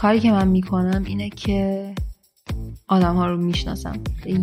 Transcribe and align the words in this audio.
کاری 0.00 0.20
که 0.20 0.32
من 0.32 0.48
می‌کنم 0.48 1.02
اینه 1.06 1.30
که 1.30 1.94
آدم 2.88 3.16
ها 3.16 3.26
رو 3.26 3.36
می‌شناسم. 3.36 4.00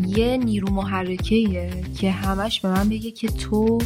یه 0.08 0.38
نیرو 0.38 0.74
محرکه 0.74 1.70
که 1.98 2.12
همش 2.12 2.62
به 2.62 2.70
من 2.70 2.90
بگه 2.90 3.12
که 3.12 3.28
تو 3.28 3.78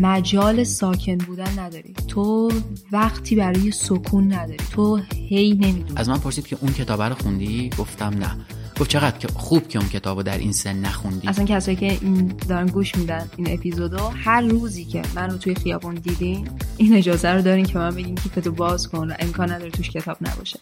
مجال 0.00 0.64
ساکن 0.64 1.18
بودن 1.18 1.58
نداری. 1.58 1.94
تو 2.08 2.52
وقتی 2.92 3.36
برای 3.36 3.70
سکون 3.70 4.32
نداری. 4.32 4.64
تو 4.72 5.00
هی 5.14 5.54
نمی‌دونی. 5.54 5.92
از 5.96 6.08
من 6.08 6.18
پرسید 6.18 6.46
که 6.46 6.56
اون 6.60 6.72
کتاب 6.72 7.02
رو 7.02 7.14
خوندی؟ 7.14 7.70
گفتم 7.78 8.14
نه. 8.18 8.36
گفت 8.80 8.90
چقدر 8.90 9.18
که 9.18 9.28
خوب 9.28 9.68
که 9.68 9.78
اون 9.78 9.88
کتابو 9.88 10.22
در 10.22 10.38
این 10.38 10.52
سن 10.52 10.76
نخوندی. 10.76 11.28
اصلا 11.28 11.44
کسایی 11.44 11.76
که 11.76 11.86
این 11.86 12.26
دارن 12.48 12.66
گوش 12.66 12.94
میدن 12.94 13.28
این 13.36 13.52
اپیزودو 13.52 13.98
هر 13.98 14.40
روزی 14.40 14.84
که 14.84 15.02
منو 15.14 15.38
توی 15.38 15.54
خیابون 15.54 15.94
دیدین 15.94 16.48
این 16.76 16.94
اجازه 16.94 17.28
رو 17.28 17.42
دارین 17.42 17.66
که 17.66 17.78
من 17.78 17.94
بگیم 17.94 18.14
کیفتو 18.14 18.52
باز 18.52 18.88
کن 18.88 19.10
و 19.10 19.14
امکان 19.18 19.52
نداره 19.52 19.70
توش 19.70 19.90
کتاب 19.90 20.16
نباشه. 20.20 20.60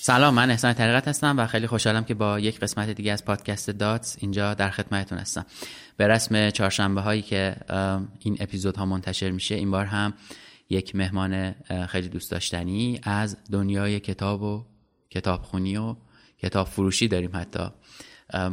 سلام 0.00 0.34
من 0.34 0.50
احسان 0.50 0.74
طریقت 0.74 1.08
هستم 1.08 1.38
و 1.38 1.46
خیلی 1.46 1.66
خوشحالم 1.66 2.04
که 2.04 2.14
با 2.14 2.40
یک 2.40 2.60
قسمت 2.60 2.90
دیگه 2.90 3.12
از 3.12 3.24
پادکست 3.24 3.70
دات 3.70 4.16
اینجا 4.20 4.54
در 4.54 4.70
خدمتتون 4.70 5.18
هستم. 5.18 5.46
به 5.96 6.08
رسم 6.08 6.50
چهارشنبه 6.50 7.00
هایی 7.00 7.22
که 7.22 7.56
این 8.18 8.36
اپیزودها 8.40 8.86
منتشر 8.86 9.30
میشه 9.30 9.54
این 9.54 9.70
بار 9.70 9.84
هم 9.84 10.14
یک 10.70 10.96
مهمان 10.96 11.54
خیلی 11.88 12.08
دوست 12.08 12.30
داشتنی 12.30 13.00
از 13.02 13.36
دنیای 13.52 14.00
کتاب 14.00 14.42
و 14.42 14.64
کتابخونی 15.10 15.76
و 15.76 15.96
کتاب 16.38 16.66
فروشی 16.66 17.08
داریم 17.08 17.30
حتی. 17.34 17.68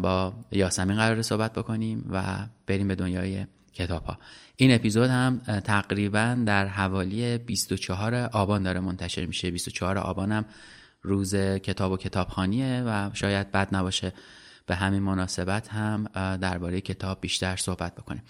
با 0.02 0.34
یاسمین 0.52 0.98
قرار 0.98 1.22
صحبت 1.22 1.54
بکنیم 1.54 2.10
و 2.10 2.48
بریم 2.68 2.88
به 2.88 2.96
دنیای 2.96 3.46
کتاب 3.74 4.04
ها 4.04 4.18
این 4.56 4.76
اپیزود 4.76 5.10
هم 5.10 5.42
تقریبا 5.64 6.44
در 6.46 6.68
حوالی 6.68 7.38
24 7.38 8.16
آبان 8.16 8.64
داره 8.64 8.80
منتشر 8.80 9.26
میشه. 9.26 9.52
24 9.52 9.98
آبان 9.98 10.32
هم 10.32 10.46
روز 11.02 11.36
کتاب 11.36 11.92
و 11.92 11.98
کتابخانیه 11.98 12.84
و 12.86 13.10
شاید 13.14 13.52
بد 13.52 13.76
نباشه. 13.76 14.14
به 14.72 14.78
همین 14.78 15.04
مناسبت 15.04 15.68
هم 15.68 16.04
درباره 16.38 16.82
کتاب 16.82 17.22
بیشتر 17.22 17.56
صحبت 17.56 17.96
بکنیم. 17.96 18.22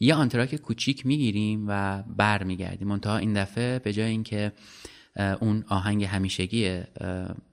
یه 0.00 0.14
آنتراک 0.14 0.56
کوچیک 0.56 1.06
می‌گیریم 1.06 1.64
و 1.68 2.02
بر 2.16 2.42
میگردیم 2.42 2.88
منتها 2.88 3.16
این 3.16 3.32
دفعه 3.32 3.78
به 3.78 3.92
جای 3.92 4.10
اینکه 4.10 4.52
اون 5.40 5.64
آهنگ 5.68 6.04
همیشگی 6.04 6.80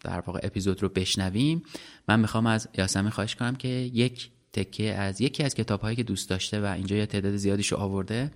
در 0.01 0.19
واقع 0.25 0.39
اپیزود 0.43 0.83
رو 0.83 0.89
بشنویم 0.89 1.63
من 2.07 2.19
می‌خوام 2.19 2.45
از 2.45 2.69
یاسمی 2.77 3.11
خواهش 3.11 3.35
کنم 3.35 3.55
که 3.55 3.67
یک 3.67 4.31
تکه 4.53 4.93
از 4.93 5.21
یکی 5.21 5.43
از 5.43 5.55
کتاب 5.55 5.81
هایی 5.81 5.95
که 5.95 6.03
دوست 6.03 6.29
داشته 6.29 6.61
و 6.61 6.65
اینجا 6.65 6.95
یه 6.95 7.05
تعداد 7.05 7.35
زیادیش 7.35 7.71
رو 7.71 7.77
آورده 7.77 8.31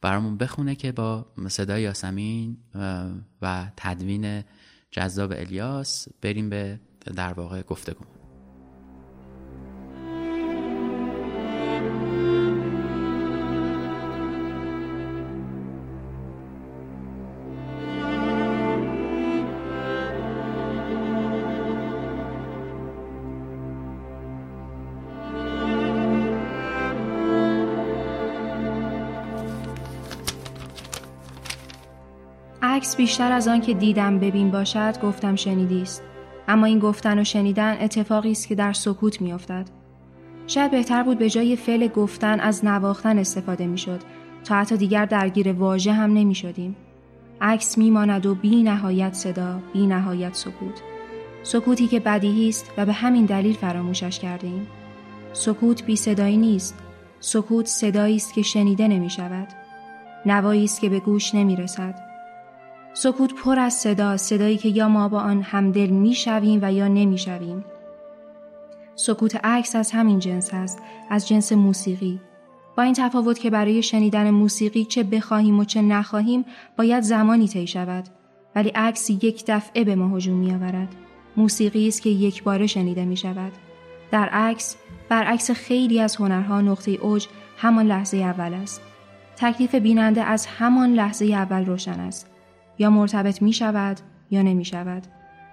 برامون 0.00 0.36
بخونه 0.36 0.74
که 0.74 0.92
با 0.92 1.26
صدای 1.48 1.82
یاسمین 1.82 2.56
و 3.42 3.66
تدوین 3.76 4.44
جذاب 4.90 5.32
الیاس 5.32 6.08
بریم 6.20 6.50
به 6.50 6.80
در 7.16 7.32
واقع 7.32 7.62
گفتگو. 7.62 8.21
عکس 32.64 32.96
بیشتر 32.96 33.32
از 33.32 33.48
آن 33.48 33.60
که 33.60 33.74
دیدم 33.74 34.18
ببین 34.18 34.50
باشد 34.50 35.00
گفتم 35.00 35.36
شنیدی 35.36 35.82
است. 35.82 36.02
اما 36.48 36.66
این 36.66 36.78
گفتن 36.78 37.18
و 37.18 37.24
شنیدن 37.24 37.76
اتفاقی 37.80 38.30
است 38.30 38.48
که 38.48 38.54
در 38.54 38.72
سکوت 38.72 39.20
میافتد. 39.20 39.68
شاید 40.46 40.70
بهتر 40.70 41.02
بود 41.02 41.18
به 41.18 41.30
جای 41.30 41.56
فعل 41.56 41.88
گفتن 41.88 42.40
از 42.40 42.64
نواختن 42.64 43.18
استفاده 43.18 43.66
می‌شد. 43.66 44.00
تا 44.44 44.54
حتی 44.54 44.76
دیگر 44.76 45.04
درگیر 45.04 45.52
واژه 45.52 45.92
هم 45.92 46.12
نمی 46.12 46.34
شدیم. 46.34 46.76
عکس 47.40 47.78
میماند 47.78 48.26
و 48.26 48.34
بی 48.34 48.62
نهایت 48.62 49.14
صدا 49.14 49.60
بی 49.72 49.86
نهایت 49.86 50.34
سکوت. 50.34 50.82
سکوتی 51.42 51.86
که 51.86 52.00
بدیهی 52.00 52.48
است 52.48 52.70
و 52.78 52.86
به 52.86 52.92
همین 52.92 53.24
دلیل 53.24 53.54
فراموشش 53.54 54.18
کرده 54.18 54.46
ایم. 54.46 54.66
سکوت 55.32 55.84
بی 55.84 55.96
صدایی 55.96 56.36
نیست. 56.36 56.78
سکوت 57.20 57.66
صدایی 57.66 58.16
است 58.16 58.34
که 58.34 58.42
شنیده 58.42 58.88
نمی 58.88 59.10
شود 59.10 59.48
نوایی 60.26 60.64
است 60.64 60.80
که 60.80 60.88
به 60.88 61.00
گوش 61.00 61.34
نمی 61.34 61.56
رسد 61.56 62.11
سکوت 62.94 63.34
پر 63.34 63.58
از 63.58 63.74
صدا 63.74 64.16
صدایی 64.16 64.56
که 64.56 64.68
یا 64.68 64.88
ما 64.88 65.08
با 65.08 65.20
آن 65.20 65.42
همدل 65.42 65.86
می‌شویم 65.86 66.58
و 66.62 66.72
یا 66.72 66.88
نمی‌شویم. 66.88 67.64
سکوت 68.94 69.44
عکس 69.44 69.76
از 69.76 69.90
همین 69.90 70.18
جنس 70.18 70.50
است 70.52 70.82
از 71.10 71.28
جنس 71.28 71.52
موسیقی. 71.52 72.20
با 72.76 72.82
این 72.82 72.94
تفاوت 72.94 73.38
که 73.38 73.50
برای 73.50 73.82
شنیدن 73.82 74.30
موسیقی 74.30 74.84
چه 74.84 75.02
بخواهیم 75.02 75.58
و 75.58 75.64
چه 75.64 75.82
نخواهیم 75.82 76.44
باید 76.76 77.02
زمانی 77.02 77.48
طی 77.48 77.66
شود. 77.66 78.04
ولی 78.56 78.68
عکس 78.68 79.10
یک 79.10 79.44
دفعه 79.46 79.84
به 79.84 79.94
ما 79.94 80.16
هجوم 80.16 80.36
میآورد. 80.36 80.88
موسیقی 81.36 81.88
است 81.88 82.02
که 82.02 82.10
یک 82.10 82.42
باره 82.42 82.66
شنیده 82.66 83.04
می 83.04 83.16
شود 83.16 83.52
در 84.10 84.28
عکس 84.28 84.76
برعکس 85.08 85.50
خیلی 85.50 86.00
از 86.00 86.16
هنرها 86.16 86.60
نقطه 86.60 86.90
اوج 86.90 87.26
همان 87.56 87.86
لحظه 87.86 88.16
اول 88.16 88.54
است. 88.54 88.82
تکلیف 89.36 89.74
بیننده 89.74 90.22
از 90.22 90.46
همان 90.46 90.94
لحظه 90.94 91.24
اول 91.24 91.66
روشن 91.66 92.00
است. 92.00 92.31
یا 92.78 92.90
مرتبط 92.90 93.42
می 93.42 93.52
شود 93.52 93.96
یا 94.30 94.42
نمی 94.42 94.64
شود 94.64 95.02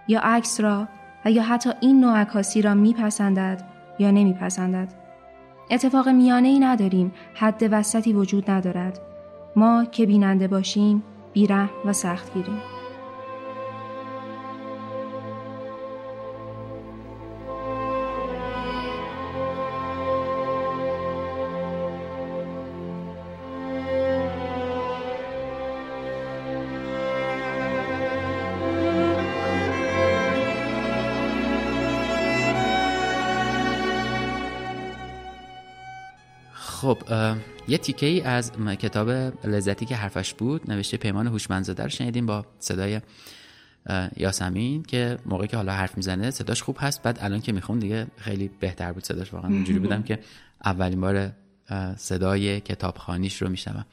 یا 0.08 0.20
عکس 0.20 0.62
را 0.62 0.88
و 1.26 1.32
یا 1.32 1.44
حتی 1.44 1.70
این 1.82 2.02
نوع 2.02 2.18
عکاسی 2.18 2.62
را 2.62 2.74
میپسندد 2.74 3.64
یا 4.00 4.12
نمیپسندد. 4.12 4.94
اتفاق 5.72 6.10
میانه 6.10 6.48
ای 6.48 6.60
نداریم 6.60 7.12
حد 7.36 7.64
وسطی 7.72 8.14
وجود 8.14 8.52
ندارد. 8.52 9.00
ما 9.56 9.86
که 9.86 10.06
بیننده 10.06 10.48
باشیم 10.48 11.04
بیره 11.34 11.70
و 11.86 11.94
سخت 11.94 12.34
گیریم 12.34 12.79
خب 36.90 36.98
یه 37.68 37.78
تیکه 37.78 38.06
ای 38.06 38.22
از 38.22 38.52
کتاب 38.52 39.10
لذتی 39.48 39.86
که 39.86 39.96
حرفش 39.96 40.34
بود 40.34 40.72
نوشته 40.72 40.98
پیمان 40.98 41.28
هوشمندزاده 41.28 41.84
رو 41.84 41.90
شنیدیم 41.90 42.26
با 42.26 42.46
صدای 42.60 43.02
یاسمین 44.18 44.84
که 44.84 45.18
موقعی 45.26 45.48
که 45.48 45.58
حالا 45.58 45.72
حرف 45.74 45.98
می‌زنه 45.98 46.32
صداش 46.32 46.64
خوب 46.64 46.78
هست. 46.80 47.04
بعد 47.04 47.18
الان 47.22 47.42
که 47.42 47.52
میخون 47.52 47.80
دیگه 47.80 48.08
خیلی 48.18 48.52
بهتر 48.60 48.94
بود 48.94 49.04
صداش. 49.04 49.34
واقعا 49.34 49.52
اونجوری 49.52 49.80
بودم 49.80 50.04
که 50.04 50.20
اولین 50.66 51.02
بار 51.02 51.32
صدای 51.98 52.62
کتابخانیش 52.62 53.42
رو 53.42 53.50
میشنوم. 53.50 53.86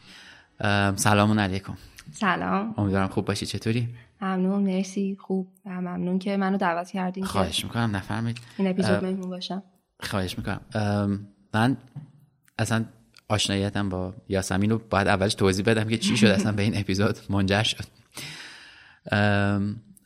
سلام 0.97 1.41
علیکم. 1.41 1.77
سلام. 2.13 2.75
امیدوارم 2.77 3.09
خوب 3.09 3.25
باشی. 3.25 3.47
چطوری؟ 3.47 3.89
ممنون 4.21 4.63
مرسی. 4.63 5.17
خوب. 5.21 5.49
و 5.67 5.71
ممنون 5.71 6.19
که 6.19 6.37
منو 6.37 6.57
دعوت 6.57 6.91
کردین 6.91 7.25
خواهش 7.25 7.65
می‌کنم. 7.65 7.97
نفرمایید. 7.97 8.39
این 8.59 8.69
اپیزود 8.69 9.04
مهمون 9.04 9.31
باشم. 9.31 9.63
خواهش 10.01 10.39
می‌کنم. 10.39 10.60
من 11.54 11.77
اصلا 12.58 12.84
آشناییتم 13.28 13.88
با 13.88 14.14
یاسمین 14.28 14.70
رو 14.70 14.80
باید 14.91 15.08
اولش 15.08 15.34
توضیح 15.34 15.64
بدم 15.64 15.88
که 15.88 15.98
چی 15.98 16.16
شد 16.16 16.26
اصلا 16.26 16.53
به 16.53 16.62
این 16.62 16.78
اپیزود 16.78 17.18
منجر 17.30 17.62
شد. 17.62 17.84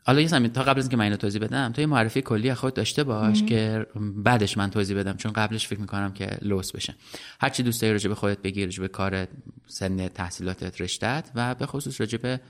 حالا 0.05 0.21
یاسمین 0.21 0.53
تا 0.53 0.63
قبل 0.63 0.79
از 0.79 0.85
اینکه 0.85 0.97
من 0.97 1.05
اینو 1.05 1.17
توضیح 1.17 1.43
بدم 1.43 1.73
تو 1.73 1.81
یه 1.81 1.87
معرفی 1.87 2.23
کلی 2.23 2.55
خود 2.55 2.75
داشته 2.75 3.05
باش 3.05 3.43
که 3.43 3.87
بعدش 4.17 4.59
من 4.59 4.71
توضیح 4.71 4.99
بدم 4.99 5.17
چون 5.17 5.33
قبلش 5.33 5.67
فکر 5.67 5.81
می‌کنم 5.81 6.13
که 6.13 6.39
لوس 6.43 6.73
بشه. 6.73 6.95
هر 7.41 7.49
چی 7.49 7.63
دوست 7.63 7.83
داری 7.83 7.93
راجع 7.93 8.09
به 8.09 8.15
خودت 8.15 8.39
بگی 8.39 8.65
راجع 8.65 8.81
به 8.81 8.89
کار 8.89 9.29
سن 9.67 10.09
تحصیلاتت 10.09 10.81
رشتت 10.81 11.31
و 11.35 11.55
به 11.55 11.67
خصوص 11.67 12.01
راجع 12.01 12.19
به 12.19 12.41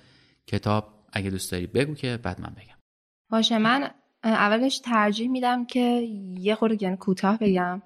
کتاب 0.47 0.94
اگه 1.12 1.31
دوست 1.31 1.52
داری 1.52 1.67
بگو 1.67 1.94
که 1.94 2.19
بعد 2.23 2.41
من 2.41 2.50
بگم. 2.56 2.76
باشه 3.31 3.58
من 3.58 3.91
اولش 4.25 4.79
ترجیح 4.79 5.29
میدم 5.29 5.67
که 5.67 6.08
یه 6.38 6.55
خورده 6.55 6.76
یعنی 6.81 6.97
کوتاه 6.97 7.38
بگم. 7.38 7.82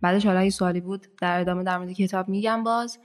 بعدش 0.00 0.26
حالا 0.26 0.40
این 0.40 0.50
سوالی 0.50 0.80
بود 0.80 1.06
در 1.20 1.40
ادامه 1.40 1.64
در 1.64 1.78
مورد 1.78 1.92
کتاب 1.92 2.28
میگم 2.28 2.64
باز. 2.64 2.98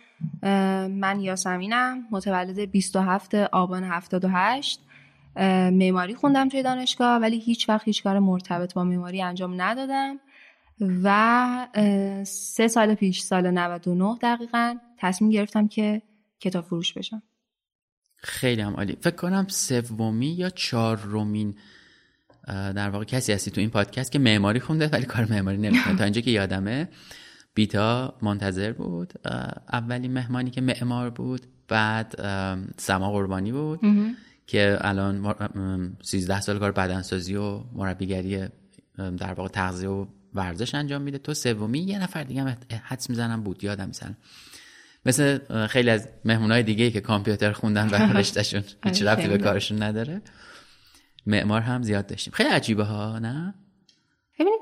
من 0.89 1.19
یاسمینم 1.21 2.07
متولد 2.11 2.59
27 2.59 3.35
آبان 3.35 3.83
78 3.83 4.79
معماری 5.71 6.15
خوندم 6.15 6.49
توی 6.49 6.63
دانشگاه 6.63 7.17
ولی 7.17 7.39
هیچ 7.39 7.69
وقت 7.69 7.85
هیچ 7.85 8.03
کار 8.03 8.19
مرتبط 8.19 8.73
با 8.73 8.83
معماری 8.83 9.21
انجام 9.21 9.61
ندادم. 9.61 10.19
و 11.03 11.67
سه 12.23 12.67
سال 12.67 12.95
پیش 12.95 13.21
سال 13.21 13.51
99 13.51 14.17
دقیقا 14.21 14.77
تصمیم 14.97 15.31
گرفتم 15.31 15.67
که 15.67 16.01
کتاب 16.39 16.65
فروش 16.65 16.93
بشم. 16.93 17.23
خیلی 18.15 18.61
هم 18.61 18.73
عالی. 18.73 18.97
فکر 19.01 19.15
کنم 19.15 19.47
سومی 19.49 20.27
یا 20.27 20.49
چهارمین 20.49 21.55
در 22.47 22.89
واقع 22.89 23.05
کسی 23.05 23.33
هستی 23.33 23.51
تو 23.51 23.61
این 23.61 23.69
پادکست 23.69 24.11
که 24.11 24.19
معماری 24.19 24.59
خونده 24.59 24.87
ولی 24.87 25.05
کار 25.05 25.27
معماری 25.29 25.57
نمی‌کنه. 25.57 25.95
تا 25.95 26.03
اینجا 26.03 26.21
که 26.21 26.31
یادمه 26.31 26.89
بیتا 27.53 28.17
منتظر 28.21 28.71
بود. 28.71 29.13
اولین 29.73 30.13
مهمانی 30.13 30.49
که 30.51 30.61
معمار 30.61 31.09
بود 31.09 31.41
بعد 31.67 32.15
سما 32.77 33.11
قربانی 33.11 33.51
بود 33.51 33.79
که 34.47 34.77
الان 34.81 35.35
13 36.01 36.41
سال 36.41 36.59
کار 36.59 36.71
بدنسازی 36.71 37.35
و 37.35 37.63
مربیگری 37.73 38.47
در 38.97 39.33
واقع 39.33 39.49
تغذیه 39.49 39.89
و 39.89 40.05
ورزش 40.33 40.75
انجام 40.75 41.01
میده. 41.01 41.17
تو 41.17 41.33
سومی 41.33 41.79
یه 41.79 42.03
نفر 42.03 42.23
دیگه 42.23 42.41
هم 42.41 42.57
حدس 42.83 43.09
می‌زنم 43.09 43.43
بود 43.43 43.63
یادم 43.63 43.87
می‌زنم 43.87 44.17
مثل 45.05 45.39
خیلی 45.67 45.89
از 45.89 46.07
مهمونای 46.25 46.63
دیگه 46.63 46.91
که 46.91 47.01
کامپیوتر 47.01 47.51
خوندن 47.51 47.89
و 47.89 47.95
رشتهشون 48.19 48.63
هیچ 48.83 49.01
ربطی 49.01 49.27
به 49.27 49.37
کارشون 49.37 49.83
نداره. 49.83 50.21
معمار 51.25 51.61
هم 51.61 51.81
زیاد 51.81 52.07
داشتیم. 52.07 52.33
خیلی 52.33 52.49
عجیبه 52.49 52.83
ها 52.83 53.19
نه؟ 53.19 53.53
ببینید 54.39 54.59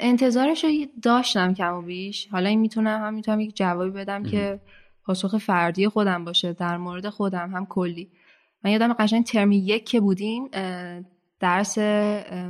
انتظارش 0.00 0.64
رو 0.64 0.70
داشتم 1.02 1.54
کم 1.54 1.74
و 1.74 1.82
بیش. 1.82 2.28
حالا 2.28 2.48
این 2.48 2.60
می‌تونم 2.60 3.00
هم 3.00 3.14
می‌تونم 3.14 3.40
یک 3.40 3.56
جوابی 3.56 3.90
بدم 3.90 4.22
که 4.22 4.60
پاسخ 5.04 5.38
فردی 5.38 5.88
خودم 5.88 6.24
باشه 6.24 6.52
در 6.52 6.76
مورد 6.76 7.08
خودم 7.08 7.50
هم 7.54 7.66
کلی. 7.66 8.10
من 8.64 8.70
یادم 8.70 8.92
قشنگ 8.92 9.24
ترمی 9.24 9.56
یک 9.56 9.86
که 9.86 10.00
بودیم 10.00 10.48
درس 11.40 11.78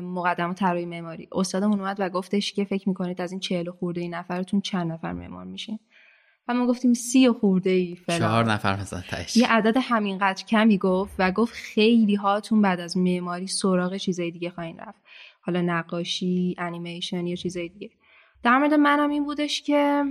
مقدمه 0.03 0.55
طراحی 0.55 0.85
معماری. 0.85 1.29
استادمون 1.33 1.81
اومد 1.81 1.97
و 1.99 2.09
گفتش 2.09 2.53
که 2.53 2.65
فکر 2.65 2.89
می‌کنید 2.89 3.21
از 3.21 3.33
این 3.33 3.41
چهل 3.41 3.71
خورده 3.71 4.01
ای 4.01 4.09
نفرتون 4.09 4.61
چند 4.61 4.93
نفر 4.93 5.13
معمار 5.13 5.45
میشین؟ 5.45 5.79
و 6.53 6.55
ما 6.55 6.67
گفتیم 6.67 6.95
سی 6.95 7.31
خورده 7.31 7.71
ای 7.71 7.97
فلان. 7.97 8.19
چهار 8.19 8.45
نفر 8.45 8.81
مثلا 8.81 9.03
یه 9.37 9.47
عدد 9.47 9.77
همینقدر 9.81 10.45
کمی 10.45 10.79
گفت 10.79 11.15
و 11.19 11.33
گفت 11.33 11.55
خیلی 11.55 12.15
هاتون 12.15 12.63
بعد 12.63 12.81
از 12.81 12.97
معماری 12.97 13.47
سراغ 13.47 13.97
چیزای 13.97 14.31
دیگه 14.31 14.51
خواهین 14.51 14.79
رفت. 14.79 15.01
حالا 15.41 15.61
نقاشی 15.61 16.55
انیمیشن 16.59 17.27
یا 17.27 17.37
چیزای 17.37 17.69
دیگه. 17.69 17.91
در 18.43 18.59
مورد 18.59 18.75
منم 18.75 19.11
این 19.11 19.25
بودش 19.25 19.63
که 19.63 20.05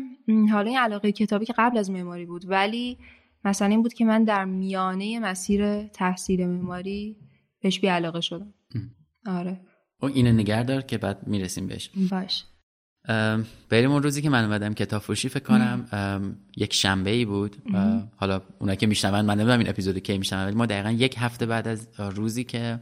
حالا 0.51 0.69
این 0.69 0.79
علاقه 0.79 1.11
کتابی 1.11 1.45
که 1.45 1.53
قبل 1.57 1.77
از 1.77 1.91
معماری 1.91 2.25
بود 2.25 2.49
ولی 2.49 2.97
مثلا 3.45 3.67
این 3.67 3.81
بود 3.81 3.93
که 3.93 4.05
من 4.05 4.23
در 4.23 4.45
میانه 4.45 5.19
مسیر 5.19 5.87
تحصیل 5.87 6.47
معماری 6.47 7.17
بهش 7.61 7.79
بی 7.79 7.87
علاقه 7.87 8.21
شدم 8.21 8.53
آره. 9.25 9.61
و 10.01 10.05
اینو 10.05 10.31
نگه 10.31 10.63
دار 10.63 10.81
که 10.81 10.97
بعد 10.97 11.27
می‌رسیم 11.27 11.67
بهش. 11.67 11.89
باش. 12.11 12.43
بریم 13.69 13.91
اون 13.91 14.03
روزی 14.03 14.21
که 14.21 14.29
من 14.29 14.43
اومدم 14.43 14.73
کتاب 14.73 15.01
فروشی 15.01 15.29
فکر 15.29 15.43
کنم. 15.43 16.35
یک 16.57 16.73
شنبه 16.73 17.09
ای 17.09 17.25
بود 17.25 17.55
حالا 18.15 18.41
اونا 18.59 18.75
که 18.75 18.87
میشنون 18.87 19.25
من 19.25 19.35
نمی‌دونم 19.35 19.59
این 19.59 19.69
اپیزود 19.69 19.97
کی 19.97 20.17
میشنون 20.17 20.45
ولی 20.45 20.55
ما 20.55 20.65
دقیقا 20.65 20.91
یک 20.91 21.15
هفته 21.17 21.45
بعد 21.45 21.67
از 21.67 21.87
روزی 21.97 22.43
که 22.43 22.79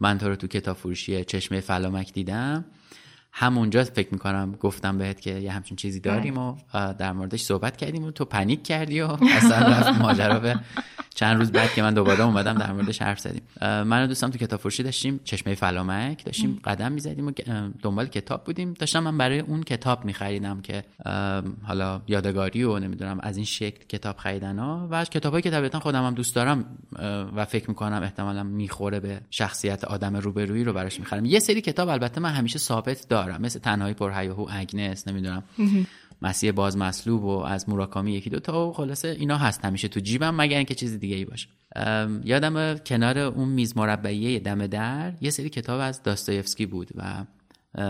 من 0.00 0.18
تو 0.18 0.28
رو 0.28 0.36
تو 0.36 0.46
کتاب 0.46 0.76
فروشی 0.76 1.24
چشمه 1.24 1.60
فلامک 1.60 2.12
دیدم 2.12 2.64
همونجا 3.32 3.84
فکر 3.84 4.08
می‌کنم 4.12 4.52
گفتم 4.60 4.98
بهت 4.98 5.20
که 5.20 5.30
یه 5.30 5.52
همچین 5.52 5.76
چیزی 5.76 6.00
داریم 6.00 6.38
و 6.38 6.56
در 6.98 7.12
موردش 7.12 7.42
صحبت 7.42 7.76
کردیم 7.76 8.04
و 8.04 8.10
تو 8.10 8.24
پنیک 8.24 8.62
کردی 8.62 9.00
و 9.00 9.06
اصلا 9.36 9.58
رفت 9.58 10.00
ماجرا 10.00 10.40
به 10.40 10.60
چند 11.14 11.36
روز 11.36 11.52
بعد 11.52 11.72
که 11.74 11.82
من 11.82 11.94
دوباره 11.94 12.24
اومدم 12.24 12.54
در 12.54 12.72
موردش 12.72 13.02
حرف 13.02 13.20
زدیم. 13.20 13.42
من 13.60 14.04
و 14.04 14.06
دوستم 14.06 14.30
تو 14.30 14.38
کتاب 14.38 14.60
فروشی 14.60 14.82
داشتیم 14.82 15.20
چشمه 15.24 15.54
فلامک 15.54 16.24
داشتیم 16.24 16.60
قدم 16.64 16.92
می‌زدیم 16.92 17.26
و 17.26 17.32
دنبال 17.82 18.06
کتاب 18.06 18.44
بودیم. 18.44 18.74
داشتم 18.74 19.02
من 19.02 19.18
برای 19.18 19.38
اون 19.40 19.62
کتاب 19.62 20.04
میخریدم 20.04 20.60
که 20.60 20.84
حالا 21.62 22.02
یادگاری 22.08 22.62
و 22.62 22.78
نمی‌دونم 22.78 23.20
از 23.22 23.36
این 23.36 23.46
شکل 23.46 23.84
کتاب 23.88 24.16
خریدن 24.16 24.58
ها 24.58 24.88
و 24.90 24.94
از 24.94 25.10
کتابایی 25.10 25.42
که 25.42 25.50
طبیعتا 25.50 25.80
خودم 25.80 26.06
هم 26.06 26.14
دوست 26.14 26.34
دارم 26.34 26.64
و 27.36 27.44
فکر 27.44 27.68
می‌کنم 27.68 28.02
احتمالا 28.02 28.42
می‌خوره 28.42 29.00
به 29.00 29.20
شخصیت 29.30 29.84
آدم 29.84 30.16
روبرویی 30.16 30.64
رو 30.64 30.72
براش 30.72 31.00
می‌خرم. 31.00 31.24
یه 31.24 31.38
سری 31.38 31.60
کتاب 31.60 31.88
البته 31.88 32.20
من 32.20 32.30
همیشه 32.30 32.58
ثابت 32.58 33.08
دارم 33.08 33.40
مثل 33.42 33.58
تنهایی 33.58 33.94
پرهیاهو 33.94 34.46
اگنس 34.50 35.08
نمی‌دونم. 35.08 35.42
مسیح 36.22 36.52
باز 36.52 36.76
مسلوب 36.76 37.24
و 37.24 37.38
از 37.38 37.68
موراکامی 37.68 38.12
یکی 38.12 38.30
دو 38.30 38.40
تا 38.40 38.68
و 38.68 38.72
خلاصه 38.72 39.08
اینا 39.08 39.36
هست 39.36 39.64
همیشه 39.64 39.88
تو 39.88 40.00
جیبم 40.00 40.34
مگر 40.34 40.56
اینکه 40.56 40.74
چیز 40.74 40.98
دیگه 40.98 41.16
ای 41.16 41.24
باشه 41.24 41.48
یادم 42.24 42.78
کنار 42.78 43.18
اون 43.18 43.48
میز 43.48 43.76
مربعی 43.76 44.40
دم 44.40 44.66
در 44.66 45.12
یه 45.20 45.30
سری 45.30 45.48
کتاب 45.48 45.80
از 45.80 46.02
داستایفسکی 46.02 46.66
بود 46.66 46.88
و 46.94 47.24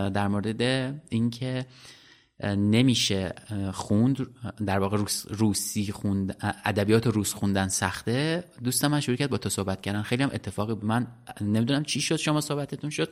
در 0.09 0.27
مورد 0.27 0.61
اینکه 1.09 1.65
نمیشه 2.43 3.33
خوند 3.73 4.27
در 4.65 4.79
واقع 4.79 4.97
روس، 4.97 5.25
روسی 5.29 5.91
خوند 5.91 6.37
ادبیات 6.65 7.07
روس 7.07 7.33
خوندن 7.33 7.67
سخته. 7.67 8.43
دوستم 8.63 8.87
من 8.87 8.99
شروع 8.99 9.17
کرد 9.17 9.29
با 9.29 9.37
تو 9.37 9.49
صحبت 9.49 9.81
کردن. 9.81 10.01
خیلی 10.01 10.23
هم 10.23 10.29
اتفاقی 10.33 10.73
بود. 10.73 10.85
من 10.85 11.07
نمی‌دونم 11.41 11.83
چی 11.83 12.01
شد 12.01 12.15
شما 12.15 12.41
صحبتتون 12.41 12.89
شد. 12.89 13.09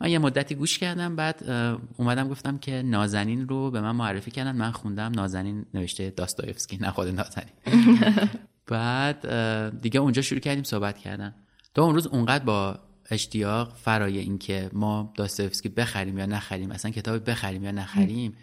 من 0.00 0.10
یه 0.10 0.18
مدتی 0.18 0.54
گوش 0.54 0.78
کردم 0.78 1.16
بعد 1.16 1.50
اومدم 1.96 2.28
گفتم 2.28 2.58
که 2.58 2.82
نازنین 2.82 3.48
رو 3.48 3.70
به 3.70 3.80
من 3.80 3.90
معرفی 3.90 4.30
کردن. 4.30 4.56
من 4.56 4.70
خوندم 4.70 5.12
نازنین 5.12 5.66
نوشته 5.74 6.10
داستایفسکی 6.10 6.76
نه 6.76 6.90
خود 6.90 7.08
نازنین. 7.08 7.52
بعد 8.66 9.80
دیگه 9.80 10.00
اونجا 10.00 10.22
شروع 10.22 10.40
کردیم 10.40 10.64
صحبت 10.64 10.98
کردن. 10.98 11.34
تو 11.74 11.82
اون 11.82 11.94
روز 11.94 12.06
اونقدر 12.06 12.44
با 12.44 12.78
اشتیاق 13.10 13.76
فرای 13.76 14.18
اینکه 14.18 14.70
ما 14.72 15.12
داستایفسکی 15.16 15.68
بخریم 15.68 16.18
یا 16.18 16.26
نخریم 16.26 16.70
اصلا 16.70 16.90
کتاب 16.90 17.30
بخریم 17.30 17.64
یا 17.64 17.70
نخریم 17.70 18.36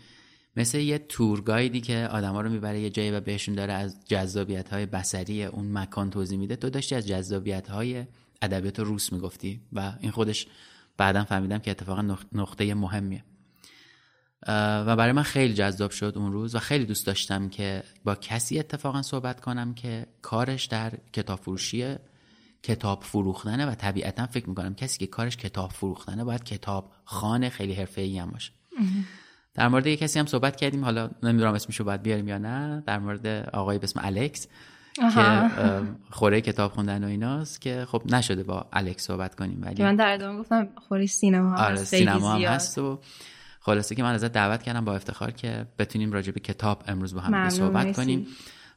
مثل 0.58 0.78
یه 0.78 0.98
تور 0.98 1.42
گایدی 1.42 1.82
که 1.82 2.08
آدما 2.12 2.42
رو 2.42 2.50
می‌بره 2.50 2.80
یه 2.80 2.90
جایی 2.90 3.12
و 3.12 3.22
بهشون 3.22 3.56
داره 3.56 3.74
از 3.74 3.98
جذابیت 4.08 4.70
های 4.70 4.86
بصری 4.86 5.46
اون 5.46 5.72
مکان 5.72 6.10
توضیح 6.10 6.40
میده. 6.40 6.56
تو 6.56 6.70
داشتی 6.70 6.96
از 6.96 7.08
جذابیت 7.08 7.70
های 7.70 8.06
ادبیات 8.42 8.80
روس 8.80 9.14
می‌گفتی 9.14 9.62
و 9.74 9.94
این 10.02 10.12
خودش 10.12 10.48
بعدا 10.98 11.24
فهمیدم 11.24 11.58
که 11.60 11.72
اتفاقا 11.72 12.18
نقطه 12.32 12.74
مهمیه. 12.74 13.24
و 14.48 14.96
برای 14.96 15.12
من 15.12 15.24
خیلی 15.24 15.54
جذاب 15.54 15.92
شد 15.92 16.14
اون 16.16 16.32
روز 16.32 16.56
و 16.56 16.60
خیلی 16.60 16.86
دوست 16.86 17.08
داشتم 17.08 17.50
که 17.50 17.84
با 18.04 18.16
کسی 18.16 18.60
اتفاقا 18.60 19.02
صحبت 19.02 19.42
کنم 19.42 19.74
که 19.74 20.08
کارش 20.22 20.66
در 20.66 20.94
کتاب 21.14 21.40
فروشیه 21.40 22.00
کتاب 22.64 23.04
فروختنه 23.04 23.66
و 23.66 23.76
طبیعتا 23.76 24.26
فکر 24.26 24.50
می‌کنم 24.50 24.76
کسی 24.76 25.00
که 25.00 25.08
کارش 25.08 25.38
کتاب 25.38 25.72
فروختنه 25.72 26.24
باید 26.24 26.44
کتاب 26.44 26.92
خانه 27.06 27.50
خیلی 27.50 27.74
حرفه 27.74 28.02
ای 28.02 28.20
هم 28.20 28.32
باشه. 28.32 28.52
در 29.54 29.68
مورد 29.68 29.88
یه 29.88 29.98
کسی 29.98 30.20
هم 30.20 30.26
صحبت 30.26 30.56
کردیم 30.56 30.84
حالا 30.84 31.10
نمی‌دونم 31.24 31.54
اسمشو 31.54 31.84
باید 31.84 32.02
بیاریم 32.02 32.28
یا 32.28 32.38
نه 32.38 32.84
در 32.86 33.00
مورد 33.00 33.28
آقای 33.54 33.78
به 33.78 33.84
اسم 33.84 34.00
الکس. 34.04 34.48
که 34.94 35.50
خوره 36.10 36.42
کتاب 36.42 36.72
خوندن 36.72 37.04
و 37.04 37.08
ایناست 37.08 37.62
که 37.62 37.86
خب 37.90 38.02
نشده 38.06 38.44
با 38.44 38.66
الکس 38.74 39.08
صحبت 39.08 39.36
کنیم 39.36 39.60
ولی 39.62 39.84
من 39.84 39.96
در 39.96 40.14
ادامه 40.14 40.40
گفتم 40.40 40.68
خوره 40.88 41.06
سینما 41.06 41.58
آره 41.58 41.76
سینما 41.76 42.34
هم 42.34 42.42
هست 42.42 42.78
و 42.78 43.00
خلاصه 43.60 43.96
که 43.96 44.04
من 44.04 44.14
ازت 44.14 44.32
دعوت 44.32 44.64
کردم 44.64 44.86
با 44.86 44.96
افتخار 44.96 45.32
که 45.32 45.66
بتونیم 45.80 46.12
راجع 46.12 46.32
به 46.32 46.40
کتاب 46.40 46.84
امروز 46.88 47.16
با 47.16 47.22
هم 47.22 47.50
صحبت 47.50 47.96
کنیم 47.96 48.28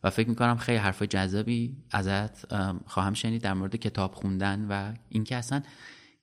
و 0.05 0.11
فکر 0.11 0.29
می‌کنم 0.29 0.57
خیلی 0.57 0.79
حرف 0.79 1.03
جذابی 1.03 1.77
ازت 1.91 2.55
خواهم 2.87 3.15
شنید 3.15 3.43
در 3.43 3.55
مورد 3.55 3.77
کتاب 3.77 4.15
خوندن 4.15 4.67
و 4.71 4.93
اینکه 5.09 5.37
اصلا 5.37 5.63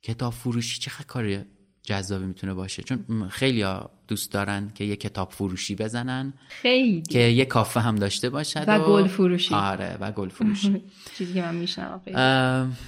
کتاب 0.02 0.34
فروشی 0.34 0.80
چقدر 0.80 1.06
کاری 1.06 1.46
جذابی 1.84 2.26
می‌تونه 2.26 2.54
باشه. 2.54 2.84
چون 2.84 3.28
خیلی 3.30 3.66
دوست 4.08 4.32
دارن 4.32 4.72
که 4.76 4.84
یه 4.84 4.96
کتاب 4.96 5.32
فروشی 5.32 5.76
بزنن. 5.76 6.34
خیلی. 6.48 7.02
که 7.02 7.20
یه 7.20 7.46
کافه 7.46 7.80
هم 7.80 7.96
داشته 7.96 8.30
باشد 8.30 8.64
و, 8.68 8.80
گل 8.80 9.08
فروشی. 9.08 9.54
آره 9.56 9.98
و 10.00 10.12
گل 10.12 10.30
فروشی. 10.30 10.84
چیزی 11.18 11.34
که 11.34 11.42
من 11.42 11.56
میشنم 11.56 12.02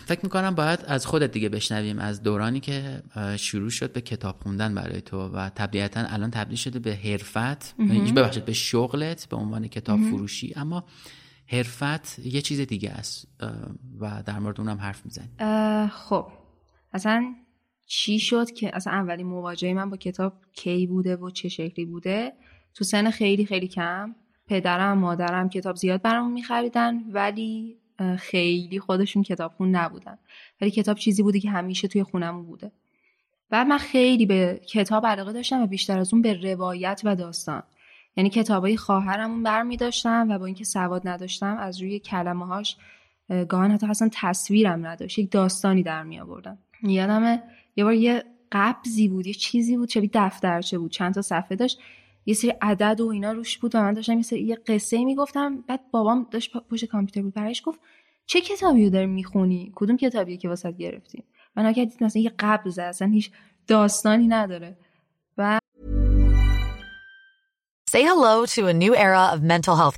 فکر 0.05 0.19
می‌کنم 0.23 0.55
باید 0.55 0.79
از 0.87 1.05
خودت 1.05 1.31
دیگه 1.31 1.49
بشنویم 1.49 1.99
از 1.99 2.23
دورانی 2.23 2.59
که 2.59 3.03
شروع 3.37 3.69
شد 3.69 3.93
به 3.93 4.01
کتاب 4.01 4.39
خوندن 4.43 4.75
برای 4.75 5.01
تو 5.01 5.27
و 5.29 5.49
طبیعتا 5.49 5.99
الان 5.99 6.31
تبدیل 6.31 6.57
شده 6.57 6.79
به 6.79 6.95
حرفت. 6.95 7.75
ببخشید 8.15 8.45
به 8.45 8.53
شغلت 8.53 9.27
به 9.29 9.35
عنوان 9.35 9.67
کتاب 9.67 9.99
فروشی. 9.99 10.53
اما 10.55 10.85
حرفت 11.47 12.19
یه 12.19 12.41
چیز 12.41 12.59
دیگه 12.59 12.89
است 12.89 13.27
و 13.99 14.23
در 14.25 14.39
مورد 14.39 14.59
اونم 14.59 14.77
حرف 14.77 15.01
می‌زنی 15.05 15.29
خب. 15.87 16.27
اصلا 16.93 17.35
چی 17.86 18.20
شد 18.20 18.51
که 18.51 18.75
اصلا 18.75 18.94
اولین 18.94 19.27
مواجهه 19.27 19.74
من 19.74 19.89
با 19.89 19.98
کتاب 19.98 20.34
کی 20.54 20.88
بوده 20.88 21.15
و 21.15 21.30
چه 21.30 21.50
شکلی 21.50 21.86
بوده؟ 21.86 22.34
تو 22.74 22.84
سن 22.84 23.10
خیلی 23.10 23.46
خیلی 23.46 23.68
کم. 23.68 24.15
پدرم 24.48 24.98
مادرم 24.98 25.50
کتاب 25.50 25.75
زیاد 25.75 26.01
برامون 26.01 26.34
میخریدن 26.34 27.04
ولی 27.12 27.77
خیلی 28.18 28.80
خودشون 28.80 29.24
کتاب 29.24 29.51
خون 29.51 29.75
نبودن. 29.75 30.18
ولی 30.62 30.72
کتاب 30.72 30.98
چیزی 30.98 31.24
بوده 31.24 31.39
که 31.39 31.50
همیشه 31.50 31.88
توی 31.88 32.04
خونمون 32.04 32.46
بوده. 32.46 32.72
بعد 33.50 33.68
من 33.68 33.77
خیلی 33.77 34.25
به 34.25 34.62
کتاب 34.68 35.06
علاقه 35.06 35.34
داشتم 35.34 35.62
و 35.62 35.68
بیشتر 35.68 36.00
از 36.00 36.13
اون 36.13 36.22
به 36.22 36.34
روایت 36.34 37.01
و 37.04 37.15
داستان. 37.15 37.63
یعنی 38.18 38.30
کتابای 38.30 38.77
خواهرمون 38.77 39.44
برمی 39.44 39.77
داشتم 39.77 40.27
و 40.30 40.39
با 40.39 40.46
اینکه 40.46 40.63
سواد 40.63 41.08
نداشتم 41.08 41.58
از 41.58 41.82
روی 41.82 42.00
کلمه 42.00 42.46
هاش 42.46 42.77
گاهن 43.50 43.72
حتی 43.72 43.88
اصلا 43.88 44.10
تصویرم 44.13 44.88
نداشت. 44.88 45.20
یک 45.20 45.32
داستانی 45.32 45.84
در 45.84 46.04
می 46.04 46.20
آوردم 46.20 46.58
یادم 46.84 47.42
یه 47.75 47.84
بار 47.84 47.94
یه 47.94 48.24
قبضی 48.51 49.08
بود 49.08 49.27
یه 49.27 49.34
چیزی 49.34 49.77
بود 49.77 49.89
شبیه 49.89 50.10
دفترچه 50.13 50.77
بود. 50.77 50.91
چند 50.91 51.13
تا 51.13 51.22
صفحه 51.22 51.55
داشت. 51.55 51.79
یه 52.25 52.34
سری 52.34 52.53
عدد 52.62 53.01
و 53.01 53.08
اینا 53.08 53.32
روش 53.32 53.58
بود 53.58 53.75
و 53.75 53.82
من 53.82 53.94
داشتم 53.94 54.20
یه, 54.20 54.41
یه 54.41 54.55
قصه 54.55 55.05
می‌گفتم. 55.05 55.62
بعد 55.62 55.91
بابام 55.91 56.27
داشت 56.32 56.58
پشت 56.58 56.86
کامپیوتر 56.86 57.22
بود. 57.22 57.34
برایش 57.34 57.62
گفت 57.65 57.79
چه 58.25 58.41
کتابی 58.41 58.84
رو 58.84 58.89
داری 58.89 59.05
می‌خونی؟ 59.05 59.72
کدوم 59.75 59.98
کتابی 59.98 60.38
که 60.38 60.50
واسه 60.50 60.72
گرفتیم 60.72 61.24
و 61.55 61.63
نکردید 61.63 62.03
مثلا 62.03 62.22
یه 62.22 62.32
قبض 62.39 62.79
اصلا 62.79 63.08
هیچ 63.08 63.32
داستانی 63.67 64.27
نداره. 64.27 64.77
و 65.38 65.60
Say 67.91 68.03
hello 68.03 68.46
to 68.46 68.62
a 68.67 68.74
new 68.74 68.94
era 68.96 69.24
of 69.34 69.41
mental 69.41 69.75
health. 69.75 69.98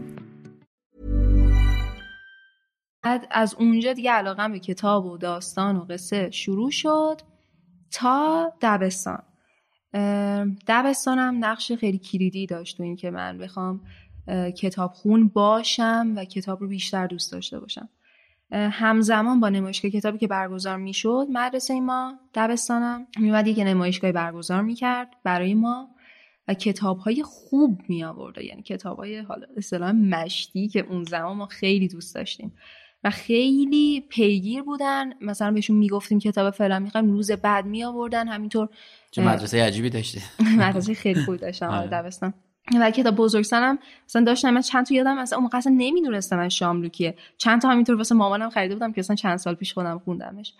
بعد 3.03 3.27
از 3.31 3.55
اونجا 3.59 3.93
دیگه 3.93 4.11
علاقم 4.11 4.51
به 4.51 4.59
کتاب 4.59 5.05
و 5.05 5.17
داستان 5.17 5.75
و 5.75 5.85
قصه 5.85 6.29
شروع 6.31 6.71
شد 6.71 7.21
تا 7.91 8.53
دبستان. 8.61 9.23
دبستانم 10.67 11.45
نقش 11.45 11.71
خیلی 11.71 11.97
کلیدی 11.97 12.45
داشت 12.45 12.77
تو 12.77 12.83
این 12.83 12.95
که 12.95 13.11
من 13.11 13.37
بخوام 13.37 13.81
کتاب 14.57 14.91
خون 14.91 15.27
باشم 15.27 16.13
و 16.15 16.25
کتاب 16.25 16.61
رو 16.61 16.67
بیشتر 16.67 17.07
دوست 17.07 17.31
داشته 17.31 17.59
باشم. 17.59 17.89
همزمان 18.51 19.39
با 19.39 19.49
نمایشگاه 19.49 19.91
کتابی 19.91 20.17
که 20.17 20.27
برگزار 20.27 20.77
می‌شد 20.77 21.27
مدرسه 21.29 21.79
ما 21.79 22.19
دبستانم 22.33 23.07
میومد 23.19 23.47
یک 23.47 23.59
نمایشگاهی 23.59 24.13
برگزار 24.13 24.61
می‌کرد 24.61 25.07
برای 25.23 25.53
ما 25.53 25.89
و 26.47 26.53
کتاب 26.53 26.97
های 26.97 27.23
خوب 27.23 27.81
می 27.89 28.03
آورده 28.03 28.45
یعنی 28.45 28.61
کتاب 28.61 28.97
های 28.97 29.19
حالا 29.19 29.47
اصطلاح 29.57 29.91
مشتی 29.91 30.67
که 30.67 30.79
اون 30.79 31.03
زمان 31.03 31.37
ما 31.37 31.45
خیلی 31.45 31.87
دوست 31.87 32.15
داشتیم. 32.15 32.53
و 33.03 33.09
خیلی 33.09 34.05
پیگیر 34.09 34.63
بودن. 34.63 35.13
مثلا 35.21 35.51
بهشون 35.51 35.77
می‌گفتیم 35.77 36.19
کتاب 36.19 36.53
فلان 36.53 36.81
می‌خوایم 36.81 37.11
روز 37.11 37.31
بعد 37.31 37.65
می 37.65 37.83
آوردن 37.83 38.27
همینطور. 38.27 38.69
چه 39.11 39.21
مدرسه 39.21 39.63
عجیبی 39.63 39.89
داشتی. 39.89 40.21
مدرسه 40.57 40.93
خیلی 40.93 41.21
خوب 41.21 41.35
داشتم 41.35 41.85
دبستان. 41.85 42.33
و 42.79 42.91
کتاب 42.91 43.15
بزرگسنم 43.15 43.79
مثلا 44.05 44.23
داشتم 44.23 44.49
من 44.49 44.61
چند 44.61 44.85
تا 44.85 44.95
یادم 44.95 45.17
مثلا 45.17 45.37
اون 45.37 45.43
موقع 45.43 45.57
اصلا 45.57 45.75
نمی‌دونستم 45.77 46.37
من 46.37 46.49
شاملوکیه 46.49 47.15
چند 47.37 47.61
تا 47.61 47.69
همینطور 47.69 47.95
واسه 47.95 48.15
مامانم 48.15 48.49
خریده 48.49 48.75
بودم 48.75 48.91
که 48.91 48.99
اصلا 48.99 49.15
چند 49.15 49.37
سال 49.37 49.55
پیش 49.55 49.73
خودم 49.73 49.99
خوندمش. 49.99 50.53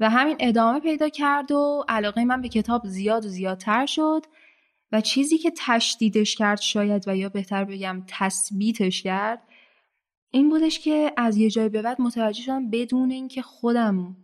و 0.00 0.10
همین 0.10 0.36
ادامه 0.40 0.80
پیدا 0.80 1.08
کرد 1.08 1.52
و 1.52 1.84
علاقه 1.88 2.24
من 2.24 2.40
به 2.40 2.48
کتاب 2.48 2.86
زیاد 2.86 3.24
و 3.24 3.28
زیادتر 3.28 3.86
شد. 3.86 4.22
و 4.92 5.00
چیزی 5.00 5.38
که 5.38 5.52
تشدیدش 5.66 6.36
کرد 6.36 6.60
شاید 6.60 7.08
و 7.08 7.16
یا 7.16 7.28
بهتر 7.28 7.64
بگم 7.64 8.02
تثبیتش 8.08 9.02
کرد 9.02 9.42
این 10.30 10.48
بودش 10.48 10.78
که 10.78 11.12
از 11.16 11.36
یه 11.36 11.50
جای 11.50 11.68
به 11.68 11.82
بعد 11.82 12.00
متوجه 12.00 12.42
شدم 12.42 12.70
بدون 12.70 13.10
اینکه 13.10 13.42
خودم 13.42 14.16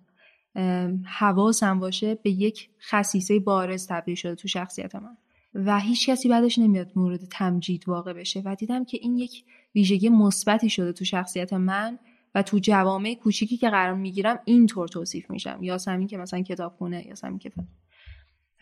حواسم 1.04 1.80
باشه 1.80 2.14
به 2.14 2.30
یک 2.30 2.68
خصیصه 2.90 3.40
بارز 3.40 3.86
تبدیل 3.86 4.14
شده 4.14 4.34
تو 4.34 4.48
شخصیت 4.48 4.94
من. 4.94 5.16
و 5.54 5.80
هیچ 5.80 6.10
کسی 6.10 6.28
بعدش 6.28 6.58
نمیاد 6.58 6.92
مورد 6.96 7.20
تمجید 7.24 7.88
واقع 7.88 8.12
بشه 8.12 8.42
و 8.44 8.54
دیدم 8.54 8.84
که 8.84 8.98
این 9.00 9.16
یک 9.16 9.44
ویژگی 9.74 10.08
مثبتی 10.08 10.70
شده 10.70 10.92
تو 10.92 11.04
شخصیت 11.04 11.52
من 11.52 11.98
و 12.34 12.42
تو 12.42 12.58
جوامع 12.58 13.14
کوچیکی 13.14 13.56
که 13.56 13.70
قرار 13.70 13.94
می‌گیرم 13.94 14.38
اینطور 14.44 14.88
توصیف 14.88 15.30
میشم. 15.30 15.58
یا 15.62 15.78
سمین 15.78 16.06
که 16.06 16.16
مثلا 16.16 16.42
کتابخونه 16.42 17.06
یا 17.06 17.14
سمین 17.14 17.38
که 17.38 17.52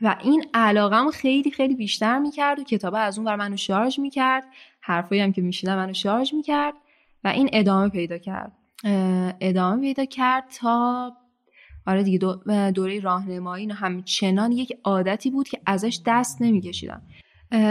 و 0.00 0.16
این 0.22 0.44
علاقم 0.54 1.10
خیلی 1.10 1.50
خیلی 1.50 1.74
بیشتر 1.74 2.18
می‌کرد 2.18 2.58
و 2.58 2.64
کتابه 2.64 2.98
از 2.98 3.18
اون 3.18 3.24
بر 3.24 3.36
منو 3.36 3.56
شارژ 3.56 3.98
می‌کرد. 3.98 4.44
حرفایی 4.80 5.20
هم 5.20 5.32
که 5.32 5.42
میشیدم 5.42 5.76
منو 5.76 5.92
شارژ 5.92 6.34
می‌کرد. 6.34 6.74
و 7.24 7.28
این 7.28 7.50
ادامه 7.52 7.88
پیدا 7.88 8.18
کرد. 8.18 8.52
ادامه 9.40 9.80
پیدا 9.80 10.04
کرد 10.04 10.44
تا 10.60 11.12
آره 11.86 12.02
دیگه 12.02 12.18
دوره 12.74 13.00
راهنمایی 13.00 13.68
همچنان 13.72 14.52
یک 14.52 14.72
عادتی 14.84 15.30
بود 15.30 15.48
که 15.48 15.60
ازش 15.66 16.00
دست 16.06 16.42
نمیکشیدم 16.42 17.02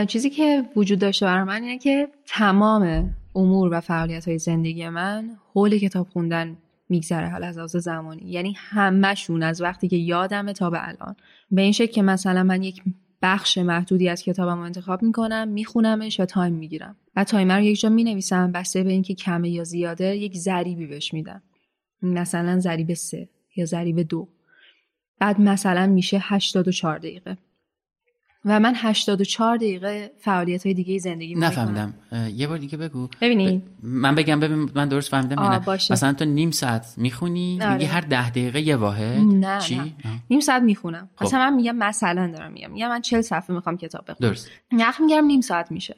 چیزی 0.08 0.30
که 0.30 0.64
وجود 0.76 1.00
داشته 1.00 1.26
برای 1.26 1.44
من 1.44 1.64
اینه 1.64 1.78
که 1.78 2.10
تمام 2.28 3.16
امور 3.36 3.74
و 3.74 3.82
فعالیت 3.82 4.28
های 4.28 4.40
زندگی 4.40 4.90
من 4.90 5.30
حول 5.54 5.78
کتاب 5.78 6.08
خوندن 6.10 6.58
میگذره 6.90 7.30
حال 7.30 7.44
از 7.44 7.58
لحاظ 7.58 7.76
زمانی. 7.76 8.22
یعنی 8.26 8.54
همهشون 8.58 9.44
از 9.44 9.62
وقتی 9.62 9.88
که 9.88 9.96
یادمه 9.96 10.54
تا 10.54 10.70
به 10.70 10.88
الان. 10.88 11.16
به 11.52 11.62
این 11.62 11.72
شکل 11.72 11.92
که 11.92 12.02
مثلا 12.02 12.44
من 12.44 12.64
یک 12.64 12.84
بخش 13.22 13.58
محدودی 13.58 14.10
از 14.10 14.24
کتابم 14.24 14.60
انتخاب 14.60 15.04
می‌کنم 15.04 15.48
میخونمش 15.48 16.20
و 16.20 16.26
time 16.26 16.54
می‌گیرم. 16.54 16.96
و 17.16 17.24
تایمر 17.24 17.58
رو 17.58 17.64
یک 17.64 17.80
جا 17.80 17.90
می‌نویسم 17.90 18.52
بسته 18.52 18.84
به 18.84 18.92
اینکه 18.92 19.14
کمه 19.14 19.50
یا 19.50 19.64
زیاده 19.64 20.18
یک 20.18 20.38
ضریبی 20.38 20.88
بهش 20.88 21.14
میدم. 21.14 21.42
مثلا 22.02 22.60
ضریب 22.60 22.94
سه 22.94 23.30
یا 23.56 23.66
ضریب 23.66 24.02
دو. 24.02 24.28
بعد 25.20 25.42
مثلا 25.42 25.88
میشه 25.88 26.20
84 26.22 26.98
دقیقه. 26.98 27.38
و 28.46 28.60
من 28.60 28.74
84 28.76 29.58
دقیقه 29.58 30.12
فعالیت 30.20 30.66
های 30.66 30.74
دیگه 30.74 31.00
زندگی 31.00 31.36
نفهمیدم. 31.36 31.94
یه 32.36 32.48
بار 32.48 32.58
دیگه 32.58 32.78
بگو. 32.78 33.08
ببینی 33.22 33.58
ب... 33.58 33.62
من 33.84 34.16
بگم 34.16 34.40
ببین 34.40 34.70
من 34.76 34.88
درست 34.88 35.12
فهمیدم 35.12 35.44
یا 35.44 35.60
باشه. 35.60 35.94
مثلا 35.94 36.14
تو 36.14 36.26
نیم 36.26 36.52
ساعت 36.52 36.94
می‌خونی؟ 36.98 37.60
آره. 37.62 37.74
میگی 37.74 37.86
هر 37.86 38.02
ده 38.02 38.30
دقیقه 38.30 38.62
یه 38.62 38.76
واحد. 38.76 39.20
نه 39.20 39.60
چی؟ 39.60 39.76
نه. 39.76 39.94
نیم 40.30 40.40
ساعت 40.40 40.62
می‌خونم. 40.64 41.10
خب. 41.16 41.26
مثلا 41.26 41.40
من 41.40 41.56
میگم 41.56 41.76
مثلا 41.76 42.32
دارم 42.32 42.52
میگم. 42.52 42.72
میگم 42.72 42.90
من 42.90 43.02
40 43.02 43.22
صفحه 43.22 43.56
می‌خوام 43.56 43.78
کتاب 43.78 44.02
بخونم. 44.08 44.30
درست. 44.30 44.50
نخ 44.72 45.02
میگم 45.02 45.26
نیم 45.26 45.42
ساعت 45.42 45.72
میشه. 45.72 45.96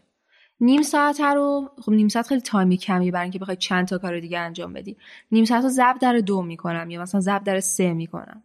نیم 0.60 0.82
ساعت 0.82 1.20
رو 1.22 1.70
خب 1.82 1.92
نیم 1.92 2.08
ساعت 2.08 2.28
خیلی 2.28 2.42
تایمی 2.42 2.78
کمی 2.78 3.12
برای 3.12 3.24
اینکه 3.24 3.40
بخوای 3.40 3.58
چند 3.58 3.88
تا 3.88 3.98
کار 3.98 4.20
دیگه 4.20 4.40
انجام 4.40 4.74
بدی. 4.74 4.98
نیم 5.32 5.46
ساعت 5.46 5.64
رو 5.64 5.70
ضرب 5.70 6.00
در 6.00 6.18
دو 6.18 6.42
می‌کنم 6.42 6.90
یا 6.90 7.02
مثلا 7.02 7.22
ضرب 7.22 7.44
در 7.44 7.60
سه 7.60 7.94
می‌کنم. 7.94 8.44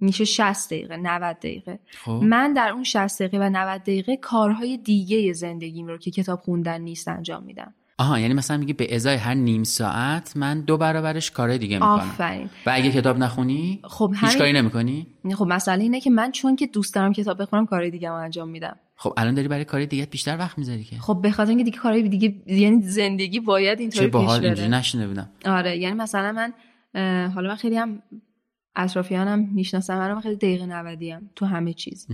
میشه 0.00 0.24
60 0.24 0.70
دقیقه 0.70 0.96
90 0.96 1.36
دقیقه. 1.36 1.78
خب. 2.04 2.10
من 2.10 2.52
در 2.52 2.68
اون 2.68 2.84
60 2.84 3.22
دقیقه 3.22 3.46
و 3.46 3.50
90 3.50 3.80
دقیقه 3.80 4.16
کارهای 4.16 4.76
دیگه 4.76 5.32
زندگیم 5.32 5.86
رو 5.86 5.98
که 5.98 6.10
کتاب 6.10 6.40
خوندن 6.40 6.80
نیست 6.80 7.08
انجام 7.08 7.42
میدم. 7.42 7.74
آها 7.98 8.20
یعنی 8.20 8.34
مثلا 8.34 8.56
میگی 8.56 8.72
به 8.72 8.94
ازای 8.94 9.16
هر 9.16 9.34
نیم 9.34 9.62
ساعت 9.62 10.36
من 10.36 10.60
دو 10.60 10.76
برابرش 10.76 11.30
کارهای 11.30 11.58
دیگه 11.58 11.76
می‌کنم. 11.76 11.90
آفرین. 11.90 12.50
و 12.66 12.70
اگه 12.74 12.92
کتاب 12.92 13.18
نخونی 13.18 13.80
خب 13.84 14.14
هیچ 14.20 14.38
کاری 14.38 14.52
نمی‌کنی؟ 14.52 15.06
خب 15.36 15.46
مسئله 15.46 15.82
اینه 15.82 16.00
که 16.00 16.10
من 16.10 16.32
چون 16.32 16.56
که 16.56 16.66
دوست 16.66 16.94
دارم 16.94 17.12
کتاب 17.12 17.42
بخونم 17.42 17.66
کارهای 17.66 17.90
دیگه 17.90 18.08
رو 18.08 18.14
انجام 18.14 18.48
میدم. 18.48 18.76
خب 19.00 19.14
الان 19.16 19.34
داری 19.34 19.48
برای 19.48 19.64
کار 19.64 19.84
دیگه 19.84 20.06
بیشتر 20.06 20.36
وقت 20.38 20.58
می‌ذاری 20.58 20.84
که؟ 20.84 20.96
خب 20.96 21.18
به 21.22 21.30
خاطر 21.30 21.48
اینکه 21.48 21.64
دیگه 21.64 21.78
کارهای 21.78 22.08
دیگه 22.08 22.34
یعنی 22.46 22.82
زندگی 22.82 23.40
باید 23.40 23.80
اینطوری 23.80 24.06
پیش 24.06 24.26
بره. 24.26 24.44
اینجوری 24.44 24.68
نشینه 24.68 25.06
بودم. 25.06 25.30
آره 25.44 25.76
یعنی 25.78 25.94
مثلا 25.94 26.32
من 26.32 26.52
حالا 27.30 27.48
من 27.48 27.54
خیلی 27.54 27.76
هم 27.76 28.02
اطرافیانم 28.76 29.48
می‌شناسم 29.54 29.98
من 29.98 30.20
خیلی 30.20 30.36
دقیقه 30.36 30.66
نودیم 30.66 31.30
تو 31.36 31.46
همه 31.46 31.72
چیز. 31.72 32.06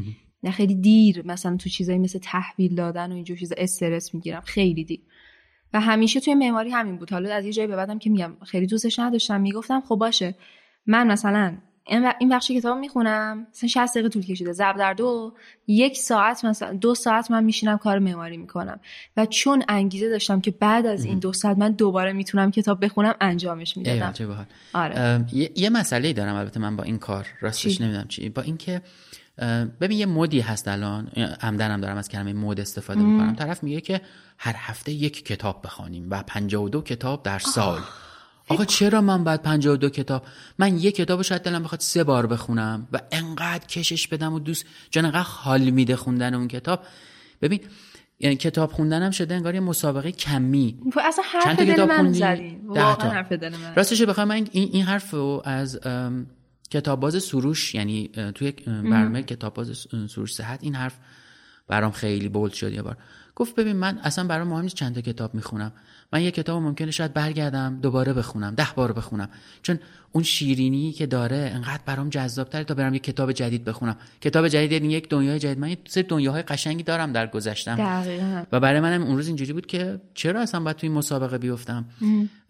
نه 0.42 0.50
خیلی 0.50 0.74
دیر 0.74 1.26
مثلا 1.26 1.56
تو 1.56 1.68
چیزایی 1.68 1.98
مثل 1.98 2.18
تحویل 2.18 2.74
دادن 2.74 3.12
و 3.12 3.14
اینجور 3.14 3.36
چیزا 3.36 3.54
استرس 3.58 4.14
می‌گیرم. 4.14 4.40
خیلی 4.40 4.84
دیر. 4.84 5.00
و 5.72 5.80
همیشه 5.80 6.20
توی 6.20 6.34
معماری 6.34 6.70
همین 6.70 6.96
بود. 6.96 7.12
حالا 7.12 7.34
از 7.34 7.44
یه 7.44 7.52
جایی 7.52 7.68
به 7.68 7.76
بعدم 7.76 7.98
که 7.98 8.10
میگم 8.10 8.36
خیلی 8.46 8.66
دوستش 8.66 8.98
نداشتم 8.98 9.40
می‌گفتم 9.40 9.80
خب 9.80 9.96
باشه. 9.96 10.34
من 10.86 11.06
مثلا 11.06 11.56
این 11.86 12.28
بخش 12.28 12.50
کتاب 12.50 12.78
می‌خونم. 12.78 13.46
مثلا 13.50 13.68
60 13.68 13.94
دقیقه 13.94 14.08
طول 14.08 14.22
کشیده. 14.22 14.52
ضرب 14.52 14.76
در 14.76 14.94
دو. 14.94 15.34
یک 15.66 15.98
ساعت 15.98 16.44
مثلا 16.44 16.72
دو 16.72 16.94
ساعت 16.94 17.30
من 17.30 17.44
میشینم 17.44 17.78
کار 17.78 17.98
معماری 17.98 18.36
می‌کنم. 18.36 18.80
و 19.16 19.26
چون 19.26 19.64
انگیزه 19.68 20.08
داشتم 20.08 20.40
که 20.40 20.50
بعد 20.50 20.86
از 20.86 21.04
این 21.04 21.18
دو 21.18 21.32
ساعت 21.32 21.58
من 21.58 21.72
دوباره 21.72 22.12
می‌تونم 22.12 22.50
کتاب 22.50 22.84
بخونم 22.84 23.14
انجامش 23.20 23.76
می‌دادم. 23.76 24.46
آره. 24.74 25.24
یه, 25.32 25.50
یه 25.56 25.70
مسئله 25.70 26.12
دارم 26.12 26.34
البته 26.34 26.60
من 26.60 26.76
با 26.76 26.84
این 26.84 26.98
کار. 26.98 27.26
راستش 27.40 27.80
نمی‌دونم 27.80 28.08
چی. 28.08 28.28
با 28.28 28.42
اینکه 28.42 28.82
ببین 29.80 29.98
یه 29.98 30.06
مودی 30.06 30.40
هست 30.40 30.68
الان. 30.68 31.06
عمدنم 31.42 31.80
دارم 31.80 31.96
از 31.96 32.08
کلمه 32.08 32.32
مود 32.32 32.60
استفاده 32.60 33.00
می‌کنم. 33.00 33.34
طرف 33.34 33.62
میگه 33.62 33.80
که 33.80 34.00
هر 34.38 34.54
هفته 34.58 34.92
یک 34.92 35.24
کتاب 35.24 35.62
بخوانیم 35.64 36.06
و 36.10 36.22
52 36.26 36.82
کتاب 36.82 37.22
در 37.22 37.38
سال. 37.38 37.80
آقا 38.48 38.64
چرا 38.64 39.00
من 39.00 39.24
باید 39.24 39.42
52 39.42 39.88
کتاب؟ 39.88 40.26
من 40.58 40.78
یک 40.78 40.94
کتاب 40.94 41.22
شاید 41.22 41.42
دلم 41.42 41.62
بخواد 41.62 41.80
سه 41.80 42.04
بار 42.04 42.26
بخونم 42.26 42.88
و 42.92 43.00
انقدر 43.12 43.66
کشش 43.66 44.08
بدم 44.08 44.32
و 44.32 44.40
دوست 44.40 44.64
جان 44.90 45.04
انقدر 45.04 45.22
حال 45.22 45.70
میده 45.70 45.96
خوندن 45.96 46.34
اون 46.34 46.48
کتاب. 46.48 46.84
ببین 47.42 47.60
یعنی 48.18 48.36
کتاب 48.36 48.72
خوندنم 48.72 49.10
شده 49.10 49.34
انگار 49.34 49.54
یه 49.54 49.60
مسابقه 49.60 50.12
کمی. 50.12 50.78
اصلا 51.04 51.24
حرف 51.24 51.60
دل 51.60 51.84
من 51.84 52.12
زدین 52.12 52.60
واقعا 52.66 53.10
حرف 53.10 53.32
دل 53.32 53.48
من. 53.56 53.74
راستش 53.74 54.02
بخوام 54.02 54.28
من 54.28 54.34
این, 54.34 54.48
این 54.52 54.84
حرف 54.84 55.10
رو 55.10 55.42
از 55.44 55.80
کتاب 56.70 57.00
باز 57.00 57.22
سروش 57.22 57.74
یعنی 57.74 58.10
توی 58.34 58.50
برنامه 58.66 59.22
کتاب 59.22 59.54
باز 59.54 59.86
سروش 60.08 60.34
صحت 60.34 60.58
این 60.62 60.74
حرف 60.74 60.98
برام 61.68 61.90
خیلی 61.90 62.28
بولد 62.28 62.52
شد 62.52 62.72
یه 62.72 62.82
بار. 62.82 62.96
گفت 63.34 63.54
ببین 63.54 63.76
من 63.76 63.98
اصلا 63.98 64.26
برام 64.26 64.48
مهم 64.48 64.62
نیست 64.62 64.74
چند 64.74 64.94
تا 64.94 65.00
کتاب 65.00 65.34
می‌خونم. 65.34 65.72
من 66.14 66.22
یه 66.22 66.30
کتاب 66.30 66.62
ممکنه 66.62 66.90
شاید 66.90 67.12
برگردم 67.12 67.78
دوباره 67.82 68.12
بخونم 68.12 68.54
ده 68.54 68.68
بار 68.76 68.92
بخونم. 68.92 69.28
چون 69.62 69.78
اون 70.12 70.24
شیرینی 70.24 70.92
که 70.92 71.06
داره 71.06 71.50
انقدر 71.54 71.82
برام 71.86 72.08
جذاب 72.08 72.48
تره 72.48 72.64
تا 72.64 72.74
برم 72.74 72.94
یه 72.94 73.00
کتاب 73.00 73.32
جدید 73.32 73.64
بخونم. 73.64 73.96
کتاب 74.20 74.48
جدید 74.48 74.72
یعنی 74.72 74.92
یک 74.92 75.08
دنیای 75.08 75.38
جدید. 75.38 75.58
من 75.58 75.76
سه 75.86 76.02
دنیاهای 76.02 76.42
قشنگی 76.42 76.82
دارم 76.82 77.12
در 77.12 77.26
گذشتم. 77.26 77.74
دقیقا. 77.76 78.42
و 78.52 78.60
برای 78.60 78.80
منم 78.80 79.02
اون 79.02 79.16
روز 79.16 79.26
اینجوری 79.26 79.52
بود 79.52 79.66
که 79.66 80.00
چرا 80.14 80.40
اصلا 80.40 80.60
باید 80.60 80.76
توی 80.76 80.88
این 80.88 80.98
مسابقه 80.98 81.38
بیفتم؟ 81.38 81.84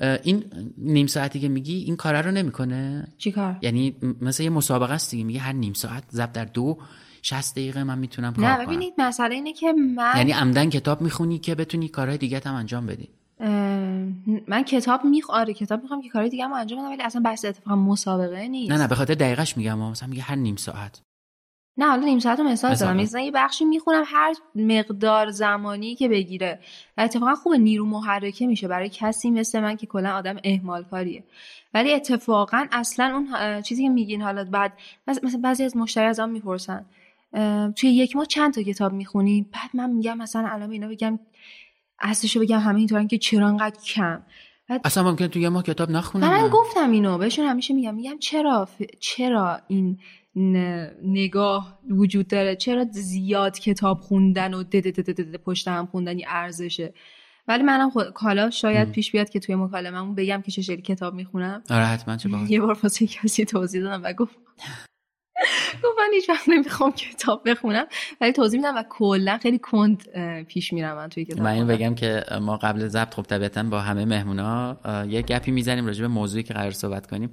این 0.00 0.44
نیم 0.78 1.06
ساعتی 1.06 1.40
که 1.40 1.49
میگی 1.49 1.76
این 1.76 1.97
کار 1.97 2.23
رو 2.23 2.30
نمی‌کنه؟ 2.30 3.09
چیکار 3.18 3.56
یعنی 3.62 3.97
مثلا 4.21 4.44
یه 4.44 4.50
مسابقه 4.50 4.92
است 4.92 5.11
دیگه 5.11 5.25
میگه 5.25 5.40
هر 5.40 5.52
نیم 5.52 5.73
ساعت 5.73 6.04
ضرب 6.12 6.33
در 6.33 6.44
دو 6.44 6.78
60 7.23 7.54
دقیقه 7.54 7.85
من 7.85 7.99
می‌تونم 7.99 8.35
کار 8.35 8.44
نه 8.44 8.66
ببینید 8.66 8.94
مسئله 8.99 9.35
اینه 9.35 9.52
که 9.52 9.73
من 9.73 10.12
یعنی 10.16 10.33
عمدن 10.33 10.71
کتاب 10.71 11.00
می‌خونی 11.00 11.38
که 11.38 11.54
بتونی 11.54 11.88
کارهای 11.88 12.18
دیگه 12.18 12.40
هم 12.47 12.54
انجام 12.54 12.87
بدی. 12.87 13.09
من 14.48 14.62
کتاب 14.66 15.04
میخ 15.04 15.30
آره 15.30 15.54
کتاب 15.54 15.82
می‌خوام 15.82 16.02
که 16.02 16.08
کارهای 16.08 16.30
دیگه 16.30 16.44
هم 16.44 16.52
انجام 16.52 16.78
بدم 16.78 16.90
ولی 16.90 17.02
اصلا 17.02 17.22
بحث 17.22 17.44
اتفاقا 17.44 17.76
مسابقه 17.76 18.48
نیست. 18.48 18.72
نه 18.72 18.78
نه 18.78 18.88
به 18.88 18.94
خاطر 18.94 19.14
دقیقش 19.14 19.56
میگم 19.56 19.78
مثلا 19.78 20.08
میگه 20.08 20.22
هر 20.22 20.34
نیم 20.34 20.56
ساعت. 20.56 21.00
نه 21.76 21.86
حالا 21.86 22.04
نیم 22.04 22.18
ساعت 22.18 22.38
رو 22.38 22.44
مثال 22.44 22.74
زدم. 22.74 22.96
مثلا 22.96 23.20
یه 23.20 23.30
بخشی 23.30 23.64
می‌خونم 23.64 24.02
هر 24.06 24.34
مقدار 24.54 25.30
زمانی 25.30 25.94
که 25.94 26.08
بگیره. 26.08 26.58
و 26.98 27.00
اتفاقا 27.00 27.34
خوب 27.34 27.54
نیرو 27.54 27.86
محرکه 27.86 28.46
میشه. 28.46 28.68
برای 28.68 28.88
کسی 28.88 29.30
مثل 29.30 29.60
من 29.60 29.76
که 29.76 29.86
کلا 29.86 30.16
آدم 30.16 30.36
اهمال 30.44 30.84
کاریه 30.84 31.24
ولی 31.74 31.92
اتفاقا 31.92 32.66
اصلا 32.72 33.14
اون 33.14 33.62
چیزی 33.62 33.82
که 33.82 33.88
میگین 33.88 34.22
حالا 34.22 34.44
بعد 34.44 34.72
مثلا 35.06 35.40
بعضی 35.42 35.64
از 35.64 35.76
مشتری 35.76 36.06
ازم 36.06 36.28
می‌پرسن. 36.28 36.84
توی 37.76 37.90
یک 37.90 38.16
ماه 38.16 38.26
چند 38.26 38.54
تا 38.54 38.62
کتاب 38.62 38.92
می‌خونی؟ 38.92 39.46
بعد 39.52 39.70
من 39.74 39.90
میگم 39.90 40.18
مثلا 40.18 40.48
الان 40.48 40.70
اینا 40.70 40.88
بگم 40.88 41.18
اصلشو 42.04 42.40
بگم 42.40 42.58
همه 42.58 42.78
اینطورن 42.78 43.06
که 43.06 43.18
چرا 43.18 43.49
انقدر 43.49 43.80
کم. 43.80 44.23
بعد 44.68 44.80
اصلا 44.84 45.02
ممکن 45.02 45.26
تو 45.26 45.38
یه 45.38 45.49
ماه 45.49 45.62
کتاب 45.62 45.90
نخونم 45.90 46.28
من 46.28 46.49
گفتم 46.49 46.90
اینو 46.90 47.18
بهشون 47.18 47.46
همیشه 47.46 47.75
میگم 47.75 47.94
میگم 47.94 48.18
چرا 48.18 48.68
چرا 49.00 49.61
این 49.68 49.99
نگاه 51.02 51.78
وجود 51.90 52.28
داره؟ 52.28 52.57
چرا 52.57 52.87
زیاد 52.90 53.59
کتاب 53.59 54.00
خوندن 54.00 54.55
و 54.55 54.62
ده 54.62 55.38
پشت 55.44 55.68
هم 55.68 55.87
خوندنی 55.87 56.24
ارزشه؟ 56.28 56.94
ولی 57.48 57.62
منم 57.62 57.90
خود 57.90 58.12
کالا 58.12 58.50
شاید 58.50 58.90
پیش 58.92 59.12
بیاد 59.12 59.28
که 59.28 59.40
توی 59.40 59.55
مکالمه‌مون 59.55 60.14
بگم 60.14 60.42
که 60.42 60.52
چه 60.52 60.62
شکلی 60.62 60.83
کتاب 60.83 61.14
می‌خونم. 61.14 61.62
آره 61.70 61.85
حتما 61.85 62.16
چه 62.16 62.28
یه 62.48 62.61
بار 62.61 62.78
واسه 62.83 63.07
کسی 63.07 63.44
توضیح 63.44 63.83
دادم 63.83 64.02
و 64.05 64.12
گفت. 64.12 64.37
گفت 65.74 65.98
من 65.98 66.14
هیچ 66.14 66.28
وقت 66.28 66.48
نمی‌خوام 66.48 66.92
کتاب 66.92 67.48
بخونم 67.48 67.84
ولی 68.20 68.32
توضیح 68.32 68.60
میدم 68.60 68.76
و 68.76 68.84
کلا 68.90 69.38
خیلی 69.38 69.58
کند 69.58 70.02
پیش 70.42 70.72
میرم 70.72 70.96
من 70.96 71.08
توی 71.08 71.24
کتاب 71.24 71.40
من 71.40 71.50
این 71.50 71.66
بگم 71.66 71.94
که 71.94 72.24
ما 72.40 72.56
قبل 72.56 72.88
ضبط 72.88 73.14
خب 73.14 73.22
طبیعتا 73.22 73.62
با 73.62 73.80
همه 73.80 74.04
مهمونا 74.04 74.76
یه 75.08 75.22
گپی 75.22 75.50
می‌زنیم 75.50 75.87
راجع 75.87 76.00
به 76.00 76.08
موضوعی 76.08 76.42
که 76.42 76.54
قرار 76.54 76.70
صحبت 76.70 77.06
کنیم. 77.06 77.30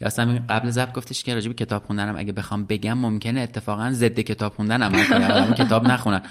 یا 0.00 0.06
اصلا 0.06 0.38
قبل 0.48 0.70
ضبط 0.70 0.92
گفتش 0.92 1.24
که 1.24 1.34
راجع 1.34 1.48
به 1.48 1.54
کتاب 1.54 1.82
خوندنم 1.82 2.16
اگه 2.16 2.32
بخوام 2.32 2.64
بگم 2.64 2.98
ممکنه 2.98 3.40
اتفاقا 3.40 3.90
ضد 3.92 4.20
کتاب 4.20 4.52
خوندنم 4.52 4.92
کنم 5.10 5.54
کتاب 5.54 5.86
نخونم 5.86 6.22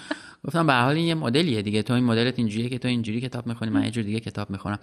گفتم 0.45 0.67
به 0.67 0.73
حال 0.73 0.95
این 0.95 1.05
یه 1.05 1.15
مدلیه 1.15 1.61
دیگه 1.61 1.81
تو 1.81 1.93
این 1.93 2.03
مدلت 2.03 2.39
اینجوریه 2.39 2.69
که 2.69 2.77
تو 2.77 2.87
اینجوری 2.87 3.21
کتاب 3.21 3.47
می‌خونی 3.47 3.71
من 3.71 3.83
یه 3.83 3.91
جور 3.91 4.03
دیگه 4.03 4.19
کتاب 4.19 4.49
می‌خونم. 4.49 4.79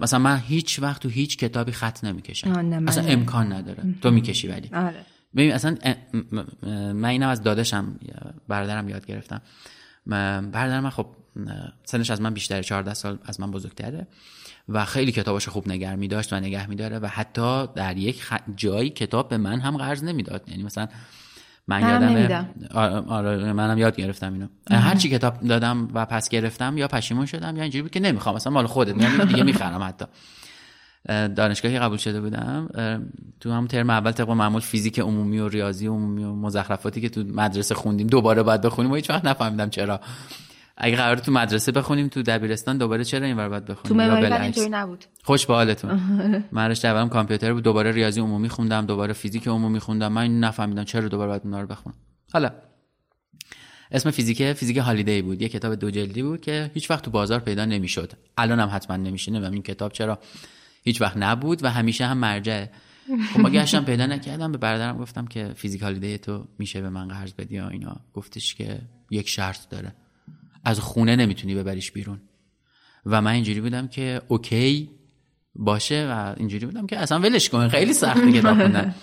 مثلا 0.00 0.18
من 0.18 0.42
هیچ 0.46 0.78
وقت 0.78 1.02
تو 1.02 1.08
هیچ 1.08 1.38
کتابی 1.38 1.72
خط 1.72 2.04
نمی‌کشم. 2.04 2.72
اصلا 2.88 3.04
امکان 3.04 3.52
نداره. 3.52 3.82
تو 4.02 4.10
می‌کشی 4.10 4.48
ولی. 4.48 4.70
آره. 4.74 5.04
ببین 5.36 5.52
اصلا 5.52 5.76
من 6.92 7.04
اینم 7.04 7.28
از 7.28 7.42
داداشم 7.42 7.98
برادرم 8.48 8.88
یاد 8.88 9.06
گرفتم. 9.06 9.40
برادر 10.52 10.80
من 10.80 10.90
خب 10.90 11.06
سنش 11.84 12.10
از 12.10 12.20
من 12.20 12.34
بیشتر 12.34 12.62
14 12.62 12.94
سال 12.94 13.18
از 13.24 13.40
من 13.40 13.50
بزرگتره 13.50 14.06
و 14.68 14.84
خیلی 14.84 15.12
کتاباش 15.12 15.48
خوب 15.48 15.68
نگه 15.68 15.94
می 15.94 16.08
داشت 16.08 16.32
و 16.32 16.36
نگه 16.36 16.66
می 16.66 16.76
داره 16.76 16.98
و 16.98 17.06
حتی 17.06 17.66
در 17.66 17.96
یک 17.96 18.22
جایی 18.56 18.90
کتاب 18.90 19.28
به 19.28 19.36
من 19.36 19.60
هم 19.60 19.76
قرض 19.76 20.04
نمی‌داد. 20.04 20.48
یعنی 20.48 20.62
مثلا 20.62 20.88
من 21.68 21.80
یادم 21.80 22.48
آره 23.08 23.52
منم 23.52 23.78
یاد 23.78 23.96
گرفتم 23.96 24.32
اینو. 24.32 24.46
هر 24.70 24.94
چی 24.94 25.08
کتاب 25.08 25.40
دادم 25.40 25.88
و 25.94 26.06
پس 26.06 26.28
گرفتم 26.28 26.78
یا 26.78 26.88
پشیمون 26.88 27.26
شدم 27.26 27.56
یا 27.56 27.62
اینجوری 27.62 27.82
بود 27.82 27.90
که 27.90 28.00
نمی‌خوام 28.00 28.34
مثلا 28.34 28.52
مال 28.52 28.66
خودت 28.66 29.02
یعنی 29.02 29.24
دیگه 29.26 29.42
می‌خرم 29.42 29.82
حتی. 29.82 30.04
دانشگاهی 31.08 31.78
قبول 31.78 31.98
شده 31.98 32.20
بودم 32.20 32.68
تو 33.40 33.52
هم 33.52 33.66
ترم 33.66 33.90
اول 33.90 34.12
طبق 34.12 34.30
معمول 34.30 34.60
فیزیک 34.60 34.98
عمومی 34.98 35.38
و 35.38 35.48
ریاضی 35.48 35.86
عمومی 35.86 36.24
و 36.24 36.34
مزخرفاتی 36.34 37.00
که 37.00 37.08
تو 37.08 37.24
مدرسه 37.24 37.74
خوندیم 37.74 38.06
دوباره 38.06 38.42
باید 38.42 38.60
بخونیم 38.60 38.92
و 38.92 38.94
هیچ 38.94 39.10
وقت 39.10 39.24
نفهمیدم 39.24 39.70
چرا. 39.70 40.00
اگه 40.76 40.96
قرار 40.96 41.16
تو 41.16 41.32
مدرسه 41.32 41.72
بخونیم 41.72 42.08
تو 42.08 42.22
دبیرستان 42.22 42.78
دوباره 42.78 43.04
چرا 43.04 43.26
این 43.26 43.36
ور 43.36 43.48
باید 43.48 43.64
بخونیم؟ 43.64 43.88
تو 43.88 43.94
معماری 43.94 44.42
اینطوری 44.42 44.68
نبود. 44.68 45.04
خوش 45.24 45.46
به 45.46 45.54
حالتون. 45.54 46.00
من 46.52 46.70
رشته 46.70 46.88
اولم 46.88 47.08
کامپیوتر 47.08 47.52
بود 47.52 47.62
دوباره 47.62 47.92
ریاضی 47.92 48.20
عمومی 48.20 48.48
خوندم 48.48 48.86
دوباره 48.86 49.12
فیزیک 49.12 49.48
عمومی 49.48 49.78
خوندم. 49.78 50.12
من 50.12 50.40
نفهمیدم 50.40 50.84
چرا 50.84 51.08
دوباره 51.08 51.28
باید 51.28 51.42
اونا 51.44 51.60
رو 51.60 51.66
بخونم. 51.66 51.96
حالا 52.32 52.50
اسم 53.92 54.10
فیزیک 54.10 54.52
فیزیک 54.52 54.76
هالیدی 54.76 55.22
بود. 55.22 55.42
یه 55.42 55.48
کتاب 55.48 55.74
دو 55.74 55.90
جلدی 55.90 56.22
بود 56.22 56.40
که 56.40 56.70
هیچ 56.74 56.90
وقت 56.90 57.04
تو 57.04 57.10
بازار 57.10 57.40
پیدا 57.40 57.64
نمی‌شد. 57.64 58.12
الان 58.36 58.60
هم 58.60 58.68
حتما 58.72 58.96
نمیشه 58.96 59.30
نمی‌دونم 59.30 59.52
این 59.52 59.62
کتاب 59.62 59.92
چرا 59.92 60.18
هیچ 60.88 61.00
وقت 61.00 61.16
نبود 61.16 61.64
و 61.64 61.68
همیشه 61.68 62.06
هم 62.06 62.18
مرجعه 62.18 62.70
خب 63.32 63.40
ما 63.40 63.50
گشتم 63.50 63.84
پیدا 63.84 64.06
نکردم؟ 64.06 64.52
به 64.52 64.58
برادرم 64.58 64.98
گفتم 64.98 65.26
که 65.26 65.52
فیزیک 65.56 65.82
هالیدی 65.82 66.18
تو 66.18 66.48
میشه 66.58 66.80
به 66.80 66.88
من 66.88 67.08
قرض 67.08 67.32
بدی 67.32 67.54
یا 67.54 67.68
اینا. 67.68 67.96
گفتش 68.14 68.54
که 68.54 68.80
یک 69.10 69.28
شرط 69.28 69.68
داره. 69.68 69.94
از 70.64 70.80
خونه 70.80 71.16
نمی‌تونی 71.16 71.54
ببریش 71.54 71.92
بیرون. 71.92 72.20
و 73.06 73.22
من 73.22 73.30
اینجوری 73.30 73.60
بودم 73.60 73.88
که 73.88 74.22
اوکی 74.28 74.90
باشه 75.54 76.08
و 76.10 76.34
اینجوری 76.36 76.66
بودم 76.66 76.86
که 76.86 76.98
اصلا 76.98 77.18
ولش 77.18 77.48
کن 77.48 77.68
خیلی 77.68 77.92
سخته 77.92 78.32
کتاب 78.32 78.56
خوندن 78.62 78.94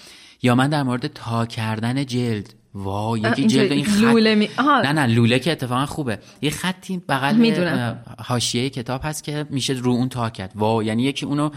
یا 0.42 0.56
من 0.56 0.70
در 0.70 0.84
مورد 0.84 1.08
تا 1.08 1.46
کردن 1.46 2.06
جلد 2.06 2.54
وا 2.76 3.18
یکی 3.18 3.48
جلد 3.48 3.72
این 3.72 3.86
خط 3.86 4.02
لوله 4.02 4.36
می... 4.36 4.50
نه 4.60 4.94
نه 4.94 5.06
لوله 5.06 5.40
که 5.40 5.52
اتفاقا 5.52 5.86
خوبه. 5.86 6.20
یه 6.42 6.50
خطی 6.50 6.98
بغل 7.10 7.94
حاشیه 8.20 8.70
کتاب 8.70 9.02
هست 9.04 9.24
که 9.24 9.46
میشه 9.50 9.74
رو 9.74 9.92
اون 9.92 10.10
تا 10.10 10.30
کرد. 10.30 10.52
وا 10.56 10.84
یعنی 10.84 11.04
یکی 11.04 11.26
اونو 11.26 11.50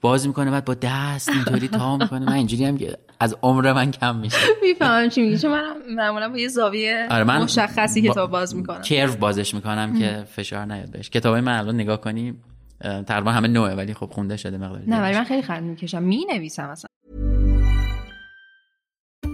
باز 0.00 0.26
می‌کنه 0.26 0.50
بعد 0.50 0.64
با 0.64 0.74
دست 0.74 1.28
اینطوری 1.28 1.68
تا 1.68 1.96
می‌کنه. 1.96 2.26
من 2.26 2.32
اینجوری 2.32 2.64
هم 2.64 2.78
که 2.78 2.96
از 3.20 3.36
عمر 3.42 3.72
من 3.72 3.90
کم 3.90 4.16
میشه. 4.16 4.36
می‌فهمم 4.62 5.08
چی 5.08 5.22
میگی. 5.22 5.38
چون 5.38 5.50
من 5.50 5.64
معمولا 5.96 6.28
با 6.28 6.38
یه 6.38 6.48
زاویه 6.48 7.06
آره 7.10 7.24
من 7.24 7.42
مشخصی 7.42 8.02
کتاب 8.02 8.30
باز 8.30 8.56
می‌کنم. 8.56 8.82
کرو 8.82 9.12
بازش 9.12 9.54
می‌کنم 9.54 9.98
که 9.98 10.24
فشار 10.32 10.64
نیاد 10.64 10.90
بهش. 10.90 11.10
کتابای 11.10 11.40
من 11.40 11.58
الان 11.58 11.74
نگاه 11.74 12.00
کنی 12.00 12.34
تقریبا 12.80 13.32
همه 13.32 13.48
نوعه 13.48 13.74
ولی 13.74 13.94
خب 13.94 14.06
خونده 14.06 14.36
شده 14.36 14.58
مقداری 14.58 14.84
نه 14.86 15.00
ولی 15.00 15.14
من 15.14 15.24
خیلی 15.24 15.42
خرد 15.42 15.62
می‌کشم. 15.62 16.02
می‌نویسم 16.02 16.68
اصلا. 16.68 16.88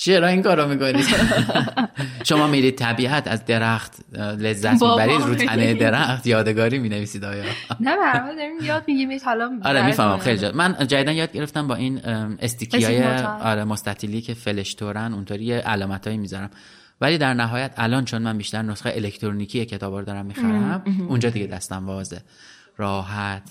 چرا 0.00 0.28
این 0.28 0.42
کارو 0.42 0.68
می‌کنید 0.68 1.06
شما 2.28 2.46
میرید 2.46 2.74
طبیعت 2.74 3.28
از 3.28 3.44
درخت 3.44 3.96
لذت. 4.16 4.82
می‌برید 4.82 5.20
رو 5.20 5.34
تنه 5.34 5.74
درخت 5.74 6.26
یادگاری 6.26 6.78
می‌نویسید 6.78 7.24
آیا 7.24 7.44
نه 7.80 7.96
به 7.96 8.02
هر 8.02 8.18
حال 8.18 8.36
داریم 8.36 8.56
یاد 8.62 8.84
میگیم 8.86 9.10
حالا 9.24 9.58
آره 9.64 9.86
می‌فهمم 9.86 10.18
خیلی 10.18 10.38
جا. 10.38 10.52
من 10.54 10.76
جدیدن 10.86 11.12
یاد 11.12 11.32
گرفتم 11.32 11.68
با 11.68 11.74
این 11.74 12.00
استیکی 12.40 12.84
های. 12.84 13.02
آره 13.22 13.64
مستطیلی 13.64 14.20
که 14.20 14.34
فلشتورن 14.34 15.14
اونطوری 15.14 15.52
علامتایی 15.52 16.18
می‌ذارم 16.18 16.50
ولی 17.00 17.18
در 17.18 17.34
نهایت 17.34 17.72
الان 17.76 18.04
چون 18.04 18.22
من 18.22 18.38
بیشتر 18.38 18.62
نسخه 18.62 18.92
الکترونیکی 18.94 19.64
کتابا 19.64 19.98
رو 19.98 20.04
دارم 20.04 20.26
می‌خرم 20.26 20.82
اونجا 21.08 21.30
دیگه 21.30 21.46
دستم 21.46 21.86
وازه 21.86 22.22
راحت 22.76 23.50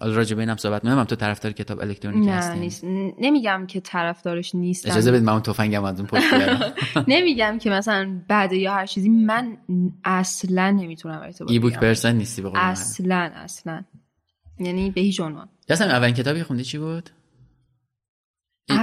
حالا 0.00 0.14
راجع 0.16 0.36
به 0.36 0.42
اینم 0.42 0.56
صحبت 0.56 0.84
می‌کنم. 0.84 1.04
تو 1.04 1.16
طرفدار 1.16 1.52
کتاب 1.52 1.80
الکترونیکی 1.80 2.30
هستی؟ 2.30 2.58
نیست. 2.58 2.84
نمیگم 3.18 3.66
که 3.68 3.80
طرفدارش 3.80 4.54
نیستم. 4.54 4.90
اجازه 4.90 5.12
بدید 5.12 5.24
من 5.24 5.32
اون 5.32 5.42
تفنگم 5.42 5.84
از 5.84 6.00
اون 6.00 6.06
پشت 6.06 6.24
نمیگم 7.08 7.58
که 7.58 7.70
مثلا 7.70 8.20
بده 8.28 8.56
یا 8.56 8.74
هر 8.74 8.86
چیزی. 8.86 9.08
من 9.08 9.56
اصلا 10.04 10.70
نمی‌تونم 10.70 11.20
ارتباط 11.20 11.50
ای 11.50 11.58
بوک. 11.58 11.78
پرسن 11.78 12.16
نیستی 12.16 12.42
به. 12.42 12.50
اصلا 12.54 13.30
اصلا. 13.34 13.84
یعنی 14.60 14.90
به 14.90 15.00
هیچ 15.00 15.20
عنوان. 15.20 15.48
یاسمین 15.68 15.90
اولین 15.90 16.14
کتابی 16.14 16.42
خوندی 16.42 16.64
چی 16.64 16.78
بود؟ 16.78 17.10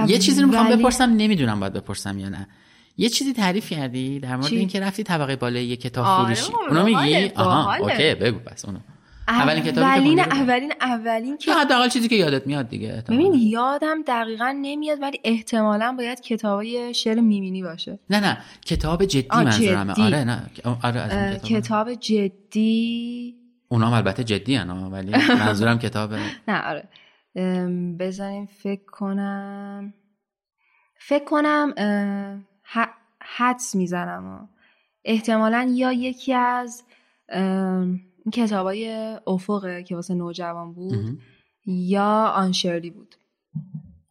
یه 0.06 0.18
چیزی 0.18 0.42
رو 0.42 0.48
می‌خوام 0.48 0.76
بپرسم 0.76 1.10
نمی‌دونم 1.16 1.60
باید 1.60 1.72
بپرسم 1.72 2.18
یا 2.18 2.28
نه. 2.28 2.48
یه 2.96 3.08
چیزی 3.08 3.32
تعریف 3.32 3.70
کردی 3.70 4.20
در 4.20 4.36
مورد؟ 4.36 4.52
اینکه 4.52 4.80
رفتی 4.80 5.02
طبقه 5.02 5.36
بالای 5.36 5.64
یه 5.66 5.76
کتاب 5.76 6.04
آره 6.06 6.34
فروشی. 6.34 6.52
اونو 6.68 6.84
میگی؟ 6.84 7.30
آها. 7.36 7.74
اوکی 7.74 8.14
بگو 8.14 8.38
پس 8.38 8.64
اونو. 8.64 8.78
اولین 9.28 9.62
کتابی 9.62 9.80
که 9.80 9.86
اولین. 9.86 10.20
اولین 10.20 10.72
اولین 10.80 11.36
که 11.36 11.52
حداقل 11.54 11.88
چیزی 11.88 12.08
که 12.08 12.16
یادت 12.16 12.46
میاد 12.46 12.68
دیگه 12.68 12.92
احتمالاً. 12.94 13.28
ببین 13.28 13.40
یادم 13.40 14.02
دقیقا 14.02 14.58
نمیاد 14.62 15.02
ولی 15.02 15.20
احتمالا 15.24 15.94
باید 15.98 16.20
کتابای 16.20 16.94
شعر 16.94 17.20
میمینی 17.20 17.62
باشه. 17.62 17.98
نه 18.10 18.20
نه 18.20 18.38
کتاب 18.66 19.04
جدی 19.04 19.28
منظورمه. 19.32 19.94
آره 20.04 20.24
نه 20.24 20.42
آره 20.82 21.00
از 21.00 21.12
این 21.12 21.38
کتاب 21.38 21.60
کتاب 21.60 21.94
جدی. 21.94 23.34
اونا 23.68 23.86
هم 23.86 23.92
البته 23.92 24.24
جدی 24.24 24.54
هن 24.56 24.70
ولی 24.70 25.12
منظورم 25.46 25.78
کتاب 25.78 26.10
نه 26.48 26.62
آره. 26.68 26.88
بذاریم 27.98 28.46
فکر 28.46 28.84
کنم. 28.86 29.94
فکر 30.98 31.24
کنم 31.24 31.74
حدس 33.20 33.74
می‌زنم. 33.74 34.48
احتمالا 35.04 35.70
یا 35.74 35.92
یکی 35.92 36.34
از 36.34 36.82
کتابای 38.32 39.16
افقه 39.26 39.82
که 39.82 39.94
واسه 39.94 40.14
نوجوان 40.14 40.72
بود. 40.72 41.18
یا 41.66 42.32
آنشرلی 42.36 42.90
بود. 42.90 43.14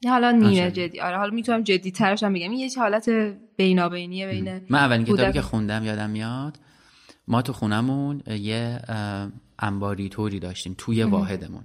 حالا 0.08 0.32
نیمه. 0.32 0.72
جدی. 0.72 1.02
آره 1.02 1.18
حالا 1.18 1.32
می‌تونم 1.32 1.64
جدی 1.64 1.92
ترش 1.92 2.24
هم 2.24 2.34
بگم. 2.34 2.52
این 2.52 2.60
یه 2.60 2.70
حالت 2.78 3.10
بینابینیه 3.58 4.28
بین 4.28 4.62
من 4.70 4.80
اولین 4.80 5.06
کتابی 5.06 5.34
که 5.34 5.42
خوندم 5.42 5.84
یادم 5.84 6.10
میاد 6.10 6.60
ما 7.28 7.42
تو 7.42 7.54
خونمون 7.54 8.22
یه 8.28 8.80
انباری 9.60 10.10
طوری 10.10 10.40
داشتیم 10.40 10.76
توی 10.78 11.04
واحدمون. 11.04 11.64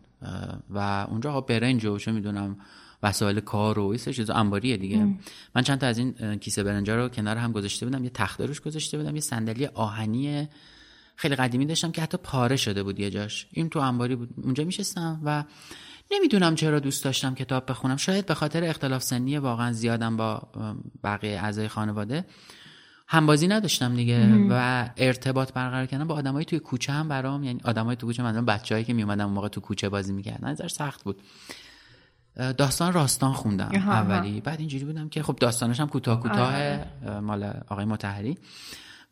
و 0.71 1.07
اونجا 1.11 1.41
خب 1.41 1.47
برنج 1.47 1.85
و 1.85 1.99
چه 1.99 2.13
می‌دونم 2.13 2.57
وسایل 3.03 3.41
کار 3.41 3.79
و 3.79 3.97
سری 3.97 4.15
چیزا 4.15 4.35
انباریه 4.35 4.77
دیگه. 4.77 5.07
من 5.55 5.63
چند 5.63 5.79
تا 5.79 5.87
از 5.87 5.99
این 5.99 6.37
کیسه 6.37 6.63
برنجا 6.63 6.97
رو 6.97 7.09
کنار 7.09 7.37
هم 7.37 7.53
گذاشته 7.53 7.87
بودم 7.87 8.05
یه 8.05 8.11
تخته 8.11 8.47
روش 8.47 8.61
گذاشته 8.61 8.99
بودم 8.99 9.15
یه 9.15 9.21
صندلی 9.21 9.67
آهنی 9.67 10.49
خیلی 11.21 11.37
قدیمی 11.37 11.67
داشتم 11.67 11.93
که 11.93 12.03
حتی 12.03 12.17
پاره 12.17 12.57
شده 12.57 12.83
بود 12.83 13.01
یه 13.01 13.11
جاش. 13.11 13.47
این 13.53 13.69
تو 13.69 13.79
انباری 13.79 14.17
بود. 14.17 14.29
اونجا 14.43 14.65
میشستم 14.65 15.21
و 15.25 15.45
نمی‌دونم 16.11 16.55
چرا 16.55 16.81
دوست 16.81 17.05
داشتم 17.05 17.35
کتاب 17.35 17.71
بخونم. 17.71 17.97
شاید 17.97 18.27
به 18.27 18.35
خاطر 18.35 18.65
اختلاف 18.65 19.03
سنی 19.03 19.39
واقعا 19.39 19.73
زیادم 19.73 20.17
با 20.17 20.43
بقیه 21.05 21.43
اعضای 21.43 21.69
خانواده. 21.69 22.25
همبازی 23.09 23.49
نداشتم 23.49 23.95
دیگه 23.95 24.47
و 24.51 24.89
ارتباط 24.97 25.53
برقرار 25.53 25.87
کردن 25.87 26.05
با 26.05 26.15
آدمایی 26.15 26.45
توی 26.45 26.59
کوچه 26.59 26.93
هم 26.93 27.09
برام 27.09 27.45
یعنی 27.45 27.61
آدمای 27.65 27.97
تو 27.97 28.07
کوچه 28.07 28.23
مثلا 28.23 28.43
بچه‌ای 28.43 28.85
که 28.85 28.93
میومدن 28.93 29.25
اون 29.25 29.33
موقع 29.33 29.49
تو 29.49 29.61
کوچه 29.61 29.89
بازی 29.89 30.13
می‌کردن 30.13 30.49
نظر 30.49 30.69
سخت 30.69 31.05
بود. 31.05 31.23
داستان 32.59 32.93
راستان 32.93 33.33
خوندم. 33.33 33.71
اولی. 33.75 34.41
بعد 34.41 34.59
اینجوری 34.61 34.85
بودم 34.85 35.09
که 35.09 35.23
خب 35.23 35.37
داستانش 35.37 35.81
هم 35.81 35.89
کوتاه 35.89 36.21
کوتاه 36.21 36.55
اه، 36.55 37.21
مال 37.21 37.45
آقای 37.69 37.85
متحری 37.85 38.39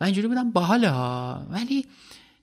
و 0.00 0.04
اینجوری 0.04 0.28
بودم 0.28 0.50
باحاله 0.50 0.90
ها. 0.90 1.46
ولی 1.50 1.86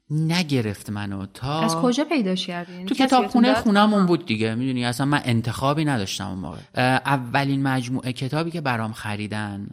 نگرفت 0.10 0.90
منو 0.90 1.26
تا 1.26 1.62
از 1.62 1.76
کجا 1.76 2.04
پیداش 2.04 2.48
کردی 2.48 2.74
یعنی 2.74 2.86
تو 2.86 2.96
کتابخونه؟ 2.96 3.54
خونمون 3.54 4.06
بود 4.06 4.26
دیگه. 4.26 4.56
می‌دونی 4.56 4.86
اصلا 4.86 5.06
من 5.06 5.22
انتخابی 5.24 5.86
نداشتم 5.86 6.28
اون 6.28 6.40
موقع. 6.40 6.60
اولین 7.06 7.64
مجموعه 7.64 8.14
کتابی 8.14 8.52
که 8.52 8.62
برام 8.62 8.94
خریدن 8.94 9.68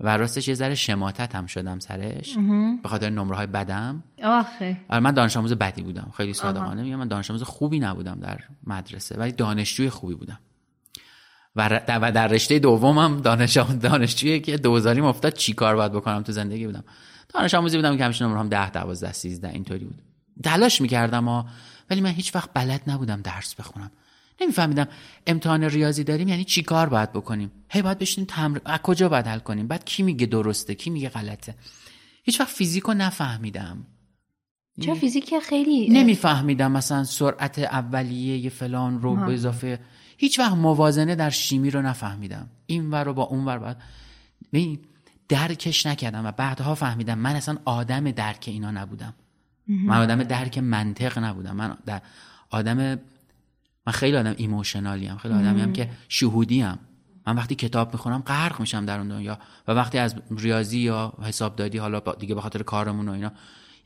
و 0.00 0.16
راستش 0.16 0.48
یه 0.48 0.54
ذره 0.54 0.74
شماتت 0.74 1.34
هم 1.34 1.46
شدم 1.46 1.78
سرش. 1.78 2.36
به 2.82 2.88
خاطر 2.88 3.10
نمره 3.10 3.36
های 3.36 3.46
بدم. 3.46 4.04
آخه. 4.24 4.76
آره 4.88 5.00
من 5.00 5.10
دانش 5.10 5.36
آموز 5.36 5.52
بدی 5.52 5.82
بودم. 5.82 6.12
خیلی 6.16 6.32
صادقانه. 6.32 6.82
میگم 6.82 6.96
من 6.96 7.08
دانش 7.08 7.30
آموز 7.30 7.42
خوبی 7.42 7.80
نبودم 7.80 8.18
در 8.20 8.40
مدرسه 8.66 9.18
ولی 9.18 9.32
دانشجوی 9.32 9.90
خوبی 9.90 10.14
بودم. 10.14 10.38
و 11.56 12.12
در 12.12 12.28
رشته 12.28 12.58
دومم 12.58 13.20
دانش 13.20 13.56
دانشجویی 13.56 14.40
که 14.40 14.56
دوزاریم 14.56 15.04
افتاد 15.04 15.32
چی 15.32 15.52
کار 15.52 15.76
باید 15.76 15.92
بکنم 15.92 16.22
تو 16.22 16.32
زندگی 16.32 16.66
بودم؟ 16.66 16.84
دانش 17.34 17.54
آموزی 17.54 17.76
بودم 17.76 17.96
که 17.96 18.04
همیشه 18.04 18.24
هم 18.24 18.48
10 18.48 18.70
12 18.70 19.12
13 19.12 19.48
اینطوری 19.48 19.84
بود. 19.84 20.02
تلاش 20.44 20.80
می‌کردم 20.80 21.24
ها 21.24 21.46
ولی 21.90 22.00
من 22.00 22.10
هیچ 22.10 22.34
وقت 22.34 22.50
بلد 22.54 22.80
نبودم 22.86 23.20
درس 23.22 23.54
بخونم. 23.54 23.90
نمیفهمیدم 24.40 24.88
امتحان 25.26 25.64
ریاضی 25.64 26.04
داریم 26.04 26.28
یعنی 26.28 26.44
چی 26.44 26.62
کار 26.62 26.88
باید 26.88 27.12
بکنیم؟ 27.12 27.50
هی 27.68 27.82
باید 27.82 27.98
بشینیم 27.98 28.26
تمرین 28.30 28.60
از 28.64 28.78
کجا 28.78 29.08
باید 29.08 29.26
حل 29.26 29.38
کنیم؟ 29.38 29.66
بعد 29.66 29.84
کی 29.84 30.02
میگه 30.02 30.26
درسته 30.26 30.74
کی 30.74 30.90
میگه 30.90 31.08
غلطه؟ 31.08 31.54
هیچ 32.24 32.40
وقت 32.40 32.48
فیزیکو 32.48 32.94
نفهمیدم. 32.94 33.86
چرا 34.80 34.94
فیزیک 34.94 35.38
خیلی 35.38 35.88
نمیفهمیدم 35.88 36.72
مثلا 36.72 37.04
سرعت 37.04 37.58
اولیه 37.58 38.38
یه 38.38 38.50
فلان 38.50 39.02
رو 39.02 39.16
به 39.16 39.34
اضافه 39.34 39.78
هیچ 40.16 40.38
وقت 40.38 40.52
موازنه 40.52 41.14
در 41.14 41.30
شیمی 41.30 41.70
رو 41.70 41.82
نفهمیدم. 41.82 42.48
این 42.66 42.90
ور 42.90 43.04
رو 43.04 43.14
با 43.14 43.22
اون 43.22 43.44
ور 43.44 43.58
باید 43.58 43.76
ببین، 44.52 44.78
درکش 45.28 45.86
نکردم 45.86 46.26
و 46.26 46.32
بعدها 46.32 46.74
فهمیدم 46.74 47.18
من 47.18 47.36
اصلا 47.36 47.56
آدم 47.64 48.10
درک 48.10 48.44
اینا 48.46 48.70
نبودم. 48.70 49.14
من 49.68 49.96
آدم 49.96 50.22
درک 50.22 50.58
منطق 50.58 51.18
نبودم. 51.18 51.56
من 51.56 51.76
در 51.86 52.02
آدم 52.50 52.98
من 53.86 53.92
خیلی 53.92 54.16
آدم 54.16 54.34
ایموشنالی 54.36 55.06
هم 55.06 55.18
خیلی 55.18 55.34
آدمی 55.34 55.60
هم 55.60 55.72
که 55.72 55.90
شهودی 56.08 56.60
هم 56.60 56.78
من 57.26 57.36
وقتی 57.36 57.54
کتاب 57.54 57.92
می‌خونم 57.92 58.18
غرق 58.18 58.60
میشم 58.60 58.86
در 58.86 58.98
اون 58.98 59.08
دنیا 59.08 59.38
و 59.68 59.72
وقتی 59.72 59.98
از 59.98 60.14
ریاضی 60.30 60.78
یا 60.78 61.12
حسابداری 61.22 61.78
حالا 61.78 62.00
دیگه 62.18 62.34
به 62.34 62.40
خاطر 62.40 62.62
کارمون 62.62 63.08
و 63.08 63.12
اینا 63.12 63.32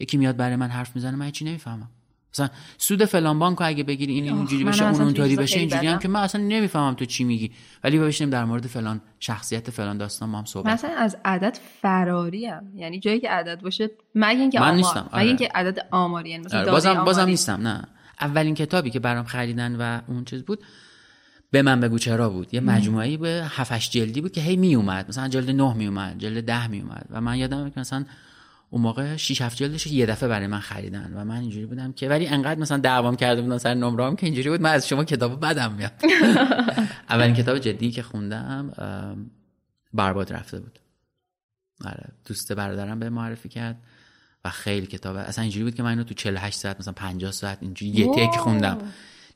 یکی 0.00 0.16
میاد 0.16 0.36
برای 0.36 0.56
من 0.56 0.68
حرف 0.68 0.96
می‌زنه 0.96 1.16
من 1.16 1.26
هیچی 1.26 1.44
نمی‌فهمم. 1.44 1.88
مثلا 2.34 2.48
سود 2.78 3.04
فلان 3.04 3.38
بانکو 3.38 3.64
اگه 3.64 3.84
بگیری 3.84 4.12
این 4.14 4.24
اینجوری 4.24 4.64
من 4.64 4.70
بشه 4.70 4.84
اون 4.84 5.00
اونطوری 5.00 5.36
بشه 5.36 5.60
اینجوری 5.60 5.86
هم. 5.86 5.98
که 5.98 6.08
من 6.08 6.20
اصلا 6.20 6.42
نمی‌فهمم 6.42 6.94
تو 6.94 7.04
چی 7.04 7.24
میگی. 7.24 7.50
ولی 7.84 7.98
بشینیم 7.98 8.30
در 8.30 8.44
مورد 8.44 8.66
فلان 8.66 9.00
شخصیت 9.20 9.70
فلان 9.70 9.98
داستان 9.98 10.28
ما 10.28 10.38
هم 10.38 10.44
صحبت 10.44 10.72
مثلا 10.72 10.90
از 10.90 11.16
عدد 11.24 11.58
فراری 11.82 12.46
هم 12.46 12.62
یعنی 12.74 13.00
جایی 13.00 13.20
که 13.20 13.30
عدد 13.30 13.60
باشه 13.60 13.90
مگه 14.14 14.40
اینکه 14.40 14.60
من 14.60 14.76
نیستم، 14.76 15.00
مگه 15.00 15.16
آره. 15.16 15.26
اینکه 15.26 15.48
عدد 15.54 15.78
آماری 15.90 16.30
یعنی 16.30 16.44
مثلا 16.44 16.60
آره، 16.60 16.70
بازم 16.70 16.94
بازم 16.94 17.20
آماری. 17.20 17.30
نیستم 17.30 17.66
نه. 17.68 17.84
اولین 18.20 18.54
کتابی 18.54 18.90
که 18.90 19.00
برام 19.00 19.24
خریدن 19.24 19.76
و 19.76 20.00
اون 20.08 20.24
چیز 20.24 20.42
بود 20.42 20.64
به 21.50 21.62
من 21.62 21.80
بگو 21.80 21.98
چرا 21.98 22.30
بود. 22.30 22.54
یه 22.54 22.60
مجموعه 22.60 23.16
به 23.16 23.46
7 23.48 23.90
جلدی 23.90 24.20
بود 24.20 24.32
که 24.32 24.40
هی 24.40 24.56
می 24.56 24.74
اومد 24.74 25.08
مثلا 25.08 25.28
جلد 25.28 25.50
9 25.50 25.74
می 25.74 25.86
اومد 25.86 26.18
جلد 26.18 26.44
10 26.44 26.66
می 26.66 26.80
اومد 26.80 27.06
و 27.10 27.20
من 27.20 27.36
یادم 27.36 27.70
که 27.70 27.80
مثلا 27.80 28.04
اون 28.70 28.83
موقع 28.83 29.16
6 29.16 29.42
7 29.42 29.57
جلدش 29.57 29.87
یه 29.87 30.07
دفعه 30.07 30.28
برای 30.28 30.46
من 30.46 30.61
خریدن 30.61 31.12
و 31.16 31.24
من 31.24 31.40
اینجوری 31.40 31.66
بودم 31.66 31.92
که 31.92 32.09
ولی 32.09 32.26
انقدر 32.26 32.61
مثلا 32.61 32.78
دعوام 32.78 33.16
کرده 33.16 33.42
بودن 33.42 33.59
سر 33.59 33.74
نمرام 33.74 34.16
که 34.16 34.26
اینجوری 34.26 34.50
بود 34.50 34.61
من 34.61 34.70
از 34.70 34.88
شما 34.88 35.04
کتابو 35.04 35.37
بدم 35.37 35.72
میاد. 35.72 35.92
اولین 37.11 37.35
کتاب 37.35 37.59
جدی 37.59 37.90
که 37.90 38.02
خوندم 38.02 38.72
برباد 39.94 40.33
رفته 40.33 40.61
بود. 40.61 40.78
آره 41.85 42.04
دوست 42.26 42.52
برادرم 42.52 42.98
به 42.98 43.11
معرفی 43.11 43.48
کرد 43.48 43.76
و 44.44 44.50
خیلی 44.50 44.87
کتابه 44.87 45.20
اصلا 45.20 45.42
اینجوری 45.42 45.64
بود 45.64 45.74
که 45.74 45.83
من 45.83 45.90
اینو 45.90 46.04
تو 46.04 46.14
48 46.14 46.59
ساعت 46.59 46.81
مثلا 46.81 46.92
50 46.92 47.33
ساعت 47.33 47.59
اینجوری 47.61 47.92
یه 47.92 48.07
تک 48.07 48.37
خوندم. 48.37 48.78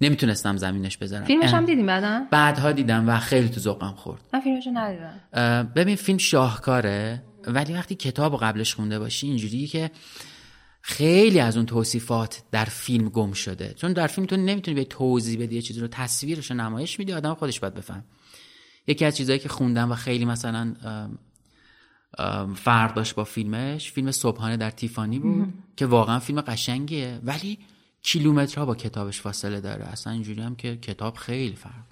نمی‌تونستم 0.00 0.56
زمینش 0.56 0.96
بذارم. 0.96 1.24
فیلمش 1.24 1.54
هم 1.54 1.64
دیدیم 1.64 1.86
بعدا؟ 1.86 2.26
بعدها 2.30 2.72
دیدم 2.72 3.08
و 3.08 3.18
خیلی 3.18 3.48
تو 3.48 3.60
ذوقم 3.60 3.92
خورد. 3.96 4.20
من 4.32 4.40
فیلمشو 4.40 4.70
ندیدم. 4.74 5.72
ببین 5.76 5.96
فیلم 5.96 6.18
شاهکاره. 6.18 7.22
ولی 7.46 7.72
وقتی 7.72 7.94
کتاب 7.94 8.40
قبلش 8.40 8.74
خونده 8.74 8.98
باشی 8.98 9.26
اینجوری 9.26 9.66
که 9.66 9.90
خیلی 10.82 11.40
از 11.40 11.56
اون 11.56 11.66
توصیفات 11.66 12.42
در 12.50 12.64
فیلم 12.64 13.08
گم 13.08 13.32
شده. 13.32 13.74
چون 13.76 13.92
در 13.92 14.06
فیلم 14.06 14.26
تو 14.26 14.36
نمی‌تونی 14.36 14.74
به 14.74 14.84
توضیح 14.84 15.42
بدی 15.42 15.54
یه 15.54 15.62
چیزی 15.62 15.80
رو 15.80 15.88
تصویرش 15.88 16.50
رو 16.50 16.56
نمایش 16.56 16.98
میدی 16.98 17.12
آدم 17.12 17.34
خودش 17.34 17.60
باید 17.60 17.74
بفهم 17.74 18.04
یکی 18.86 19.04
از 19.04 19.16
چیزهایی 19.16 19.40
که 19.40 19.48
خوندم 19.48 19.92
و 19.92 19.94
خیلی 19.94 20.24
مثلا 20.24 20.74
فرق 22.54 22.94
داشت 22.94 23.14
با 23.14 23.24
فیلمش 23.24 23.92
فیلم 23.92 24.10
صبحانه 24.10 24.56
در 24.56 24.70
تیفانی 24.70 25.18
بود 25.18 25.54
که 25.76 25.86
واقعا 25.86 26.18
فیلم 26.18 26.40
قشنگیه 26.40 27.20
ولی 27.24 27.58
کیلومترها 28.02 28.66
با 28.66 28.74
کتابش 28.74 29.20
فاصله 29.20 29.60
داره. 29.60 29.84
اصلا 29.84 30.12
اینجوری 30.12 30.42
هم 30.42 30.56
که 30.56 30.76
کتاب 30.76 31.16
خیلی 31.16 31.56
فرق. 31.56 31.84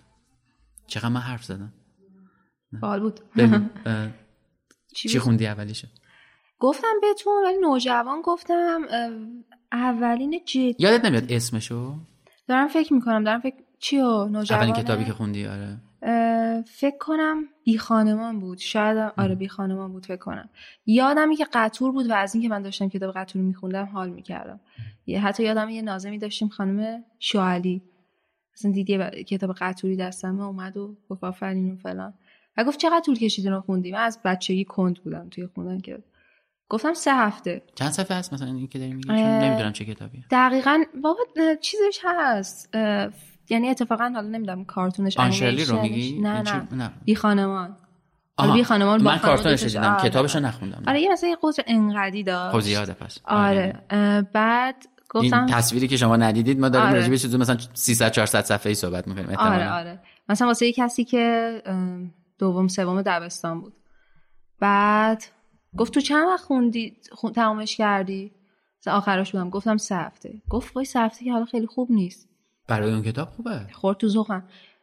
چقدر 0.87 1.09
من 1.09 1.21
حرف 1.21 1.45
زدم؟ 1.45 1.73
باحال 2.81 3.01
بود. 3.01 3.21
چی 4.95 5.09
چی؟ 5.09 5.19
خوندی 5.19 5.47
اولیشو 5.47 5.89
گفتم 6.59 6.95
بهتون 7.03 7.45
ولی 7.45 7.59
نوجوان 7.59 8.23
گفتم 8.25 8.81
اولین 9.73 10.41
جدی 10.47 10.77
یادت 10.79 11.05
نمیاد 11.05 11.33
اسمشو؟ 11.33 11.95
دارم 12.49 12.69
فکر 12.69 12.95
می‌کنم 12.95 13.25
دارم 13.25 13.41
فکر 13.41 13.57
چیو 13.79 14.25
نوجوان 14.25 14.61
اولین 14.61 14.75
کتابی 14.75 15.05
که 15.05 15.13
خوندی؟ 15.13 15.47
آره. 15.47 15.77
فکر 16.67 16.99
کنم 17.01 17.45
بی 17.65 17.79
خانمان 17.79 18.41
بود. 18.41 18.59
شاید 18.59 19.13
آره 19.17 19.35
بی 19.35 19.49
خانمان 19.49 19.93
بود 19.93 20.07
فکر 20.07 20.17
کنم. 20.17 20.49
یادمی 20.87 21.37
که 21.37 21.47
قطور 21.53 21.93
بود 21.93 22.11
و 22.11 22.15
از 22.15 22.35
اینکه 22.35 22.49
من 22.49 22.63
داشتم 22.63 22.89
کتاب 22.89 23.15
قطور 23.15 23.43
میخوندم 23.43 23.85
حال 23.85 24.11
می‌کردم. 24.11 24.61
یه 25.07 25.21
حتی 25.21 25.43
یادم 25.43 25.69
یه 25.69 25.83
نازمی 25.83 26.19
داشتیم 26.19 26.49
خانم 26.49 27.05
شوالی 27.19 27.83
اصلا 28.55 28.71
دیدی 28.73 28.99
ب- 28.99 29.11
کتاب 29.15 29.55
قطوری 29.59 29.97
دستمه 29.97 30.45
اومد 30.45 30.77
و 30.77 30.97
گفت 31.09 31.25
آفرین 31.25 31.73
و 31.73 31.77
فلان. 31.77 32.15
و 32.61 32.65
گفت 32.65 32.79
چقدر 32.79 33.01
طول 33.01 33.19
کشیدین 33.19 33.53
رو 33.53 33.61
خوندی 33.61 33.93
من 33.93 33.99
از 33.99 34.19
بچگی 34.25 34.65
کند 34.65 34.99
بودم 34.99 35.29
توی 35.29 35.47
خوندن 35.55 35.81
که 35.81 35.99
گفتم 36.69 36.95
سه 36.95 37.15
هفته. 37.15 37.63
چند 37.75 37.91
صفحه 37.91 38.17
هست 38.17 38.33
مثلا 38.33 38.49
این 38.49 38.69
که 38.69 38.79
داری 38.79 38.93
میگی 38.93 39.13
نمی‌دونم 39.13 39.73
چه 39.73 39.85
کتابیه. 39.85 40.25
دقیقا 40.31 40.83
بابا 41.03 41.21
چیزش 41.61 42.01
هست. 42.05 42.77
یعنی 43.51 43.69
اتفاقا 43.69 44.11
حالا 44.15 44.29
نمی‌دونم 44.29 44.65
کارتونش 44.65 45.19
آنشرلی 45.19 45.65
رو 45.65 45.81
میگی؟ 45.81 46.21
نه 46.21 46.37
این؟ 46.37 46.47
نه 46.47 46.69
نه. 46.73 46.93
بی 47.05 47.15
خانمان. 47.15 47.77
آها، 48.37 48.55
بی 48.55 48.65
خانمان 48.65 49.03
من 49.03 49.19
کارتونش 49.19 49.63
دیدم 49.63 49.83
آره. 49.83 50.09
کتابشو 50.09 50.41
نخوندم. 50.41 50.83
آره 50.87 51.01
یه 51.01 51.13
مثلا 51.13 51.31
یه 51.31 51.37
قطر 51.43 51.63
انقدی 51.67 52.23
داشت. 52.23 52.53
خب 52.53 52.61
زیاده 52.61 52.93
پس. 52.93 53.19
آره. 53.25 53.83
اه، 53.91 54.23
بعد 54.23 54.87
این 55.15 55.25
گفتم 55.25 55.47
تصویری 55.47 55.89
که 55.89 55.97
شما 55.97 56.17
ندیدید 56.17 56.61
ما 56.61 56.69
داریم 56.69 56.89
آره. 56.89 56.97
راجع 56.99 57.11
به 57.11 57.19
چیزی 57.19 57.37
مثلا 57.39 57.57
300 57.75 58.11
400 58.11 58.45
صفحه‌ای 58.45 58.75
صحبت 58.75 59.09
می‌کنیم. 59.09 59.39
آره 59.39 59.73
آره. 59.73 60.01
مثلا 60.29 60.47
واسه 60.47 60.67
یه 60.67 60.73
کسی 60.73 61.05
که 61.05 61.63
دوم 62.41 62.69
سوم 62.69 63.03
دبستان 63.03 63.61
بود. 63.61 63.73
بعد 64.61 65.25
گفت 65.77 65.95
تو 65.95 66.01
چند 66.01 66.27
وقت 66.29 66.45
خوندی؟ 66.45 66.97
خون... 67.13 67.33
تمامش 67.33 67.77
کردی؟ 67.77 68.33
آخرش 68.87 69.33
بودم. 69.33 69.51
گفتم 69.51 69.77
سه 69.77 69.97
هفته. 69.97 70.43
گفت 70.51 70.77
وای 70.77 70.85
سه 70.85 71.01
هفته 71.01 71.25
که 71.25 71.33
حالا 71.33 71.45
خیلی 71.45 71.67
خوب 71.67 71.91
نیست. 71.91 72.29
برای 72.69 72.93
اون 72.93 73.03
کتاب 73.03 73.29
خوبه؟ 73.29 73.67
خورد 73.73 73.97
تو 73.97 74.27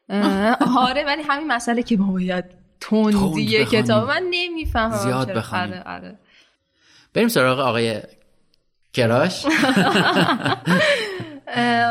اه، 0.10 0.58
آره 0.78 1.04
ولی 1.06 1.22
همین 1.22 1.48
مسئله 1.48 1.84
که 1.84 1.98
باید 1.98 2.46
تند 2.80 3.14
تندی 3.14 3.16
بخونی. 3.16 3.66
کتاب. 3.66 4.08
من 4.08 4.24
نمی‌فهمم 4.32 4.98
زیاد 4.98 5.28
چرا. 5.28 5.36
بخونی. 5.36 5.62
آره 5.62 5.84
آره. 5.84 6.20
بریم 7.14 7.28
سراغ 7.28 7.60
آقای 7.60 8.02
کراش. 8.94 9.46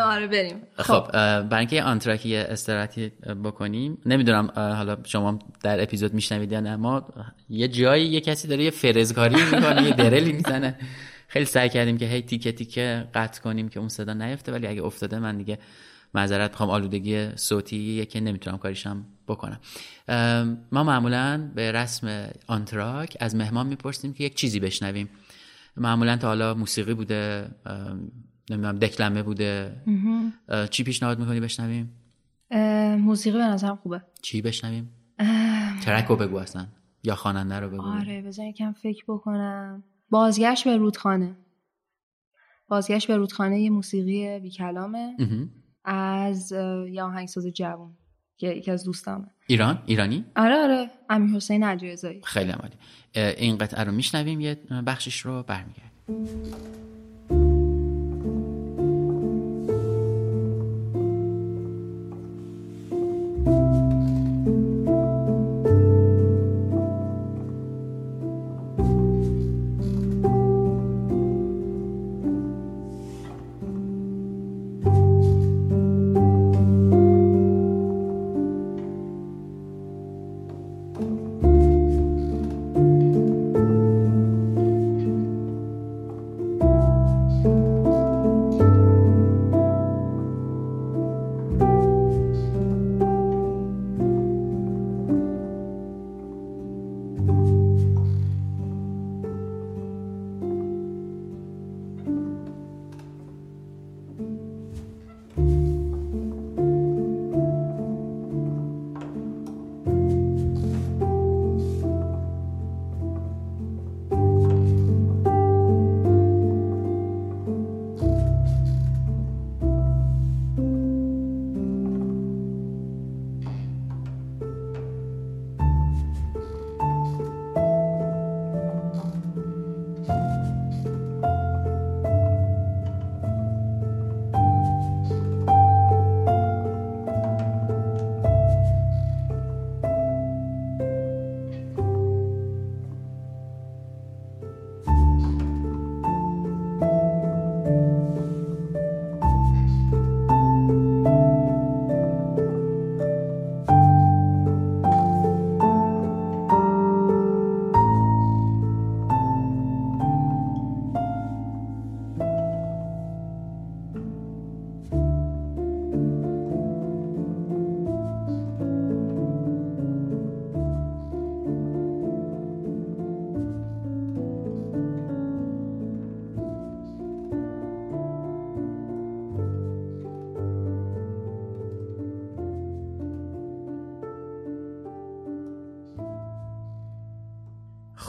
آره 0.04 0.26
بریم. 0.26 0.62
خب 0.76 0.92
اه، 0.92 1.42
برای 1.42 1.58
اینکه 1.58 1.76
یه 1.76 1.82
آنتراکی 1.82 2.36
استراتی 2.36 3.08
بکنیم 3.44 3.98
نمی‌دونم 4.06 4.50
حالا 4.56 4.96
شما 5.04 5.38
در 5.62 5.82
اپیزود 5.82 6.14
میشنوید 6.14 6.52
یا 6.52 6.60
نه 6.60 6.76
ما 6.76 7.08
یه 7.50 7.68
جایی 7.68 8.06
یه 8.06 8.20
کسی 8.20 8.48
داره 8.48 8.64
یه 8.64 8.70
فرزگاری 8.70 9.36
می‌کنه 9.44 9.82
یه 9.82 9.90
درلی 9.90 10.32
می‌زنه. 10.32 10.78
خیلی 11.28 11.44
سعی 11.44 11.68
کردیم 11.68 11.98
که 11.98 12.06
هی 12.06 12.22
تیکه 12.22 12.52
تیکه 12.52 13.08
قطع 13.14 13.42
کنیم 13.42 13.68
که 13.68 13.80
اون 13.80 13.88
صدا 13.88 14.12
نیفته 14.12 14.52
ولی 14.52 14.66
اگه 14.66 14.82
افتاده 14.82 15.18
من 15.18 15.36
دیگه 15.38 15.58
معذرت 16.14 16.50
می‌خوام 16.50 16.70
آلودگی 16.70 17.28
صوتی 17.36 18.06
که 18.06 18.20
نمی‌تونم 18.20 18.58
کاریشم 18.58 19.04
بکنم. 19.28 19.60
ما 20.72 20.84
معمولا 20.84 21.50
به 21.54 21.72
رسم 21.72 22.28
آنتراک 22.46 23.16
از 23.20 23.36
مهمان 23.36 23.66
می‌پرسیم 23.66 24.14
که 24.14 24.24
یک 24.24 24.34
چیزی 24.34 24.60
بشنویم. 24.60 25.08
معمولا 25.76 26.16
تا 26.16 26.26
حالا 26.26 26.54
موسیقی 26.54 26.94
بوده 26.94 27.48
نمی‌دونم 28.50 28.78
دکلمه 28.78 29.22
بوده. 29.22 29.76
چی 30.70 30.85
پیشنهاد 30.85 31.18
می‌کنی 31.18 31.40
بشنویم؟ 31.40 31.92
موسیقی 32.98 33.38
به 33.38 33.44
نظرم 33.44 33.76
خوبه. 33.76 34.02
چی 34.22 34.42
بشنویم؟ 34.42 34.90
ترک 35.82 36.04
رو 36.04 36.16
بگو 36.16 36.37
اصلا. 36.37 36.66
یا 37.02 37.14
خواننده 37.14 37.61
رو 37.61 37.70
بگو. 37.70 37.82
آره 37.82 38.22
بذار 38.22 38.46
یکم 38.46 38.72
فکر 38.72 39.04
بکنم. 39.09 39.85
بازگشت 40.11 40.64
به 40.64 40.76
رودخانه. 40.76 41.37
بازگشت 42.68 43.09
به 43.09 43.16
رودخانه 43.16 43.61
یه 43.61 43.70
موسیقی 43.70 44.40
بی 44.40 44.50
کلامه. 44.50 45.16
از 45.85 46.52
یه 46.90 47.02
آهنگساز 47.02 47.46
جوان 47.46 47.96
که 48.37 48.48
یکی 48.48 48.70
از 48.70 48.85
دوستامه. 48.85 49.26
ایران؟ 49.46 49.82
ایرانی؟ 49.87 50.24
آره 50.37 50.54
آره. 50.54 50.90
امیر 51.11 51.37
حسین 51.37 51.64
عجایزایی 51.64 52.20
خیلی 52.24 52.50
عمالی 52.50 52.74
اه، 53.14 53.28
این 53.28 53.59
قطعه 53.59 53.85
رو 53.85 53.92
میشنویم. 53.92 54.40
یه 54.40 54.54
بخشش 54.87 55.20
رو 55.20 55.42
برمیگردیم. 55.42 55.90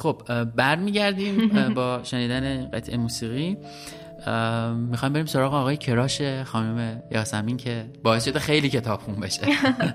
خب 0.08 0.44
برمیگردیم 0.44 1.50
با 1.76 2.00
شنیدن 2.04 2.70
قطعه 2.74 2.98
موسیقی. 2.98 3.58
می‌خوایم 4.76 5.14
بریم 5.14 5.26
سراغ 5.26 5.54
آقای 5.54 5.78
کراش 5.78 6.22
خانم 6.22 7.02
یاسمین 7.12 7.58
که 7.58 7.86
باعث 8.04 8.26
شده 8.26 8.40
خیلی 8.40 8.70
کتاب 8.70 9.00
خون 9.00 9.16
بشه. 9.16 9.42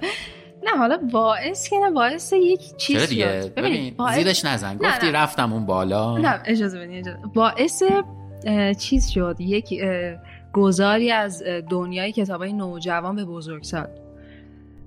نه 0.66 0.78
حالا 0.78 0.96
باعث 1.12 1.68
که 1.68 1.76
نه 1.78 1.90
باعث 1.90 2.32
یک 2.32 2.76
چیز 2.76 3.08
دیگه؟ 3.08 3.42
شد. 3.42 3.54
ببین 3.54 3.94
باعث- 3.96 4.14
زیرش 4.14 4.44
نزن. 4.44 4.72
نه، 4.72 4.88
گفتی 4.88 5.06
نه. 5.06 5.12
رفتم 5.12 5.52
اون 5.52 5.66
بالا. 5.66 6.18
نه 6.18 6.40
اجازه 6.44 6.78
بدین 6.78 7.04
باعث 7.34 7.82
چیز 8.78 9.08
شد. 9.08 9.36
یک 9.40 9.74
گذاری 10.52 11.10
از 11.10 11.42
دنیای 11.70 12.12
کتابای 12.12 12.52
نوجوان 12.52 13.16
به 13.16 13.24
بزرگسال 13.24 13.86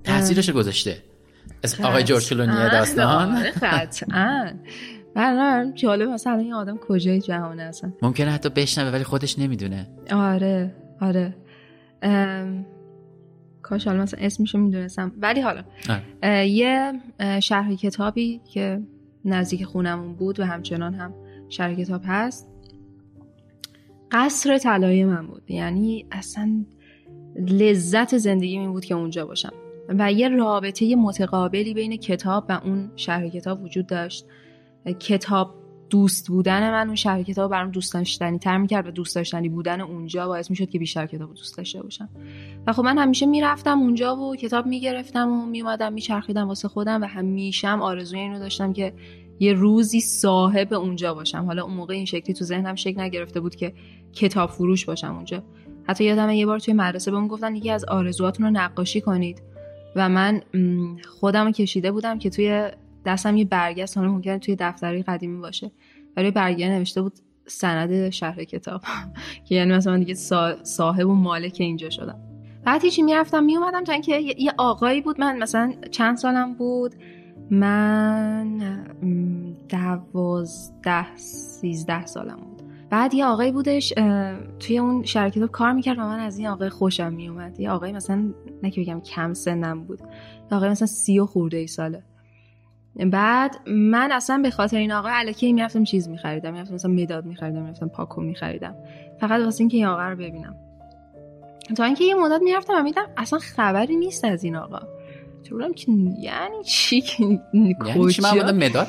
تاثیرش 0.04 0.50
گذاشته. 0.50 0.96
اسم 1.64 1.84
آقای 1.84 2.02
جورج 2.02 2.28
کلونی 2.28 2.52
داستان. 2.72 3.36
آره، 3.36 3.50
قطعا. 3.50 4.50
برای 5.16 5.72
جالب 5.72 6.08
مثلا 6.08 6.36
این 6.36 6.52
آدم 6.52 6.76
کجای 6.76 7.20
جهانه 7.20 7.62
اصلا 7.62 7.92
ممکنه 8.02 8.30
حتی 8.30 8.48
بشنوه 8.48 8.90
ولی 8.90 9.04
خودش 9.04 9.38
نمی‌دونه. 9.38 9.88
آره 10.12 10.74
آره. 11.00 11.36
ام، 12.02 12.66
کاش 13.62 13.86
حالا 13.86 14.02
مثلا 14.02 14.20
اسمشو 14.22 14.58
می‌دونستم. 14.58 15.12
ولی 15.18 15.40
حالا 15.40 15.64
آره. 16.22 16.48
یه 16.48 16.92
شرح 17.40 17.74
کتابی 17.74 18.40
که 18.52 18.82
نزدیک 19.24 19.64
خونمون 19.64 20.14
بود 20.14 20.40
و 20.40 20.44
همچنان 20.44 20.94
هم 20.94 21.14
شرح 21.48 21.74
کتاب 21.74 22.00
هست. 22.04 22.48
قصر 24.10 24.58
طلایی 24.58 25.04
من 25.04 25.26
بود. 25.26 25.50
یعنی 25.50 26.06
اصلا 26.12 26.64
لذت 27.36 28.18
زندگی 28.18 28.58
این 28.58 28.72
بود 28.72 28.84
که 28.84 28.94
اونجا 28.94 29.26
باشم. 29.26 29.52
و 29.88 30.12
یه 30.12 30.28
رابطه 30.28 30.96
متقابلی 30.96 31.74
بین 31.74 31.96
کتاب 31.96 32.46
و 32.48 32.60
اون 32.64 32.90
شرح 32.96 33.28
کتاب 33.28 33.62
وجود 33.62 33.86
داشت. 33.86 34.26
کتاب 34.92 35.54
دوست 35.90 36.28
بودن 36.28 36.70
من 36.70 36.86
اون 36.86 36.94
شرح 36.94 37.22
کتاب 37.22 37.50
برام 37.50 37.70
دوست 37.70 37.94
داشتنی 37.94 38.38
تر 38.38 38.58
می‌کرد 38.58 38.86
و 38.86 38.90
دوست 38.90 39.16
داشتنی 39.16 39.48
بودن 39.48 39.80
اونجا 39.80 40.26
باعث 40.26 40.50
می‌شد 40.50 40.70
که 40.70 40.78
بیشتر 40.78 41.06
کتاب 41.06 41.34
دوست 41.34 41.56
داشته 41.56 41.82
باشم. 41.82 42.08
و 42.66 42.72
خب 42.72 42.82
من 42.82 42.98
همیشه 42.98 43.26
می‌رفتم 43.26 43.78
اونجا 43.78 44.16
و 44.16 44.36
کتاب 44.36 44.66
می‌گرفتم 44.66 45.28
و 45.28 45.46
میومدم 45.46 45.92
میچرخیدم 45.92 46.48
واسه 46.48 46.68
خودم 46.68 47.02
و 47.02 47.04
همیشه 47.04 47.68
هم 47.68 47.82
آرزوی 47.82 48.20
اینو 48.20 48.38
داشتم 48.38 48.72
که 48.72 48.92
یه 49.40 49.52
روزی 49.52 50.00
صاحب 50.00 50.74
اونجا 50.74 51.14
باشم. 51.14 51.44
حالا 51.44 51.64
اون 51.64 51.74
موقع 51.74 51.94
این 51.94 52.04
شکلی 52.04 52.34
تو 52.34 52.44
ذهنم 52.44 52.74
شکل 52.74 53.00
نگرفته 53.00 53.40
بود 53.40 53.54
که 53.54 53.72
کتاب 54.12 54.50
فروش 54.50 54.84
باشم 54.84 55.14
اونجا. 55.14 55.42
حتی 55.88 56.04
یادم 56.04 56.30
یه 56.30 56.46
بار 56.46 56.58
توی 56.58 56.74
مدرسه 56.74 57.10
بهمون 57.10 57.28
گفتن 57.28 57.56
یکی 57.56 57.70
از 57.70 57.84
آرزوهاتون 57.84 58.46
رو 58.46 58.52
نقاشی 58.52 59.00
کنید. 59.00 59.42
و 59.96 60.08
من 60.08 60.40
خودم 61.20 61.50
کشیده 61.50 61.92
بودم 61.92 62.18
که 62.18 62.30
توی 62.30 62.70
دستم 63.06 63.36
یه 63.36 63.44
برگه 63.44 63.82
است 63.82 63.98
حالا 63.98 64.10
ممکنه 64.10 64.38
توی 64.38 64.56
دفتری 64.58 65.02
قدیمی 65.02 65.40
باشه. 65.40 65.70
ولی 66.16 66.30
برگه 66.30 66.68
نوشته 66.68 67.02
بود 67.02 67.12
سند 67.46 68.10
شهر 68.10 68.44
کتاب. 68.44 68.80
که 69.48 69.54
یعنی 69.54 69.72
مثلا 69.72 69.98
دیگه 69.98 70.14
صا- 70.14 70.64
صاحب 70.64 71.08
و 71.08 71.14
مالک 71.14 71.56
اینجا 71.60 71.90
شدم. 71.90 72.18
بعد 72.64 72.82
هیچی 72.82 73.02
می‌رفتم 73.02 73.44
میومدم 73.44 73.84
تا 73.84 73.92
اینکه 73.92 74.18
یه 74.38 74.52
آقایی 74.58 75.00
بود. 75.00 75.20
من 75.20 75.38
مثلا 75.38 75.72
چند 75.90 76.16
سالم 76.16 76.54
بود؟ 76.54 76.94
من 77.50 78.58
دوازده 79.68 81.16
سیزده 81.16 82.06
سالم 82.06 82.36
بود. 82.36 82.62
بعد 82.90 83.14
یه 83.14 83.26
آقایی 83.26 83.52
بودش 83.52 83.94
توی 84.60 84.78
اون 84.78 85.04
شهر 85.04 85.30
کتاب 85.30 85.50
کار 85.50 85.72
می‌کرد 85.72 85.98
و 85.98 86.00
من 86.00 86.18
از 86.18 86.38
این 86.38 86.48
آقای 86.48 86.68
خوشم 86.68 87.12
میومد 87.12 87.60
یه 87.60 87.70
آقای 87.70 87.92
مثلا 87.92 88.32
نه 88.62 88.70
که 88.70 88.80
بگم 88.80 89.00
کم 89.00 89.34
سنم 89.34 89.84
بود. 89.84 90.00
یه 90.50 90.56
آقای 90.56 90.68
مثلا 90.68 90.86
سی 90.86 91.18
و 91.18 91.26
خورده 91.26 91.56
ای 91.56 91.66
ساله. 91.66 92.02
بعد 93.04 93.56
من 93.68 94.12
اصلا 94.12 94.38
به 94.42 94.50
خاطر 94.50 94.76
این 94.76 94.92
آقای 94.92 95.12
الکی 95.14 95.52
می‌رفتم 95.52 95.84
چیز 95.84 96.08
میخریدم 96.08 96.52
می‌رفتم 96.52 96.74
مثلا 96.74 96.90
مداد 96.90 97.24
میخریدم 97.24 97.62
می‌رفتم 97.62 97.88
پاکو 97.88 98.20
میخریدم. 98.20 98.74
فقط 99.20 99.40
واسه 99.40 99.60
اینکه 99.60 99.76
این 99.76 99.86
آقا 99.86 100.08
رو 100.08 100.16
ببینم. 100.16 100.56
تا 101.76 101.84
اینکه 101.84 102.04
یه 102.04 102.14
مدت 102.14 102.42
می‌رفتم 102.42 102.74
و 102.76 102.82
میدم 102.82 103.06
اصلا 103.16 103.38
خبری 103.38 103.96
نیست 103.96 104.24
از 104.24 104.44
این 104.44 104.56
آقا. 104.56 104.80
بودم 105.50 105.72
که 105.72 105.92
یعنی 106.18 106.64
چی 106.64 107.00
که 107.00 107.40
یعنی 107.54 108.12
چی 108.12 108.22
من 108.22 108.56
مداد 108.56 108.88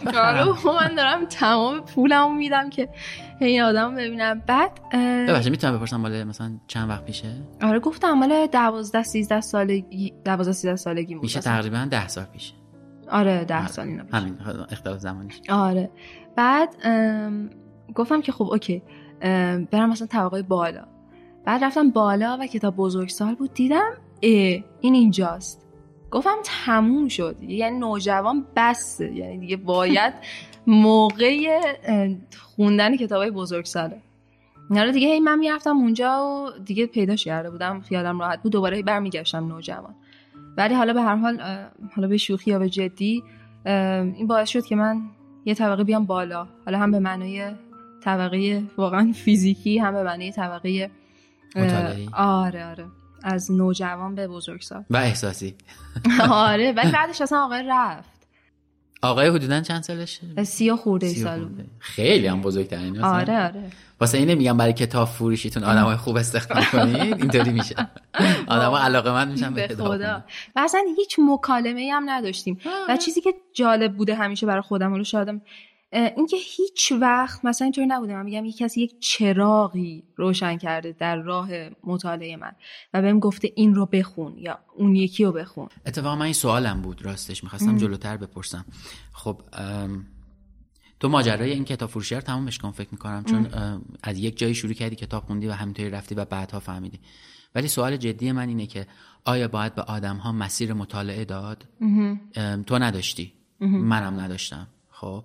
من 0.65 0.95
دارم 0.95 1.25
تمام 1.25 1.79
پولمو 1.79 2.33
میدم 2.33 2.69
که 2.69 2.89
این 3.41 3.61
آدم 3.61 3.95
ببینم. 3.95 4.41
بعد 4.47 4.71
ببخشید 5.27 5.51
می‌تونم 5.51 5.77
بپرسم 5.77 5.97
مال 5.97 6.23
مثلا 6.23 6.51
چند 6.67 6.89
وقت 6.89 7.05
پیشه؟ 7.05 7.27
آره 7.61 7.79
گفتم 7.79 8.11
مال 8.11 8.47
دوازده 8.47 9.03
سیزده 9.03 9.41
سالگی 9.41 10.13
دوازده 10.25 10.53
سیزده 10.53 10.75
سالگی 10.75 11.13
بود 11.13 11.23
میشه. 11.23 11.39
تقریبا 11.39 11.87
ده 11.91 12.07
سال 12.07 12.25
پیشه. 12.25 12.53
آره 13.09 13.45
ده 13.45 13.67
سال 13.67 13.87
اینا. 13.87 14.03
همین 14.13 14.37
اختلاف 14.71 14.99
زمانیش 14.99 15.41
آره. 15.49 15.89
بعد 16.35 16.75
گفتم 17.95 18.21
که 18.21 18.31
خب 18.31 18.45
اوکی 18.45 18.81
برم 19.71 19.89
مثلا 19.89 20.07
طبقه 20.07 20.41
بالا. 20.41 20.83
بعد 21.45 21.63
رفتم 21.63 21.89
بالا 21.89 22.37
و 22.41 22.47
کتاب 22.47 22.75
بزرگسال 22.75 23.35
بود 23.35 23.53
دیدم 23.53 23.91
اه 24.23 24.63
این 24.81 24.93
اینجاست. 24.93 25.63
گفتم 26.11 26.35
تموم 26.43 27.07
شد. 27.07 27.35
یعنی 27.41 27.79
نوجوان 27.79 28.45
بسه. 28.55 29.13
یعنی 29.13 29.37
دیگه 29.37 29.57
باید 29.57 30.13
موقع 30.67 31.61
خوندن 32.55 32.97
کتاب 32.97 33.21
های 33.21 33.31
بزرگساله 33.31 34.01
حالا 34.69 34.91
دیگه 34.91 35.07
هی 35.07 35.19
من 35.19 35.39
می‌رفتم 35.39 35.77
اونجا 35.77 36.25
و 36.25 36.59
دیگه 36.65 36.85
پیداش 36.85 37.25
کرده 37.25 37.49
بودم. 37.49 37.81
خیالم 37.81 38.19
راحت 38.19 38.43
بود. 38.43 38.51
دوباره 38.51 38.81
برمیگشتم 38.81 39.47
نوجوان. 39.47 39.95
ولی 40.57 40.75
حالا 40.75 40.93
به 40.93 41.01
هر 41.01 41.15
حال 41.15 41.41
حالا 41.95 42.07
به 42.07 42.17
شوخی 42.17 42.51
یا 42.51 42.59
به 42.59 42.69
جدی 42.69 43.23
این 43.65 44.27
باعث 44.27 44.49
شد 44.49 44.65
که 44.65 44.75
من 44.75 45.01
یه 45.45 45.53
طبقه 45.55 45.83
بیام 45.83 46.05
بالا. 46.05 46.47
حالا 46.65 46.79
هم 46.79 46.91
به 46.91 46.99
معنای 46.99 47.51
طبقه 48.03 48.63
واقعا 48.77 49.11
فیزیکی 49.15 49.77
هم 49.77 49.93
به 49.93 50.03
معنای 50.03 50.31
طبقه 50.31 50.91
اه، 51.55 51.63
مطالعه‌ای. 51.63 52.09
آره 52.13 52.65
آره. 52.65 52.85
از 53.23 53.51
نوجوان 53.51 54.15
به 54.15 54.27
بزرگسال. 54.27 54.83
و 54.89 54.97
احساسی. 54.97 55.55
آره 56.29 56.71
ولی 56.71 56.91
بعدش 56.91 57.21
اصلا 57.21 57.45
آقای 57.45 57.63
رفت. 57.67 58.16
آقای 59.01 59.27
حدودا 59.27 59.61
چند 59.61 59.83
سالشه؟ 59.83 60.43
سی 60.43 60.69
و 60.69 60.75
خورده 60.75 61.13
سال. 61.13 61.45
بود 61.45 61.67
خیلی 61.79 62.27
هم 62.27 62.41
بزرگترین. 62.41 63.01
آره 63.01 63.43
آره. 63.43 63.63
واسه 63.99 64.17
اینه 64.17 64.35
میگم 64.35 64.57
برای 64.57 64.73
کتاب 64.73 65.07
فروشیتون 65.07 65.63
آدمای 65.63 65.95
خوب 65.95 66.15
استخدام 66.15 66.63
کنید. 66.71 66.97
اینطوری 67.21 67.51
میشه. 67.51 67.75
آدما 68.47 68.79
علاقه 68.79 69.11
من 69.11 69.31
میشن 69.31 69.53
به 69.53 69.67
خدا. 69.67 70.23
و 70.55 70.59
اصلا 70.59 70.81
هیچ 70.97 71.15
مکالمه 71.19 71.89
هم 71.93 72.09
نداشتیم. 72.09 72.59
و 72.89 72.97
چیزی 72.97 73.21
که 73.21 73.33
جالب 73.53 73.93
بوده 73.93 74.15
همیشه 74.15 74.45
برای 74.45 74.61
خودم 74.61 74.93
رو 74.93 75.03
شادم 75.03 75.41
اینکه 75.91 76.37
هیچ 76.39 76.91
وقت 76.91 77.45
مثلا 77.45 77.65
اینطوری 77.65 77.87
نبوده 77.87 78.13
من 78.13 78.23
میگم 78.23 78.45
یک 78.45 78.57
کسی 78.57 78.81
یک 78.81 78.99
چراغی 78.99 80.03
روشن 80.15 80.57
کرده 80.57 80.95
در 80.99 81.15
راه 81.15 81.49
مطالعه 81.83 82.35
من 82.35 82.51
و 82.93 83.01
بهم 83.01 83.19
گفته 83.19 83.51
این 83.55 83.75
رو 83.75 83.85
بخون 83.85 84.37
یا 84.37 84.59
اون 84.75 84.95
یکی 84.95 85.23
رو 85.23 85.31
بخون. 85.31 85.69
اتفاقا 85.85 86.15
من 86.15 86.25
این 86.25 86.33
سوالم 86.33 86.81
بود 86.81 87.05
راستش. 87.05 87.43
می‌خواستم 87.43 87.77
جلوتر 87.77 88.17
بپرسم. 88.17 88.65
خب 89.13 89.41
ام، 89.53 90.05
تو 90.99 91.09
ماجرای 91.09 91.51
این 91.51 91.65
کتاب 91.65 91.89
فروشی 91.89 92.15
رو 92.15 92.21
تمامش 92.21 92.57
کن 92.57 92.71
فکر 92.71 92.89
می‌کنم 92.91 93.23
چون 93.23 93.53
ام، 93.53 93.85
از 94.03 94.19
یک 94.19 94.37
جایی 94.37 94.55
شروع 94.55 94.73
کردی 94.73 94.95
کتاب 94.95 95.23
خوندی 95.23 95.47
و 95.47 95.51
همینطوری 95.51 95.89
رفتی 95.89 96.15
و 96.15 96.25
بعدها 96.25 96.59
فهمیدی. 96.59 96.99
ولی 97.55 97.67
سوال 97.67 97.97
جدی 97.97 98.31
من 98.31 98.47
اینه 98.47 98.65
که 98.65 98.87
آیا 99.25 99.47
باید 99.47 99.75
به 99.75 99.81
آدم 99.81 100.17
ها 100.17 100.31
مسیر 100.31 100.73
مطالعه 100.73 101.25
داد؟ 101.25 101.65
ام، 102.35 102.63
تو 102.63 102.79
نداشتی. 102.79 103.33
منم 103.59 104.19
نداشتم. 104.19 104.67
خب 104.89 105.23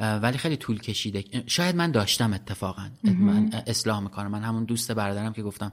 ولی 0.00 0.38
خیلی 0.38 0.56
طول 0.56 0.78
کشیده. 0.78 1.24
شاید 1.46 1.76
من 1.76 1.90
داشتم 1.90 2.32
اتفاقا. 2.32 2.90
من 3.04 3.50
اصلاح 3.66 4.00
می‌کنم. 4.00 4.30
من 4.30 4.42
همون 4.42 4.64
دوست 4.64 4.92
برادرم 4.92 5.32
که 5.32 5.42
گفتم 5.42 5.72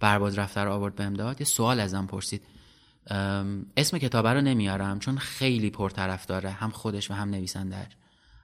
برباز 0.00 0.38
رفته 0.38 0.60
رو 0.60 0.72
آورد 0.72 0.94
بهم 0.94 1.14
داد 1.14 1.40
یه 1.40 1.46
سوال 1.46 1.80
ازم 1.80 2.06
پرسید. 2.06 2.42
اسم 3.76 3.98
کتابه 3.98 4.32
رو 4.32 4.40
نمیارم 4.40 4.98
چون 4.98 5.18
خیلی 5.18 5.70
پرطرف 5.70 6.26
داره 6.26 6.50
هم 6.50 6.70
خودش 6.70 7.10
و 7.10 7.14
هم 7.14 7.30
نویسندهش 7.30 7.92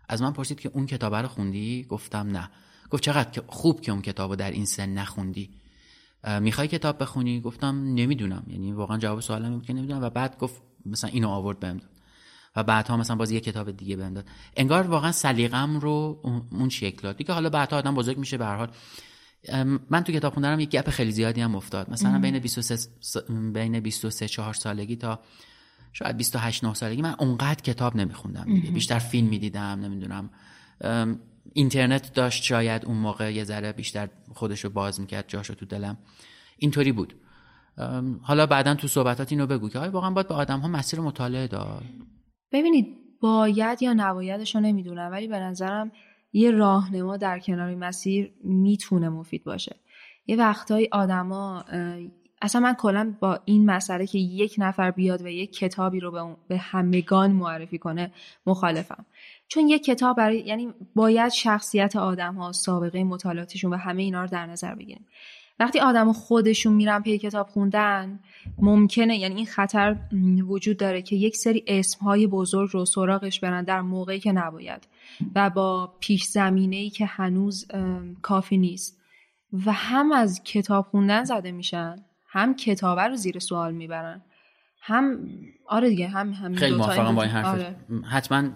از 0.09 0.23
من 0.23 0.33
پرسید 0.33 0.61
که 0.61 0.71
اون 0.75 0.87
کتابه 0.87 1.23
رو 1.23 1.29
خوندی؟ 1.29 1.87
گفتم 1.89 2.37
نه. 2.37 2.51
گفت 2.91 3.03
چقدر 3.03 3.31
که- 3.31 3.43
خوب 3.47 3.81
که 3.81 3.93
اون 3.93 4.03
کتاب 4.03 4.31
رو 4.31 4.37
در 4.37 4.51
این 4.51 4.65
سن 4.67 4.89
نخوندی. 4.89 5.51
می‌خوای 6.41 6.69
کتاب 6.69 7.03
بخونی؟ 7.03 7.41
گفتم 7.41 7.95
نمی‌دونم. 7.95 8.45
یعنی 8.47 8.73
واقعا 8.73 8.99
جواب 8.99 9.21
سوالم 9.21 9.55
بود 9.55 9.67
که 9.67 9.73
نمی‌دونم. 9.73 10.03
و 10.03 10.11
بعد 10.11 10.39
گفت 10.39 10.63
مثلا 10.87 11.11
اینو 11.11 11.29
آورد 11.29 11.61
بهم 11.61 11.77
داد. 11.77 11.91
و 12.57 12.63
بعدها 12.63 12.97
مثلا 12.97 13.17
باز 13.17 13.31
یه 13.31 13.41
کتاب 13.41 13.71
دیگه 13.71 13.97
بهم 13.97 14.15
داد. 14.15 14.25
انگار 14.57 14.87
واقعا 14.87 15.13
سلیقم 15.13 15.79
رو 15.81 16.21
اون- 16.53 16.69
شکل 16.69 17.03
داد. 17.03 17.17
دیگه 17.17 17.35
حالا 17.35 17.51
بعدها 17.51 17.79
آدم 17.79 17.95
بزرگ 17.95 18.19
میشه 18.19 18.37
به 18.39 18.45
هر 18.45 18.57
حال. 18.57 18.71
من 19.91 20.05
تو 20.05 20.13
کتاب 20.13 20.33
خوندنم 20.33 20.61
یک 20.61 20.71
گپ 20.71 20.91
خیلی 20.91 21.13
زیادی 21.13 21.41
هم 21.41 21.55
افتاد. 21.55 21.91
مثلا 21.91 22.19
بین 22.19 22.39
23 22.39 22.77
س- 22.77 23.17
بین 23.53 23.81
23 23.81 24.29
4 24.29 24.55
سالگی 24.55 24.97
تا 24.97 25.21
شاید 25.93 26.17
28 26.17 26.65
9 26.65 26.75
سالگی 26.75 27.03
من 27.03 27.15
اونقدر 27.19 27.63
کتاب 27.63 27.97
نمیخوندم 27.97 28.45
دیگه. 28.45 28.71
بیشتر 28.71 28.99
فیلم 28.99 29.29
می‌دیدم 29.29 29.61
نمی‌دونم. 29.81 30.31
اینترنت 31.53 32.13
داشت 32.15 32.43
شاید 32.43 32.85
اون 32.85 32.97
موقع 32.97 33.33
یه 33.33 33.45
ذره 33.45 33.73
بیشتر 33.73 34.09
خودشو 34.35 34.71
باز 34.71 35.01
می‌کرد 35.01 35.25
جاشو 35.29 35.55
تو 35.55 35.67
دلم. 35.67 35.99
اینطوری 36.59 36.93
بود. 36.93 37.15
حالا 38.23 38.47
بعدا 38.47 38.75
تو 38.75 38.89
صحبتات 38.89 39.33
اینو 39.33 39.47
بگو 39.47 39.69
که 39.69 39.79
آیا 39.79 39.91
واقعا 39.91 40.11
باید 40.11 40.29
به 40.29 40.35
آدم 40.35 40.61
ها 40.61 40.69
مسیر 40.69 41.01
مطالعه 41.01 41.47
داد؟ 41.47 41.85
ببینید 42.53 42.97
باید 43.21 43.83
یا 43.83 43.93
نبایدش 43.93 44.55
رو 44.55 44.61
نمی‌دونم 44.61 45.11
ولی 45.13 45.29
به 45.29 45.39
نظرم 45.39 45.93
یه 46.33 46.51
راهنما 46.51 47.17
در 47.17 47.39
کنار 47.39 47.75
مسیر 47.75 48.33
می‌تونه 48.45 49.09
مفید 49.09 49.45
باشه. 49.45 49.77
یه 50.27 50.37
وقتایی 50.37 50.89
آدما 50.93 51.65
اصلا 52.43 52.61
من 52.61 52.75
کلا 52.75 53.15
با 53.21 53.41
این 53.45 53.67
مسئله 53.67 54.07
که 54.07 54.19
یک 54.19 54.55
نفر 54.59 54.91
بیاد 54.91 55.23
و 55.23 55.29
یک 55.29 55.53
کتابی 55.53 56.01
رو 56.01 56.37
به 56.49 56.57
همگان 56.57 57.33
معرفی 57.33 57.79
کنه 57.79 58.13
مخالفم. 58.47 59.07
چون 59.49 59.69
یک 59.69 59.85
کتاب 59.85 60.17
برای 60.17 60.39
یعنی 60.39 60.75
باید 60.95 61.33
شخصیت 61.33 61.97
آدم 61.97 62.35
ها 62.35 62.53
سابقه 62.53 63.05
مطالعاتشون 63.05 63.73
و 63.73 63.77
همه 63.77 64.03
اینا 64.03 64.23
رو 64.23 64.29
در 64.29 64.47
نظر 64.47 64.75
بگیریم. 64.75 65.07
وقتی 65.63 65.81
آدم 65.81 66.13
خودشون 66.13 66.73
میرن 66.73 67.03
پی 67.03 67.19
کتاب 67.19 67.49
خوندن 67.49 68.21
ممکنه 68.59 69.19
یعنی 69.19 69.35
این 69.35 69.47
خطر 69.47 69.97
وجود 70.49 70.77
داره 70.77 71.03
که 71.03 71.17
یک 71.17 71.37
سری 71.37 71.65
اسمهای 71.67 72.27
بزرگ 72.27 72.71
رو 72.73 72.85
سراغش 72.85 73.41
برن 73.41 73.65
در 73.65 73.81
موقعی 73.81 74.21
که 74.21 74.33
نباید 74.33 74.89
و 75.35 75.51
با 75.51 75.95
پیش 76.01 76.25
زمینه 76.25 76.77
ای 76.77 76.91
که 76.91 77.07
هنوز 77.07 77.67
کافی 78.23 78.57
نیست. 78.57 78.99
و 79.67 79.73
هم 79.73 80.13
از 80.13 80.43
کتاب 80.45 80.87
خوندن 80.91 81.25
زده 81.25 81.53
میشن 81.53 81.97
هم 82.29 82.55
کتابه 82.55 83.03
رو 83.03 83.17
زیر 83.17 83.39
سوال 83.39 83.75
می‌برن 83.75 84.23
هم 84.81 85.29
آره 85.67 85.89
دیگه 85.89 86.09
هم 86.09 86.33
هم 86.33 86.55
خیلی 86.55 86.77
موافقم 86.77 87.15
با 87.15 87.23
این 87.23 87.33
حرف 87.33 87.47
آره. 87.47 87.77
حتما 88.11 88.49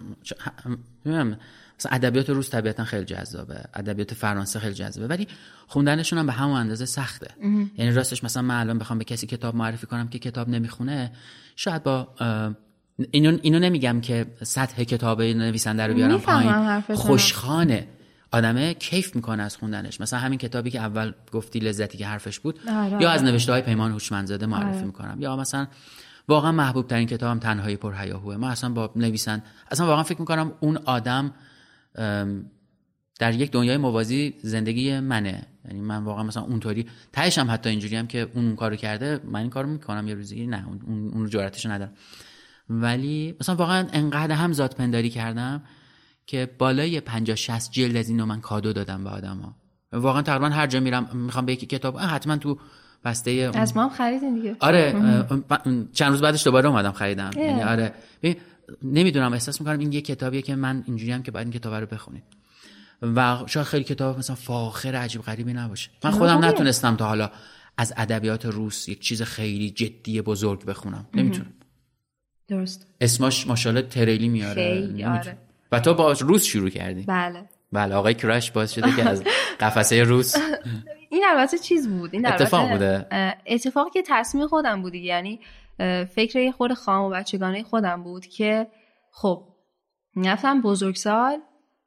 مثلا 1.78 1.92
ادبیات 1.92 2.30
روس 2.30 2.50
طبیعتا 2.50 2.84
خیلی 2.84 3.04
جذابه 3.04 3.64
ادبیات 3.74 4.14
فرانسه 4.14 4.58
خیلی 4.58 4.74
جذابه 4.74 5.06
ولی 5.06 5.28
خوندنشون 5.66 6.18
هم 6.18 6.26
به 6.26 6.32
همون 6.32 6.56
اندازه 6.56 6.86
سخته. 6.86 7.30
یعنی 7.76 7.92
راستش 7.92 8.24
مثلا 8.24 8.42
من 8.42 8.60
الان 8.60 8.78
بخوام 8.78 8.98
به 8.98 9.04
کسی 9.04 9.26
کتاب 9.26 9.56
معرفی 9.56 9.86
کنم 9.86 10.08
که 10.08 10.18
کتاب 10.18 10.48
نمی‌خونه 10.48 11.12
شاید 11.56 11.82
با 11.82 12.08
اینو, 13.10 13.38
اینو 13.42 13.58
نمیگم 13.58 14.00
که 14.00 14.26
سطح 14.42 14.84
کتاب 14.84 15.22
نویسنده 15.22 15.86
رو 15.86 15.94
بیارم 15.94 16.20
پایین. 16.20 16.80
خوشخانه. 16.80 17.88
آدمه 18.32 18.74
کیف 18.74 19.16
می‌کنه 19.16 19.42
از 19.42 19.56
خوندنش. 19.56 20.00
مثلا 20.00 20.18
همین 20.18 20.38
کتابی 20.38 20.70
که 20.70 20.80
اول 20.80 21.12
گفتی 21.32 21.58
لذتی 21.58 21.98
که 21.98 22.06
حرفش 22.06 22.38
بود 22.38 22.60
آره، 22.68 22.90
یا 22.90 22.96
آره. 22.96 23.08
از 23.08 23.22
نوشته 23.22 23.52
های 23.52 23.62
پیمان 23.62 23.92
هوشمندزاده 23.92 24.46
معرفی 24.46 24.76
آره. 24.76 24.84
می‌کنم. 24.84 25.16
یا 25.20 25.36
مثلا 25.36 25.66
واقعا 26.28 26.52
محبوب 26.52 26.86
ترین 26.86 27.06
کتابم 27.06 27.38
تنهایی 27.38 27.76
پر 27.76 27.94
هیاهوه 27.94 28.36
من 28.36 28.48
اصلا 28.48 28.70
با 28.70 28.90
نویسند 28.96 29.42
اصلا 29.70 29.86
واقعا 29.86 30.02
فکر 30.02 30.20
می‌کنم 30.20 30.52
اون 30.60 30.76
آدم 30.76 31.32
در 33.18 33.34
یک 33.34 33.50
دنیای 33.50 33.76
موازی 33.76 34.34
زندگی 34.42 35.00
منه. 35.00 35.46
یعنی 35.64 35.80
من 35.80 36.04
واقعا 36.04 36.22
مثلا 36.24 36.42
اونطوری 36.42 36.86
تهش 37.12 37.38
هم 37.38 37.50
حتی 37.50 37.70
اینجوری 37.70 37.96
هم 37.96 38.06
که 38.06 38.28
اون 38.34 38.56
کارو 38.56 38.76
کرده 38.76 39.20
من 39.24 39.40
این 39.40 39.50
کارو 39.50 39.68
می‌کنم 39.68 40.08
یه 40.08 40.14
روزی 40.14 40.46
نه 40.46 40.64
اون 40.86 41.10
اون, 41.14 41.28
جرأتشو 41.28 41.70
ندارم. 41.70 41.92
ولی 42.70 43.34
مثلا 43.40 43.54
واقعا 43.54 43.86
انقدر 43.92 44.34
هم 44.34 44.52
ذات 44.52 44.76
پنداری 44.76 45.10
کردم 45.10 45.62
که 46.26 46.50
بالای 46.58 47.00
50 47.00 47.36
60 47.36 47.70
جلد 47.72 47.96
از 47.96 48.08
اینو 48.08 48.26
من 48.26 48.40
کادو 48.40 48.72
دادم 48.72 49.04
به 49.04 49.10
آدما 49.10 49.56
واقعا 49.92 50.22
تقریبا 50.22 50.48
هر 50.48 50.66
جا 50.66 50.80
میرم 50.80 51.08
می‌خوام 51.14 51.46
به 51.46 51.52
یکی 51.52 51.66
کتاب 51.66 51.98
حتما 51.98 52.36
تو 52.36 52.58
بسته 53.04 53.30
اون- 53.30 53.56
از 53.56 53.76
ما 53.76 53.82
هم 53.82 53.88
خریدین 53.90 54.34
دیگه. 54.34 54.56
آره 54.60 54.94
چند 55.92 56.10
روز 56.10 56.20
بعدش 56.20 56.44
دوباره 56.44 56.68
اومدم 56.68 56.92
خریدم. 56.92 57.30
یعنی 57.36 57.62
آره. 57.62 57.92
نمی‌دونم 58.82 59.32
احساس 59.32 59.60
می‌کنم 59.60 59.78
این 59.78 59.92
یه 59.92 60.00
کتابیه 60.00 60.42
که 60.42 60.56
من 60.56 60.84
اینجوری 60.86 61.12
هم 61.12 61.22
که 61.22 61.30
باید 61.30 61.46
این 61.46 61.52
کتاب 61.52 61.74
رو 61.74 61.86
بخونید 61.86 62.22
و 63.02 63.38
شاید 63.46 63.66
خیلی 63.66 63.84
کتاب 63.84 64.18
مثلا 64.18 64.36
فاخر 64.36 64.94
عجیب 64.94 65.22
غریبی 65.22 65.52
نباشه. 65.52 65.90
من 66.04 66.10
خودم 66.10 66.34
خوبه. 66.34 66.46
نتونستم 66.46 66.96
تا 66.96 67.06
حالا 67.06 67.30
از 67.78 67.94
ادبیات 67.96 68.46
روس 68.46 68.88
یک 68.88 69.00
چیز 69.00 69.22
خیلی 69.22 69.70
جدی 69.70 70.20
بزرگ 70.20 70.64
بخونم. 70.64 71.06
نمی‌تونم. 71.14 71.52
درست. 72.48 72.86
اسمش 73.00 73.46
ماشاءالله 73.46 73.82
تریلی 73.88 74.28
میاره. 74.28 74.90
آره. 75.08 75.38
و 75.72 75.80
تو 75.80 75.94
با 75.94 76.12
روس 76.12 76.44
شروع 76.44 76.70
کردی. 76.70 77.02
بله. 77.02 77.44
بله 77.72 77.94
آقای 77.94 78.14
کرش 78.14 78.50
باعث 78.50 78.72
شده 78.72 78.96
که 78.96 79.08
از 79.08 79.22
قفسه 79.60 80.02
روس. 80.02 80.34
این 81.10 81.24
البته 81.30 81.58
چیز 81.58 81.88
بود؟ 81.88 82.10
این 82.12 82.26
اتفاق 82.26 82.70
بوده. 82.70 83.06
اتفاقی 83.46 83.90
که 83.90 84.02
تصمیم 84.06 84.46
خودم 84.46 84.82
بود 84.82 84.92
دیگه. 84.92 85.06
یعنی 85.06 85.40
فکر 86.04 86.38
یه 86.38 86.52
خود 86.52 86.74
خام 86.74 87.04
و 87.04 87.10
بچگانه 87.10 87.62
خودم 87.62 88.02
بود 88.02 88.26
که 88.26 88.66
خب 89.12 89.48
رفتم 90.16 90.60
بزرگسال 90.60 91.40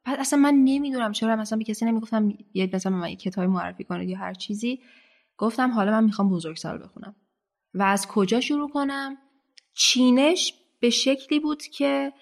بعد 0.05 0.19
اصلا 0.19 0.39
من 0.39 0.53
نمی‌دونم 0.53 1.11
چرا 1.11 1.35
مثلا 1.35 1.57
به 1.57 1.63
کسی 1.63 1.85
نمی‌گفتم 1.85 2.29
یه 2.53 2.69
مثلا 2.73 2.95
من 2.95 3.15
کتابی 3.15 3.47
معرفی 3.47 3.83
کنید 3.83 4.09
یا 4.09 4.17
هر 4.17 4.33
چیزی 4.33 4.79
گفتم 5.37 5.71
حالا 5.71 5.91
من 5.91 6.03
می‌خوام 6.03 6.29
بزرگسال 6.29 6.83
بخونم. 6.83 7.15
و 7.73 7.83
از 7.83 8.07
کجا 8.07 8.39
شروع 8.41 8.69
کنم؟ 8.69 9.17
چینش 9.73 10.53
به 10.79 10.89
شکلی 10.89 11.39
بود 11.39 11.63
که 11.63 12.13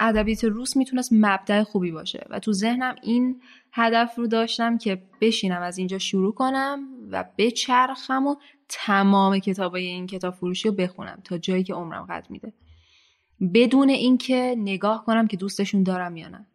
ادبیات 0.00 0.44
روس 0.44 0.76
می‌تونست 0.76 1.12
مبدع 1.12 1.62
خوبی 1.62 1.92
باشه. 1.92 2.26
و 2.30 2.38
تو 2.38 2.52
ذهنم 2.52 2.94
این 3.02 3.42
هدف 3.72 4.18
رو 4.18 4.26
داشتم 4.26 4.78
که 4.78 5.02
بشینم 5.20 5.62
از 5.62 5.78
اینجا 5.78 5.98
شروع 5.98 6.34
کنم 6.34 6.88
و 7.10 7.24
بچرخم 7.38 8.26
و 8.26 8.36
تمام 8.72 9.38
کتابای 9.38 9.86
این 9.86 10.06
کتاب 10.06 10.34
فروشی 10.34 10.68
رو 10.68 10.74
بخونم 10.74 11.20
تا 11.24 11.38
جایی 11.38 11.64
که 11.64 11.74
عمرم 11.74 12.06
قد 12.06 12.26
میده. 12.30 12.52
بدون 13.54 13.88
اینکه 13.88 14.54
نگاه 14.58 15.04
کنم 15.04 15.26
که 15.26 15.36
دوستشون 15.36 15.82
دارم 15.82 16.16
یا 16.16 16.28
نه. 16.28 16.46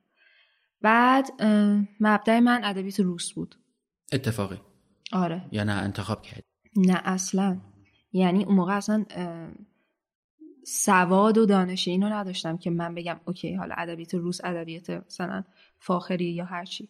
بعد 0.81 1.41
مبدع 1.99 2.39
من 2.39 2.63
ادبیات 2.63 2.99
روس 2.99 3.33
بود. 3.33 3.55
اتفاقی. 4.13 4.57
آره. 5.11 5.45
یا 5.51 5.63
نه 5.63 5.73
انتخاب 5.73 6.21
کردی؟ 6.21 6.43
نه 6.75 7.01
اصلا. 7.05 7.57
یعنی 8.11 8.43
اون 8.43 8.55
موقع 8.55 8.73
اصلا 8.73 9.05
سواد 10.65 11.37
و 11.37 11.45
دانش 11.45 11.87
اینو 11.87 12.09
نداشتم 12.09 12.57
که 12.57 12.69
من 12.69 12.95
بگم 12.95 13.19
اوکی 13.25 13.53
حالا 13.53 13.75
ادبیات 13.77 14.13
روس 14.13 14.39
ادبیات 14.43 14.89
مثلا 14.89 15.43
فاخری 15.79 16.33
یا 16.33 16.45
هرچی 16.45 16.89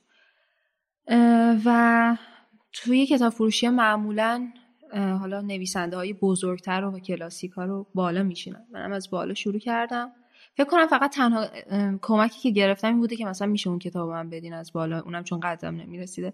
و 1.65 2.17
توی 2.73 3.05
کتاب 3.05 3.33
فروشی 3.33 3.69
معمولا 3.69 4.51
حالا 4.93 5.41
نویسنده 5.41 5.95
های 5.97 6.13
بزرگتر 6.13 6.85
و 6.85 6.99
کلاسیک 6.99 7.51
ها 7.51 7.65
رو 7.65 7.87
بالا 7.93 8.23
میشینن 8.23 8.65
منم 8.71 8.91
از 8.91 9.09
بالا 9.09 9.33
شروع 9.33 9.59
کردم. 9.59 10.11
فکر 10.57 10.67
کنم 10.67 10.87
فقط 10.87 11.15
تنها 11.15 11.47
کمکی 12.01 12.39
که 12.39 12.49
گرفتم 12.49 12.87
این 12.87 12.97
بوده 12.97 13.15
که 13.15 13.25
مثلا 13.25 13.47
میشه 13.47 13.69
اون 13.69 13.79
کتاب 13.79 14.09
من 14.09 14.29
بدین 14.29 14.53
از 14.53 14.73
بالا. 14.73 14.99
اونم 14.99 15.23
چون 15.23 15.39
قدم 15.39 15.75
نمی‌رسیده. 15.75 16.33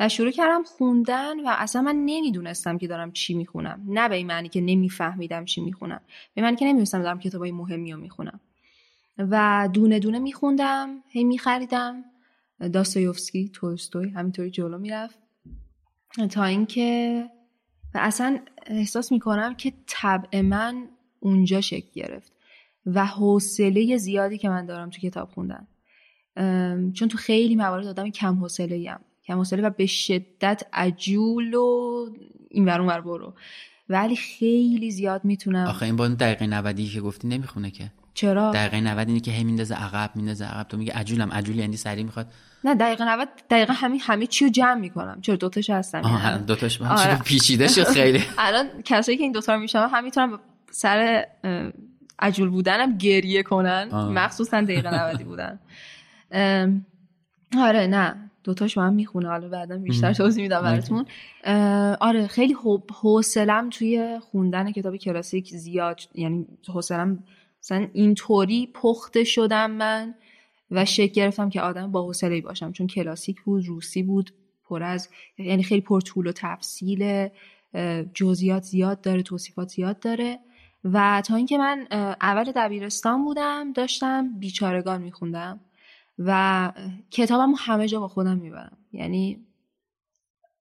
و 0.00 0.08
شروع 0.08 0.30
کردم 0.30 0.62
خوندن 0.62 1.40
و 1.40 1.48
اصلا 1.48 1.82
من 1.82 1.96
نمی‌دونستم 1.96 2.78
که 2.78 2.86
دارم 2.86 3.12
چی 3.12 3.34
می‌خونم. 3.34 3.82
نه 3.86 4.08
به 4.08 4.14
این 4.14 4.26
معنی 4.26 4.48
که 4.48 4.60
نمیفهمیدم 4.60 5.44
چی 5.44 5.60
می‌خونم. 5.60 6.00
به 6.34 6.42
معنی 6.42 6.56
که 6.56 6.64
نمی‌دونستم 6.64 7.02
دارم 7.02 7.18
کتابای 7.18 7.52
مهمی 7.52 7.92
رو 7.92 8.00
می‌خونم. 8.00 8.40
و 9.18 9.68
دونه 9.72 9.98
دونه 9.98 10.18
میخوندم 10.18 10.88
هی 11.08 11.24
میخریدم. 11.24 12.04
داستایوفسکی 12.72 13.48
تولستوی 13.48 14.08
همینطوری 14.08 14.50
جلو 14.50 14.78
می‌رفت. 14.78 15.18
تا 16.30 16.44
اینکه 16.44 17.24
و 17.94 17.98
اصلا 18.02 18.38
احساس 18.66 19.12
می‌کنم 19.12 19.54
که 19.54 19.72
طبع 19.86 20.40
من 20.40 20.88
اونجا 21.20 21.60
شکل 21.60 21.88
گرفت 21.94 22.32
و 22.86 23.06
حوصله 23.06 23.96
زیادی 23.96 24.38
که 24.38 24.48
من 24.48 24.66
دارم 24.66 24.90
تو 24.90 25.00
کتاب 25.00 25.28
خوندن. 25.28 25.66
چون 26.92 27.08
تو 27.08 27.18
خیلی 27.18 27.56
موارد 27.56 27.86
آدم 27.86 28.10
کم 28.10 28.34
حوصله 28.34 28.90
ام 28.90 29.00
کم 29.24 29.38
حوصله 29.38 29.62
و 29.62 29.70
به 29.70 29.86
شدت 29.86 30.62
عجول 30.72 31.54
و 31.54 32.06
این 32.50 32.64
ور 32.64 33.00
برو. 33.00 33.34
ولی 33.88 34.16
خیلی 34.16 34.90
زیاد 34.90 35.24
می‌تونم 35.24 35.66
آخه 35.66 35.86
این 35.86 35.96
با 35.96 36.08
دقیقه 36.08 36.46
90 36.46 36.80
که 36.80 37.00
گفتی 37.00 37.28
نمی‌خونه 37.28 37.70
که. 37.70 37.92
چرا؟ 38.14 38.50
دقیقه 38.50 38.80
90 38.80 39.08
اینه 39.08 39.20
که 39.20 39.30
هی 39.30 39.44
میندازه 39.44 39.74
عقب 39.74 40.10
میندازه 40.14 40.44
عقب. 40.44 40.68
تو 40.68 40.76
میگه 40.76 40.92
عجولم 40.92 41.32
عجول 41.32 41.58
یعنی 41.58 41.76
سری 41.76 42.04
می‌خواد. 42.04 42.26
نه 42.64 42.74
دقیقه 42.74 43.04
90 43.04 43.28
دقیقه 43.50 43.72
همین 43.72 44.00
همه 44.02 44.26
چی 44.26 44.44
رو 44.44 44.50
جمع 44.50 44.74
می‌کنم. 44.74 45.20
چرا 45.20 45.36
دوتاش 45.36 45.70
هستم 45.70 46.00
آها 46.00 46.38
با 46.38 46.86
هم 46.86 46.96
آره. 46.96 47.18
پیچیده 47.18 47.68
شد 47.68 47.84
خیلی؟ 47.84 48.24
الان 48.38 48.66
کسایی 48.84 49.18
که 49.18 49.24
این 49.24 49.32
دوتا 49.32 49.54
رو 49.54 49.60
میشنم 49.60 49.90
هم 49.92 50.04
می‌تونن 50.04 50.38
سر 50.70 51.26
عجول 52.18 52.48
بودنم 52.48 52.98
گریه 52.98 53.42
کنن. 53.42 53.88
آه. 53.92 54.08
مخصوصا 54.10 54.60
دقیقه 54.60 54.94
90 54.94 55.22
بودن. 55.22 55.58
آره 57.58 57.86
نه. 57.86 58.30
دوتاش 58.44 58.74
با 58.78 58.84
هم 58.84 58.92
می‌خونه. 58.92 59.28
حالا 59.28 59.48
بعدا 59.48 59.78
بیشتر 59.78 60.12
توضیح 60.12 60.42
میدم 60.42 60.62
براتون. 60.62 61.06
آره 62.00 62.26
خیلی 62.26 62.56
حوصلم 63.00 63.70
توی 63.70 64.18
خوندن 64.30 64.72
کتاب 64.72 64.96
کلاسیک 64.96 65.48
زیاد 65.48 66.00
یعنی 66.14 66.46
حوصلم 66.68 67.24
مثلا 67.64 67.88
اینطوری 67.92 68.70
پخته 68.74 69.24
شدم 69.24 69.70
من 69.70 70.14
و 70.70 70.84
شکل 70.84 71.12
گرفتم 71.12 71.50
که 71.50 71.60
آدم 71.60 71.92
با 71.92 72.02
حوصله 72.02 72.40
باشم. 72.40 72.72
چون 72.72 72.86
کلاسیک 72.86 73.42
بود 73.42 73.66
روسی 73.66 74.02
بود 74.02 74.30
پر 74.64 74.82
از 74.82 75.08
یعنی 75.38 75.62
خیلی 75.62 75.80
پر 75.80 76.00
طول 76.00 76.26
و 76.26 76.32
تفصیل 76.32 77.28
جزئیات 78.14 78.62
زیاد 78.62 79.00
داره 79.00 79.22
توصیفات 79.22 79.68
زیاد 79.68 79.98
داره. 79.98 80.38
و 80.84 81.22
تا 81.26 81.36
اینکه 81.36 81.58
من 81.58 81.86
اول 82.20 82.52
دبیرستان 82.56 83.24
بودم 83.24 83.72
داشتم 83.72 84.38
بیچارگان 84.38 85.02
میخوندم 85.02 85.60
و 86.18 86.72
کتابم 87.10 87.52
همه 87.58 87.88
جا 87.88 88.00
با 88.00 88.08
خودم 88.08 88.38
می‌برم. 88.38 88.76
یعنی 88.92 89.46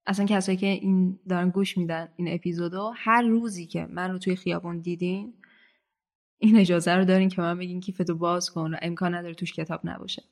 اصلا 0.08 0.26
کسایی 0.26 0.58
که 0.58 0.68
این 0.68 1.20
دارن 1.30 1.50
گوش 1.50 1.78
میدن 1.78 2.10
این 2.16 2.34
اپیزودو 2.34 2.92
هر 2.96 3.22
روزی 3.22 3.66
که 3.66 3.86
من 3.86 4.12
رو 4.12 4.18
توی 4.18 4.36
خیابون 4.36 4.80
دیدین 4.80 5.34
این 6.44 6.58
اجازه 6.58 6.92
رو 6.92 7.06
دارین 7.06 7.30
که 7.30 7.42
من 7.42 7.58
بگین 7.58 7.80
کیفتو 7.80 8.16
باز 8.16 8.50
کن 8.50 8.74
و 8.74 8.78
امکان 8.82 9.16
نداره 9.16 9.34
توش 9.34 9.54
کتاب 9.54 9.82
نباشه. 9.84 10.24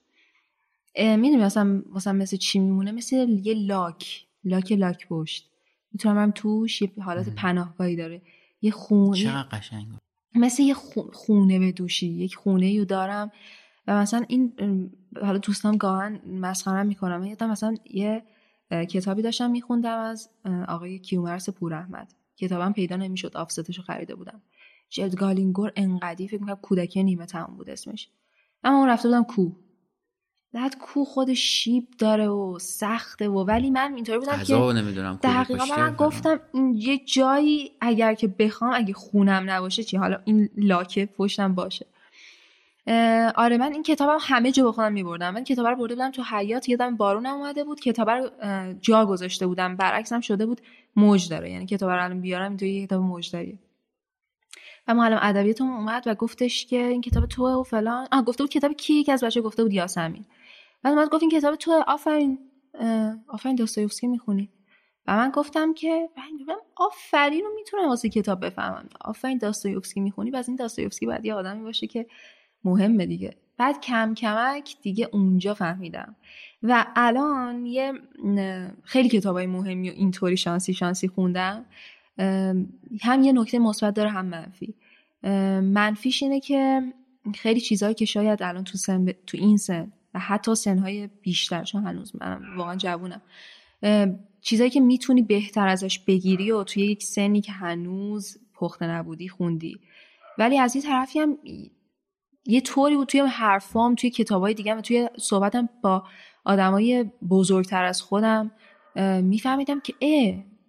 می‌دونی 0.97 1.35
مثلا 1.35 1.83
مثلا 1.93 2.13
مثل 2.13 2.37
چی 2.37 2.59
میمونه؟ 2.59 2.91
مثل 2.91 3.29
یه 3.29 3.53
لاک. 3.53 4.25
لاک 4.43 4.71
لاک 4.71 5.07
پشت. 5.07 5.49
می‌تونم 5.93 6.15
برم 6.15 6.31
توش 6.31 6.81
یه 6.81 6.91
حالت 7.01 7.29
پناهگاهی 7.29 7.95
داره. 7.95 8.21
یه 8.61 8.71
خونه 8.71 9.17
چقدر 9.17 9.57
قشنگ 9.57 9.87
مثل 10.35 10.63
یه 10.63 10.73
خونه 11.13 11.59
به 11.59 11.71
دوشی 11.71 12.07
یک 12.07 12.35
خونه 12.35 12.79
رو 12.79 12.85
دارم 12.85 13.31
و 13.87 14.01
مثلا 14.01 14.25
این 14.27 14.53
حالا 15.21 15.37
دوستان 15.37 15.77
گاهن 15.77 16.21
مسخرم 16.27 16.87
می‌کنم. 16.87 17.23
یادم 17.23 17.49
مثلا 17.49 17.75
یه 17.85 18.23
کتابی 18.71 19.21
داشتم 19.21 19.51
میخوندم 19.51 19.99
از 19.99 20.29
آقای 20.67 20.99
کیومرس 20.99 21.49
پوراحمد 21.49 22.13
کتابم 22.37 22.73
پیدا 22.73 22.95
نمی‌شد 22.95 23.37
آفستش 23.37 23.77
رو 23.77 23.83
خریده 23.83 24.15
بودم. 24.15 24.41
جلد 24.91 25.15
گالینگور 25.15 25.71
انقدی 25.75 26.27
فکر 26.27 26.39
می‌کنم 26.39 26.55
کودکی 26.55 27.03
نیمه 27.03 27.25
تمام 27.25 27.57
بود 27.57 27.69
اسمش. 27.69 28.09
اما 28.63 28.77
اون 28.77 28.89
رفته 28.89 29.07
بودم 29.07 29.23
کو. 29.23 29.51
بعد 30.53 30.77
کو 30.77 31.05
خود 31.05 31.33
شیب 31.33 31.87
داره 31.97 32.27
و 32.27 32.59
سخته 32.59 33.29
و 33.29 33.43
ولی 33.43 33.69
من 33.69 33.93
اینطوری 33.95 34.19
بودم 34.19 34.43
که 34.43 34.55
نمی‌دونم 34.55 35.19
دقیقا 35.23 35.65
من 35.65 35.95
گفتم 35.95 36.39
یه 36.75 36.97
جایی 36.97 37.71
اگر 37.81 38.13
که 38.13 38.27
بخوام 38.27 38.71
اگه 38.73 38.93
خونم 38.93 39.43
نباشه 39.49 39.83
چی؟ 39.83 39.97
حالا 39.97 40.21
این 40.25 40.49
لاکه 40.57 41.05
پشتم 41.05 41.55
باشه. 41.55 41.85
آره 43.35 43.57
من 43.57 43.73
این 43.73 43.83
کتابم 43.83 44.17
همه 44.21 44.51
جا 44.51 44.63
با 44.63 44.71
خودم 44.71 44.93
میبردم. 44.93 45.33
من 45.33 45.43
کتاب 45.43 45.67
رو 45.67 45.75
برده 45.75 45.95
بودم 45.95 46.11
تو 46.11 46.23
حیات 46.23 46.69
یادم 46.69 46.97
بارونم 46.97 47.33
اومده 47.33 47.63
بود. 47.63 47.79
کتاب 47.79 48.09
رو 48.09 48.29
جا 48.81 49.05
گذاشته 49.05 49.47
بودم. 49.47 49.75
برعکسم 49.75 50.21
شده 50.21 50.45
بود 50.45 50.61
موج 50.95 51.29
داره. 51.29 51.51
یعنی 51.51 51.65
کتاب 51.65 51.89
رو 51.89 52.03
الان 52.03 52.21
بیارم 52.21 52.57
تو 52.57 52.65
یه 52.65 52.85
کتاب 52.85 53.01
موج 53.01 53.31
داره. 53.31 53.59
و 54.87 54.93
معلم 54.93 55.19
ادبیاتم 55.21 55.71
اومد 55.71 56.03
و 56.05 56.15
گفتش 56.15 56.65
که 56.65 56.87
این 56.87 57.01
کتاب 57.01 57.25
توه 57.25 57.51
و 57.51 57.63
فلان. 57.63 58.07
آ 58.11 58.21
گفته 58.21 58.43
بود 58.43 58.51
کتاب 58.51 58.73
کی 58.73 58.93
یکی 58.93 59.11
از 59.11 59.23
بچه 59.23 59.41
گفته 59.41 59.63
بود 59.63 59.73
یاسمین. 59.73 60.25
بعد 60.83 60.93
من 60.93 61.05
گفت 61.05 61.23
این 61.23 61.31
کتاب 61.31 61.55
تو 61.55 61.83
آفرین. 61.87 62.39
آفرین 63.27 63.55
داستایوفسکی 63.55 64.07
می‌خونی. 64.07 64.49
و 65.07 65.15
من 65.17 65.29
گفتم 65.29 65.73
که 65.73 66.09
آفرین 66.75 67.45
رو 67.45 67.51
می‌تونم 67.55 67.89
واسه 67.89 68.09
کتاب 68.09 68.45
بفهمم. 68.45 68.89
آفرین 69.01 69.37
داستایوفسکی 69.37 69.99
می‌خونی؟ 69.99 70.35
از 70.35 70.47
این 70.47 70.57
داستایوفسکی 70.57 71.05
باید 71.05 71.25
یه 71.25 71.33
آدمی 71.33 71.63
باشه 71.63 71.87
که 71.87 72.05
مهمه 72.63 73.05
دیگه. 73.05 73.37
بعد 73.57 73.81
کم 73.81 74.13
کمک 74.13 74.75
دیگه 74.81 75.09
اونجا 75.13 75.53
فهمیدم. 75.53 76.15
و 76.63 76.85
الان 76.95 77.65
یه 77.65 77.93
خیلی 78.83 79.09
کتابای 79.09 79.47
مهمی 79.47 79.89
و 79.89 79.93
اینطوری 79.93 80.37
شانسی 80.37 80.73
شانسی 80.73 81.07
خوندم. 81.07 81.65
هم 83.01 83.23
یه 83.23 83.31
نکته 83.31 83.59
مثبت 83.59 83.93
داره 83.93 84.09
هم 84.09 84.25
منفی. 84.25 84.75
منفیش 85.61 86.23
اینه 86.23 86.39
که 86.39 86.81
خیلی 87.35 87.59
چیزهایی 87.59 87.95
که 87.95 88.05
شاید 88.05 88.43
الان 88.43 88.63
تو, 88.63 88.77
سن 88.77 89.05
تو 89.05 89.37
این 89.37 89.57
سن 89.57 89.91
و 90.13 90.19
حتی 90.19 90.55
سنهای 90.55 91.09
بیشتر 91.21 91.63
چون 91.63 91.83
هنوز 91.83 92.15
منم 92.21 92.57
واقعا 92.57 92.75
جوونم. 92.75 93.21
چیزایی 94.41 94.69
که 94.69 94.79
می‌تونی 94.79 95.21
بهتر 95.21 95.67
ازش 95.67 95.99
بگیری 95.99 96.51
و 96.51 96.63
توی 96.63 96.83
یک 96.83 97.03
سنی 97.03 97.41
که 97.41 97.51
هنوز 97.51 98.37
پخته 98.53 98.87
نبودی 98.87 99.29
خوندی. 99.29 99.79
ولی 100.37 100.57
از 100.57 100.75
این 100.75 100.83
طرفی 100.83 101.19
هم 101.19 101.37
یه 102.45 102.61
طوری 102.61 102.95
بود 102.95 103.07
توی 103.07 103.19
حرفام 103.19 103.95
توی 103.95 104.09
کتابای 104.09 104.53
دیگه 104.53 104.75
و 104.75 104.81
توی 104.81 105.09
صحبتم 105.17 105.69
با 105.83 106.03
آدمای 106.45 107.05
بزرگتر 107.29 107.83
از 107.83 108.01
خودم 108.01 108.51
میفهمیدم 109.21 109.79
که 109.79 109.93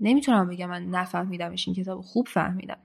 نمی‌تونم 0.02 0.48
بگم 0.48 0.70
من 0.70 0.86
نفهمیدمش 0.86 1.68
این 1.68 1.76
کتاب 1.76 2.00
خوب 2.00 2.28
فهمیدم. 2.28 2.78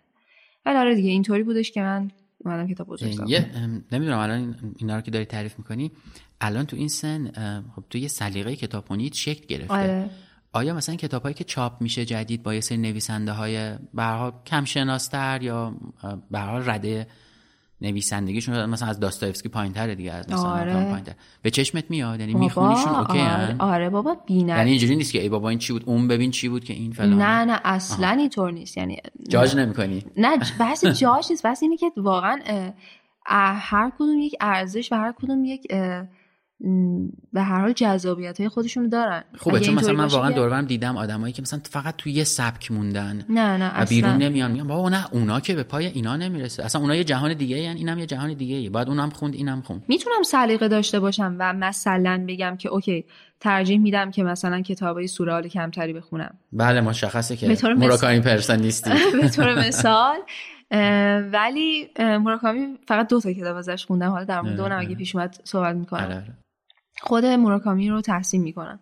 ولی 0.65 0.77
آره 0.77 0.95
دیگه 0.95 1.09
اینطوری 1.09 1.43
بودش 1.43 1.71
که 1.71 1.81
من 1.81 2.11
اومدم 2.37 2.67
کتاب 2.67 2.87
بزرگ 2.87 3.29
یه 3.29 3.51
نمی‌دونم 3.91 4.17
الان 4.17 4.55
اینا 4.77 4.95
رو 4.95 5.01
که 5.01 5.11
داری 5.11 5.25
تعریف 5.25 5.57
می‌کنی 5.57 5.91
الان 6.41 6.65
تو 6.65 6.77
این 6.77 6.87
سن 6.87 7.31
خب 7.75 7.83
تو 7.89 7.97
یه 7.97 8.07
سلیقه 8.07 8.55
کتابخونی 8.55 9.11
شکل 9.13 9.45
گرفته. 9.45 9.73
آره. 9.73 10.09
آیا 10.53 10.73
مثلا 10.73 10.95
کتابایی 10.95 11.33
که 11.33 11.43
چاپ 11.43 11.81
میشه 11.81 12.05
جدید 12.05 12.43
با 12.43 12.53
یه 12.53 12.61
سری 12.61 12.77
نویسنده 12.77 13.31
های 13.31 13.75
به 13.93 14.33
کم 14.45 14.65
شناستر 14.65 15.41
یا 15.41 15.75
به 16.31 16.39
رده 16.39 17.07
نویسندگیشون 17.81 18.65
مثلا 18.65 18.87
از 18.87 18.99
داستایفسکی 18.99 19.49
پایینتره 19.49 19.95
دیگه 19.95 20.11
از 20.11 20.29
مثلا 20.29 20.49
آره. 20.49 21.03
به 21.41 21.51
چشمت 21.51 21.83
میاد 21.89 22.19
یعنی 22.19 22.33
میخونیشون 22.33 22.95
اوکی 22.95 23.19
آره, 23.19 23.55
آره 23.59 23.89
بابا 23.89 24.15
بینن 24.15 24.57
یعنی 24.57 24.69
اینجوری 24.69 24.95
نیست 24.95 25.11
که 25.11 25.21
ای 25.21 25.29
بابا 25.29 25.49
این 25.49 25.59
چی 25.59 25.73
بود 25.73 25.83
اون 25.85 26.07
ببین 26.07 26.31
چی 26.31 26.49
بود 26.49 26.63
که 26.63 26.73
این 26.73 26.91
فلان 26.91 27.21
نه 27.21 27.45
نه 27.45 27.61
اصلا 27.63 28.09
اینطور 28.09 28.51
نیست. 28.51 28.77
یعنی 28.77 28.97
جاج 29.29 29.55
نمی‌کنی؟ 29.55 30.05
نه 30.17 30.37
بحث 30.59 30.85
جاج 30.85 31.27
نیست. 31.29 31.43
بحث 31.43 31.63
اینه 31.63 31.77
که 31.77 31.91
واقعا 31.97 32.39
هر 33.55 33.91
کدوم 33.95 34.19
یک 34.19 34.35
ارزش 34.41 34.91
و 34.91 34.95
هر 34.95 35.11
کدوم 35.11 35.45
یک 35.45 35.67
به 37.33 37.41
هر 37.41 37.61
حال 37.61 37.73
جذابیت 37.73 38.39
های 38.39 38.49
خودشون 38.49 38.89
دارن. 38.89 39.23
خوبه 39.37 39.59
چون 39.59 39.75
مثلا 39.75 39.93
من 39.93 40.05
واقعا 40.05 40.31
دوربرم 40.31 40.65
دیدم 40.65 40.97
آدمایی 40.97 41.33
که 41.33 41.41
مثلا 41.41 41.59
فقط 41.71 41.95
توی 41.95 42.11
یه 42.11 42.23
سبک 42.23 42.71
موندن 42.71 43.25
نه 43.29 43.57
نه 43.57 43.81
و 43.81 43.85
بیرون 43.85 44.17
نمیان 44.17 44.51
میگن 44.51 44.67
بابا 44.67 44.89
نه 44.89 45.13
اونا 45.13 45.39
که 45.39 45.55
به 45.55 45.63
پای 45.63 45.85
اینا 45.85 46.15
نمی‌رسه. 46.15 46.63
اصلا 46.63 46.81
اونا 46.81 46.95
یه 46.95 47.03
جهان 47.03 47.33
دیگه 47.33 47.57
یعنی 47.57 47.79
اینم 47.79 47.99
یه 47.99 48.05
جهان 48.05 48.33
دیگه 48.33 48.55
ای 48.55 48.69
بعد 48.69 48.89
اونم 48.89 49.09
خوند 49.09 49.33
اینم 49.33 49.61
خوند. 49.61 49.83
می‌تونم 49.87 50.23
سلیقه 50.23 50.67
داشته 50.67 50.99
باشم 50.99 51.35
و 51.39 51.53
مثلا 51.53 52.25
بگم 52.27 52.55
که 52.57 52.69
اوکی 52.69 53.05
ترجیح 53.39 53.79
میدم 53.79 54.11
که 54.11 54.23
مثلا 54.23 54.61
کتابای 54.61 55.07
سورال 55.07 55.47
کمتری 55.47 55.93
بخونم. 55.93 56.37
بله 56.53 56.81
مشخصه 56.81 57.35
که 57.35 57.57
موراکامی 57.77 58.19
پرسن 58.19 58.59
نیستی. 58.59 58.91
به 59.21 59.29
طور 59.29 59.67
مثال 59.67 60.17
ولی 61.33 61.89
موراکامی 61.99 62.77
فقط 62.87 63.07
دو 63.07 63.21
تا 63.21 63.33
کتاب 63.33 63.57
ازش 63.57 63.85
خوندم. 63.85 64.09
حالا 64.09 64.23
در 64.23 64.41
مورد 64.41 64.59
اونم 64.59 64.79
اگه 64.79 64.95
پیش 64.95 65.15
اومد 65.15 65.37
صحبت 65.43 65.75
می‌کنم. 65.75 66.23
خود 67.01 67.25
موراکامی 67.25 67.89
رو 67.89 68.01
تحسین 68.01 68.41
می‌کنم 68.41 68.79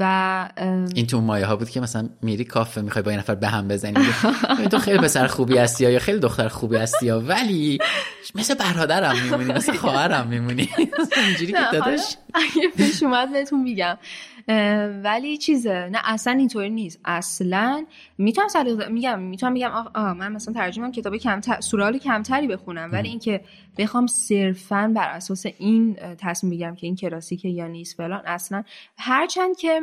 و 0.00 0.48
این 0.94 1.06
تو 1.06 1.20
مایه 1.20 1.46
ها 1.46 1.56
بود 1.56 1.70
که 1.70 1.80
مثلا 1.80 2.08
میری 2.22 2.44
کافه 2.44 2.80
می‌خوای 2.80 3.02
با 3.02 3.12
یه 3.12 3.18
نفر 3.18 3.34
به 3.34 3.48
هم 3.48 3.68
بزنی. 3.68 4.06
تو 4.70 4.78
خیلی 4.78 4.98
پسر 4.98 5.26
خوبی 5.26 5.58
هستی 5.58 5.92
یا 5.92 5.98
خیلی 5.98 6.18
دختر 6.18 6.48
خوبی 6.48 6.76
هستی 6.76 7.10
ولی 7.10 7.78
مثل 8.34 8.54
برادرم 8.54 9.22
میمونی 9.22 9.52
مثل 9.52 9.72
خواهرم 9.72 10.26
میمونی. 10.26 10.68
اینجوری 11.26 11.52
که 11.52 11.58
داداش. 11.72 12.16
اگه 12.34 12.68
پیش 12.76 13.02
اومد 13.02 13.32
بهتون 13.32 13.62
میگم. 13.62 13.98
ولی 15.04 15.36
چیزه 15.36 15.88
نه 15.92 15.98
اصلا 16.04 16.32
اینطوری 16.32 16.70
نیست. 16.70 17.00
اصلا 17.04 17.86
می‌تونم 18.18 18.48
سلیقه 18.48 18.88
میگم 18.88 19.18
می‌تونم 19.18 19.54
بگم 19.54 19.70
آه, 19.94 20.12
من 20.12 20.32
مثلا 20.32 20.54
ترجمه 20.54 20.90
کتاب 20.90 21.16
کمتر 21.16 21.60
سورال 21.60 21.98
کمتری 21.98 22.46
بخونم. 22.46 22.90
ولی 22.92 23.08
اینکه 23.08 23.40
بخوام 23.78 24.06
صرفا 24.06 24.92
بر 24.96 25.08
اساس 25.08 25.46
این 25.58 25.96
تصمیم 26.18 26.52
بگم 26.52 26.74
که 26.74 26.86
این 26.86 26.96
کلاسیکه 26.96 27.48
یا 27.48 27.66
نیست 27.66 27.96
فلان 27.96 28.22
اصلا 28.26 28.62
هرچند 28.98 29.56
که 29.56 29.80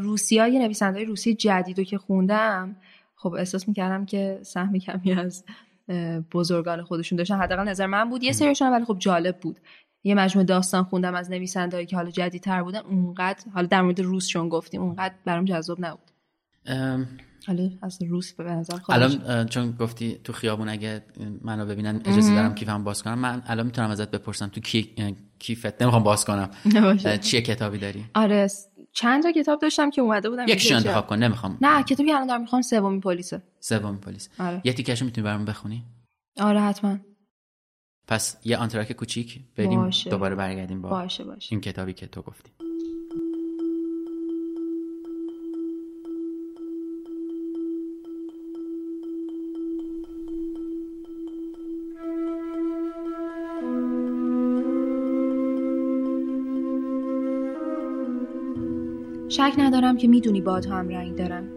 روسیا 0.00 0.48
یه 0.48 0.60
نویسنده 0.60 1.04
روسی 1.04 1.34
جدیدو 1.34 1.84
که 1.84 1.98
خوندم 1.98 2.76
خب 3.16 3.32
احساس 3.32 3.68
می‌کردم 3.68 4.06
که 4.06 4.38
سهم 4.42 4.78
کمی 4.78 5.12
از 5.12 5.44
بزرگان 6.32 6.82
خودشون 6.82 7.16
داشتن. 7.16 7.38
حداقل 7.38 7.68
نظر 7.68 7.86
من 7.86 8.10
بود. 8.10 8.22
یه 8.22 8.32
سریشون 8.32 8.72
ولی 8.72 8.84
خب 8.84 8.96
جالب 8.98 9.36
بود. 9.40 9.60
یه 10.04 10.14
مجموعه 10.14 10.46
داستان 10.46 10.84
خوندم 10.84 11.14
از 11.14 11.30
نویسندهایی 11.30 11.86
که 11.86 11.96
حالا 11.96 12.10
جدیدتر 12.10 12.62
بودن. 12.62 12.80
اونقدر 12.80 13.44
حالا 13.54 13.66
در 13.66 13.82
مورد 13.82 14.00
روس 14.00 14.28
چون 14.28 14.48
گفتیم 14.48 14.82
اونقدر 14.82 15.14
برام 15.24 15.44
جذاب 15.44 15.78
نبود. 15.80 16.10
حالا 17.46 17.70
از 17.82 18.02
روس 18.02 18.32
به 18.32 18.44
نظر 18.44 18.78
الان 18.88 19.46
چون 19.46 19.70
گفتی 19.70 20.20
تو 20.24 20.32
خیابون 20.32 20.68
اگه 20.68 21.02
منو 21.42 21.66
ببینن 21.66 22.00
اجازه 22.04 22.34
دارم 22.34 22.54
کیفم 22.54 22.84
باز 22.84 23.02
کنم. 23.02 23.18
من 23.18 23.42
الان 23.46 23.66
می‌تونم 23.66 23.90
ازت 23.90 24.10
بپرسم 24.10 24.48
تو 24.48 24.60
کی... 24.60 24.94
کیفت؟ 25.38 25.82
نمی‌خوام 25.82 26.02
باز 26.02 26.24
کنم. 26.24 26.50
چیه 27.22 27.42
کتابی 27.42 27.78
داری؟ 27.78 28.04
آره 28.14 28.48
چند 28.92 29.22
تا 29.22 29.32
کتاب 29.32 29.60
داشتم 29.60 29.90
که 29.90 30.00
اومده 30.00 30.30
بودم 30.30 30.48
یکیشو 30.48 30.76
انتخاب 30.76 31.06
کن 31.06 31.16
نمی‌خوام. 31.16 31.58
نه 31.60 31.82
کتابی 31.82 32.12
الان 32.12 32.26
دارم 32.26 32.40
می‌خوام 32.40 32.62
سومی 32.62 33.00
پلیسه. 33.00 33.42
سومی 33.60 33.98
پلیس. 33.98 34.28
آره. 34.38 34.60
یه 34.64 34.72
تیکشو 34.72 35.04
می‌تونی 35.04 35.24
برام 35.24 35.44
بخونی؟ 35.44 35.84
آره 36.40 36.60
حتما. 36.60 36.98
پس 38.08 38.36
یه 38.44 38.56
آنتراک 38.56 38.92
کوچیک 38.92 39.40
بریم 39.56 39.82
باشه. 39.82 40.10
دوباره 40.10 40.34
برگردیم 40.34 40.82
با 40.82 40.88
باشه 40.88 41.24
باشه. 41.24 41.48
این 41.50 41.60
کتابی 41.60 41.92
که 41.92 42.06
تو 42.06 42.22
گفتی 42.22 42.50
شک 59.28 59.54
ندارم 59.58 59.96
که 59.96 60.08
می‌دونی 60.08 60.40
بادها 60.40 60.78
هم 60.78 60.88
رنگ 60.88 61.16
دارن 61.16 61.48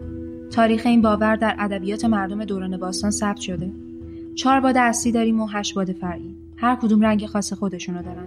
تاریخ 0.50 0.86
این 0.86 1.02
باور 1.02 1.36
در 1.36 1.56
ادبیات 1.58 2.04
مردم 2.04 2.44
دوران 2.44 2.76
باستان 2.76 3.10
ثبت 3.10 3.40
شده 3.40 3.72
چهار 4.36 4.60
باد 4.60 4.76
اصلی 4.76 5.12
داریم 5.12 5.40
و 5.40 5.46
هشت 5.46 5.74
باد 5.74 5.92
فرعی. 5.92 6.36
هر 6.56 6.76
کدوم 6.76 7.00
رنگ 7.00 7.26
خاص 7.26 7.52
خودشونو 7.52 8.02
دارن. 8.02 8.26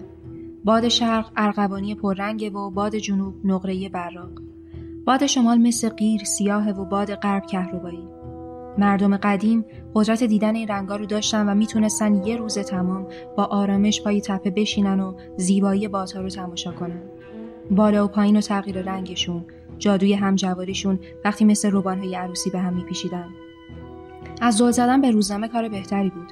باد 0.63 0.87
شرق 0.87 1.31
ارغوانی 1.37 1.95
پررنگه 1.95 2.49
و 2.49 2.69
باد 2.69 2.95
جنوب 2.95 3.35
نقره 3.43 3.89
براق. 3.89 4.41
باد 5.05 5.25
شمال 5.25 5.57
مثل 5.57 5.89
غیر 5.89 6.23
سیاه 6.23 6.69
و 6.69 6.85
باد 6.85 7.15
غرب 7.15 7.45
کهربایی. 7.45 8.07
مردم 8.77 9.17
قدیم 9.17 9.65
قدرت 9.95 10.23
دیدن 10.23 10.55
این 10.55 10.67
رنگا 10.67 10.95
رو 10.95 11.05
داشتن 11.05 11.49
و 11.49 11.55
می‌تونستن 11.55 12.23
یه 12.23 12.37
روز 12.37 12.59
تمام 12.59 13.07
با 13.37 13.43
آرامش 13.43 14.01
پای 14.01 14.21
تپه 14.21 14.49
بشینن 14.49 14.99
و 14.99 15.13
زیبایی 15.37 15.87
بادها 15.87 16.21
رو 16.21 16.29
تماشا 16.29 16.71
کنن. 16.71 17.01
بالا 17.71 18.05
و 18.05 18.07
پایین 18.07 18.37
و 18.37 18.41
تغییر 18.41 18.81
رنگشون 18.81 19.45
جادوی 19.77 20.13
همجواریشون 20.13 20.99
وقتی 21.25 21.45
مثل 21.45 21.71
روبانهای 21.71 22.15
عروسی 22.15 22.49
به 22.49 22.59
هم 22.59 22.73
میپیچیدن. 22.73 23.25
از 24.41 24.55
زل 24.55 24.71
زدن 24.71 25.01
به 25.01 25.11
روزنامه 25.11 25.47
کار 25.47 25.69
بهتری 25.69 26.09
بود. 26.09 26.31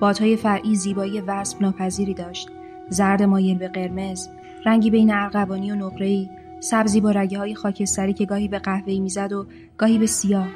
بادهای 0.00 0.36
فرعی 0.36 0.74
زیبایی 0.74 1.20
وصف 1.20 1.62
ناپذیری 1.62 2.14
داشت. 2.14 2.48
زرد 2.88 3.22
مایل 3.22 3.58
به 3.58 3.68
قرمز 3.68 4.28
رنگی 4.66 4.90
بین 4.90 5.14
ارغوانی 5.14 5.70
و 5.70 5.74
نقره‌ای 5.74 6.28
سبزی 6.60 7.00
با 7.00 7.10
رگه 7.10 7.38
های 7.38 7.54
خاکستری 7.54 8.12
که 8.12 8.26
گاهی 8.26 8.48
به 8.48 8.58
قهوه‌ای 8.58 9.00
می‌زد 9.00 9.32
و 9.32 9.46
گاهی 9.78 9.98
به 9.98 10.06
سیاه. 10.06 10.46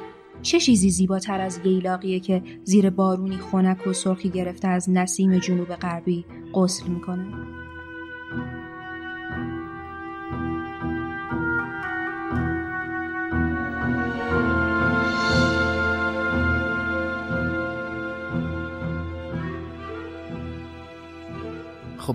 چه 0.41 0.59
چیزی 0.59 0.89
زیباتر 0.89 1.41
از 1.41 1.59
ییلاقیه 1.65 2.19
که 2.19 2.43
زیر 2.63 2.89
بارونی 2.89 3.37
خنک 3.37 3.87
و 3.87 3.93
سرخی 3.93 4.29
گرفته 4.29 4.67
از 4.67 4.89
نسیم 4.89 5.39
جنوب 5.39 5.75
غربی 5.75 6.25
غسل 6.53 6.87
می‌کنه؟ 6.87 7.25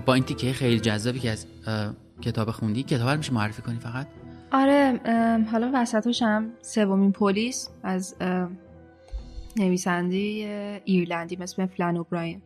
با 0.05 0.13
این 0.13 0.23
تیکه 0.23 0.53
خیلی 0.53 0.79
جذابی 0.79 1.19
که 1.19 1.31
از 1.31 1.45
کتاب 2.21 2.51
خوندی 2.51 2.83
کتاب 2.83 3.09
رو 3.09 3.17
میشه 3.17 3.33
معرفی 3.33 3.61
کنی 3.61 3.79
فقط؟ 3.79 4.07
آره 4.51 4.99
حالا 5.51 5.71
وسطش 5.73 6.21
هم 6.21 6.51
سومین 6.61 7.11
پلیس 7.11 7.69
از 7.83 8.15
نویسنده 9.57 10.17
ایرلندی 10.85 11.35
مثل 11.35 11.65
فلان 11.65 11.97
اوبراین 11.97 12.41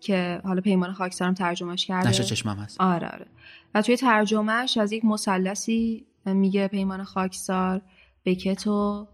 که 0.00 0.40
حالا 0.44 0.60
پیمان 0.60 0.92
خاکسارم 0.92 1.34
ترجمهش 1.34 1.86
کرده. 1.86 2.08
نشه 2.08 2.24
چشمم 2.24 2.56
هست. 2.56 2.80
آره 2.80 3.08
آره. 3.08 3.26
و 3.74 3.82
توی 3.82 3.96
ترجمهش 3.96 4.78
از 4.78 4.92
یک 4.92 5.04
مثلثی 5.04 6.06
میگه 6.26 6.68
پیمان 6.68 7.04
خاکسار 7.04 7.82
بکت 8.24 8.66
و 8.66 9.08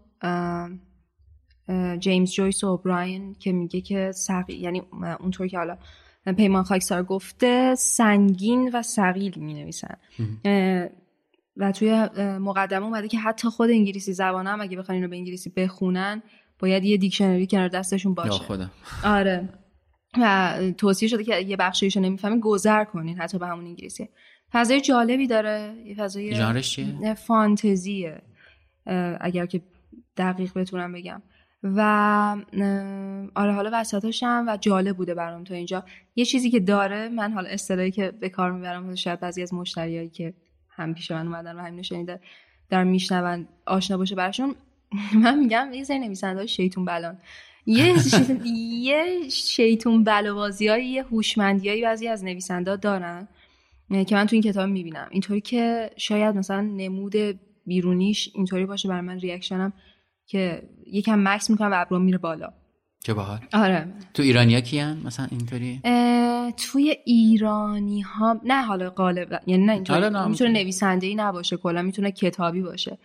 جیمز 1.99 2.31
جویس 2.31 2.63
و 2.63 2.67
اوبراین 2.67 3.35
که 3.39 3.51
میگه 3.51 3.81
که 3.81 4.11
سقی 4.11 4.53
یعنی 4.53 4.81
اونطور 5.19 5.47
که 5.47 5.57
حالا 5.57 5.77
پیمان 6.37 6.63
خاکسار 6.63 7.03
گفته 7.03 7.75
سنگین 7.75 8.71
و 8.73 8.81
سقیل 8.81 9.33
می 9.35 9.53
نویسن 9.53 9.95
و 11.57 11.71
توی 11.71 12.09
مقدمه 12.39 12.85
اومده 12.85 13.07
که 13.07 13.19
حتی 13.19 13.49
خود 13.49 13.69
انگلیسی 13.69 14.13
زبان 14.13 14.47
هم 14.47 14.61
اگه 14.61 14.77
بخوان 14.77 14.95
اینو 14.95 15.07
به 15.07 15.15
انگلیسی 15.15 15.49
بخونن 15.49 16.21
باید 16.59 16.83
یه 16.83 16.97
دیکشنری 16.97 17.47
کنار 17.47 17.67
دستشون 17.67 18.13
باشه. 18.13 18.31
خدا. 18.43 18.69
آره. 19.03 19.49
و 20.21 20.57
توصیه 20.77 21.09
شده 21.09 21.23
که 21.23 21.39
یه 21.39 21.57
بخشیش 21.57 21.97
رو 21.97 22.03
نمی‌فهمین 22.03 22.39
گذر 22.39 22.83
کنین 22.83 23.17
حتی 23.17 23.37
به 23.37 23.47
همون 23.47 23.65
انگلیسی. 23.65 24.09
فضای 24.51 24.81
جالبی 24.81 25.27
داره. 25.27 25.73
یه 25.85 25.95
فضای 25.95 27.15
فانتزیه. 27.15 28.21
اگر 29.19 29.45
که 29.45 29.61
دقیق 30.17 30.57
بتونم 30.57 30.93
بگم. 30.93 31.21
و 31.63 31.79
آره 33.35 33.53
حالا 33.53 33.69
وسطاشم 33.73 34.45
و 34.47 34.57
جالب 34.57 34.97
بوده 34.97 35.13
برام 35.13 35.43
تا 35.43 35.55
اینجا. 35.55 35.83
یه 36.15 36.25
چیزی 36.25 36.49
که 36.49 36.59
داره 36.59 37.09
من 37.09 37.31
حالا 37.31 37.49
اصطلاحی 37.49 37.91
که 37.91 38.11
به 38.11 38.29
کار 38.29 38.51
می‌برم 38.51 38.95
شاید 38.95 39.19
بعضی 39.19 39.41
از 39.41 39.53
مشتریایی 39.53 40.09
که 40.09 40.33
هم 40.69 40.93
پیش 40.93 41.11
من 41.11 41.27
اومدن 41.27 41.55
و 41.55 41.59
همین 41.59 41.81
شنیده 41.81 42.19
در 42.69 42.83
میشنون 42.83 43.47
آشنا 43.65 43.97
باشه 43.97 44.15
براشون 44.15 44.55
من 45.23 45.39
میگم 45.39 45.69
یه 45.73 45.83
سری 45.83 45.99
نویسنده 45.99 46.45
شیطون 46.45 46.85
بلان. 46.85 47.17
یه 47.65 47.95
یه 48.87 49.29
شیطون 49.29 50.03
بلوازی 50.03 50.65
یه 50.65 51.03
هوشمندیایی 51.03 51.81
بعضی 51.81 52.07
از 52.07 52.23
نویسنده 52.23 52.75
دارن 52.75 53.27
که 54.07 54.15
من 54.15 54.25
تو 54.25 54.35
این 54.35 54.43
کتاب 54.43 54.69
می‌بینم. 54.69 55.07
اینطوری 55.11 55.41
که 55.41 55.89
شاید 55.97 56.35
مثلا 56.35 56.61
نمود 56.61 57.15
بیرونیش 57.65 58.29
اینطوری 58.33 58.65
باشه 58.65 58.89
بر 58.89 59.01
من 59.01 59.19
ریاکشنم 59.19 59.73
که 60.29 60.69
یکم 60.87 61.27
مکس 61.27 61.49
می‌کنم 61.49 61.71
و 61.71 61.81
ابرام 61.81 62.01
میره 62.01 62.17
بالا. 62.17 62.53
چه 63.03 63.13
باحال؟ 63.13 63.39
آره. 63.53 63.93
تو 64.13 64.23
ایرانیا 64.23 64.61
کیان 64.61 65.01
مثلا 65.05 65.27
اینطوری؟ 65.31 65.81
توی 66.57 66.95
ایرانی 67.05 68.01
ها 68.01 68.41
نه 68.43 68.61
حالا 68.61 68.89
غالب 68.89 69.41
یعنی 69.47 69.65
نه 69.65 69.73
اینطوری 69.73 69.99
آره، 69.99 70.09
نه، 70.09 70.27
می‌تونه 70.27 70.51
نویسنده 70.51 71.07
ای 71.07 71.15
نباشه 71.15 71.57
کلا 71.57 71.81
می‌تونه 71.81 72.11
کتابی 72.11 72.61
باشه. 72.61 72.97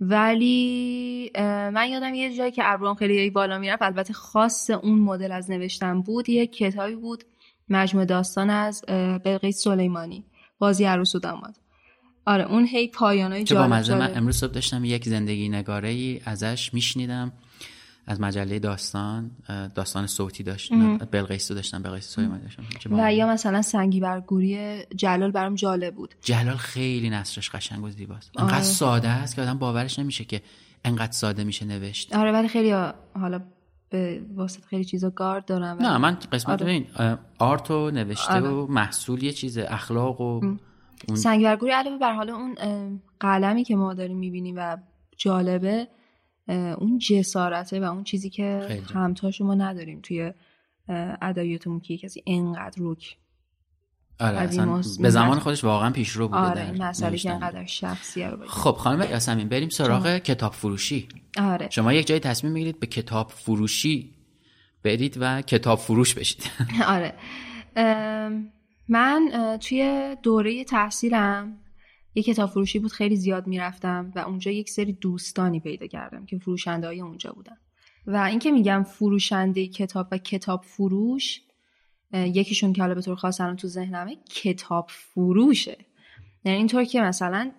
ولی 0.00 1.30
من 1.74 1.88
یادم 1.90 2.14
یه 2.14 2.36
جایی 2.36 2.52
که 2.52 2.62
ابرام 2.64 2.94
خیلی 2.94 3.30
بالا 3.30 3.58
می‌رفت 3.58 3.82
البته 3.82 4.12
خاص 4.12 4.70
اون 4.70 4.98
مدل 4.98 5.32
از 5.32 5.50
نوشتن 5.50 6.02
بود 6.02 6.28
یه 6.28 6.46
کتابی 6.46 6.94
بود 6.94 7.24
مجموعه 7.68 8.06
داستان 8.06 8.50
از 8.50 8.84
بلقیس 9.24 9.62
سلیمانی. 9.62 10.24
بازی 10.58 10.84
عروس 10.84 11.14
و 11.14 11.18
داماد. 11.18 11.56
آره 12.28 12.44
اون 12.44 12.64
هی 12.64 12.88
پایانای 12.88 13.40
با 13.40 13.44
جالب 13.44 13.72
مزه 13.72 13.94
من. 13.94 14.16
امروز 14.16 14.36
صبح 14.36 14.52
داشتم 14.52 14.84
یک 14.84 15.08
زندگی 15.08 15.48
نگاره 15.48 15.88
ای 15.88 16.20
ازش 16.24 16.74
میشنیدم 16.74 17.32
از 18.06 18.20
مجله 18.20 18.58
داستان 18.58 19.30
داستان 19.74 20.06
صوتی 20.06 20.42
داشت 20.42 20.72
بلقیس 21.10 21.50
رو 21.50 21.54
داشتم 21.54 21.82
بلقیس 21.82 22.14
سلیمانی 22.14 22.42
داشتم 22.42 22.62
و. 22.90 23.12
یا 23.12 23.26
مثلا 23.26 23.62
سنگی 23.62 24.00
برگوری 24.00 24.82
جلال 24.96 25.30
برام 25.30 25.54
جالب 25.54 25.94
بود 25.94 26.14
جلال 26.22 26.56
خیلی 26.56 27.10
نصرش 27.10 27.50
قشنگ 27.50 27.84
و 27.84 27.90
زیباست 27.90 28.30
آره. 28.36 28.44
انقدر 28.44 28.64
ساده 28.64 29.08
است 29.08 29.36
که 29.36 29.42
آدم 29.42 29.58
باورش 29.58 29.98
نمیشه 29.98 30.24
که 30.24 30.42
انقدر 30.84 31.12
ساده 31.12 31.44
میشه 31.44 31.64
نوشت 31.64 32.16
آره 32.16 32.32
ولی 32.32 32.48
خیلی 32.48 32.70
حالا 33.20 33.40
به 33.90 34.22
واسط 34.34 34.64
خیلی 34.64 34.84
چیزا 34.84 35.10
گارد 35.10 35.44
دارم 35.44 35.76
نه 35.80 35.98
من 35.98 36.16
قسمت 36.32 36.62
آره. 36.62 36.84
اه، 36.96 37.18
آرت 37.38 37.70
و 37.70 37.90
نوشته 37.90 38.34
آره. 38.34 38.48
و 38.48 38.66
محصول 38.66 39.22
یه 39.22 39.32
چیز 39.32 39.58
اخلاق 39.58 40.20
و 40.20 40.40
اون 41.08 41.16
سنگ 41.16 41.44
برگوری 41.44 41.72
علاوه 41.72 41.98
بر 41.98 42.12
حالا 42.12 42.36
اون 42.36 42.54
قلمی 43.20 43.64
که 43.64 43.76
ما 43.76 43.94
داریم 43.94 44.16
می‌بینیم 44.18 44.54
و 44.58 44.76
جالبه 45.16 45.88
اون 46.48 46.98
جسارته 46.98 47.80
و 47.80 47.84
اون 47.84 48.04
چیزی 48.04 48.30
که 48.30 48.64
خیلی 48.68 48.80
جالب. 48.80 48.96
همتاشو 48.96 49.44
ما 49.44 49.54
نداریم 49.54 50.00
توی 50.02 50.32
ادبیاتمون 51.22 51.80
که 51.80 51.96
کسی 51.96 52.22
انقدر 52.26 52.78
روک 52.78 53.16
آره 54.20 54.38
اصلا 54.38 54.82
به 55.00 55.10
زمان 55.10 55.38
خودش 55.38 55.64
واقعا 55.64 55.90
پیشرو 55.90 56.28
بوده 56.28 56.40
آره 56.40 56.70
این 56.70 56.82
مسئله 56.82 57.16
که. 57.16 57.32
انقدر 57.32 57.66
شخصیه 57.66 58.28
رو 58.28 58.36
بگیم. 58.36 58.48
خب 58.48 58.72
خانم 58.72 59.10
یاسمین 59.10 59.48
بریم 59.48 59.68
سراغ 59.68 60.18
کتاب 60.18 60.52
فروشی 60.52 61.08
آره 61.38 61.70
شما 61.70 61.92
یک 61.92 62.06
جایی 62.06 62.20
تصمیم 62.20 62.52
می‌گیرید 62.52 62.80
به 62.80 62.86
کتاب 62.86 63.30
فروشی 63.30 64.14
برید 64.82 65.16
و 65.20 65.42
کتاب 65.42 65.78
فروش 65.78 66.14
بشید 66.14 66.50
آره 66.88 67.14
ام، 67.76 68.50
من 68.88 69.58
توی 69.60 70.16
دوره 70.22 70.64
تحصیلم 70.64 71.58
یه 72.14 72.22
کتاب 72.22 72.50
فروشی 72.50 72.78
بود 72.78 72.92
خیلی 72.92 73.16
زیاد 73.16 73.46
می‌رفتم 73.46 74.12
و 74.14 74.18
اونجا 74.18 74.50
یک 74.50 74.70
سری 74.70 74.92
دوستانی 74.92 75.60
پیدا 75.60 75.86
کردم 75.86 76.26
که 76.26 76.38
فروشنده 76.38 76.86
های 76.86 77.00
اونجا 77.00 77.32
بودن. 77.32 77.56
و 78.06 78.16
اینکه 78.16 78.50
میگم 78.50 78.82
فروشنده 78.82 79.66
کتاب 79.66 80.08
و 80.12 80.18
کتاب 80.18 80.62
فروش 80.64 81.40
یکیشون 82.12 82.72
که 82.72 82.82
حالا 82.82 82.94
به 82.94 83.02
طور 83.02 83.14
خاص 83.14 83.40
الان 83.40 83.56
تو 83.56 83.68
ذهنمه 83.68 84.16
کتاب 84.30 84.86
فروشه 84.88 85.76
یعنی 86.44 86.58
اینطور 86.58 86.84
که 86.84 87.00
مثلا 87.00 87.50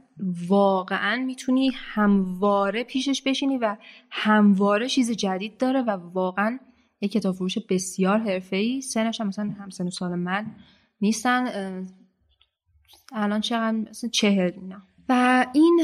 واقعا 0.47 1.23
می‌تونی 1.25 1.71
همواره 1.75 2.84
پیشش 2.84 3.21
بشینی 3.21 3.57
و 3.57 3.77
همواره 4.11 4.88
چیز 4.88 5.11
جدید 5.11 5.57
داره 5.57 5.82
و 5.82 5.89
واقعا 5.89 6.59
یک 7.01 7.11
کتاب 7.11 7.36
فروش 7.36 7.57
بسیار 7.69 8.17
حرفه‌ای. 8.17 8.82
سنش 8.82 9.21
هم 9.21 9.27
مثلا 9.27 9.55
همسن 9.59 9.89
سال 9.89 10.15
من 10.15 10.55
نیستن 11.01 11.47
الان 13.13 13.41
چقدر 13.41 13.77
مثلا 13.77 14.09
چهل 14.09 14.51
اینا 14.55 14.81
و 15.09 15.45
این 15.53 15.79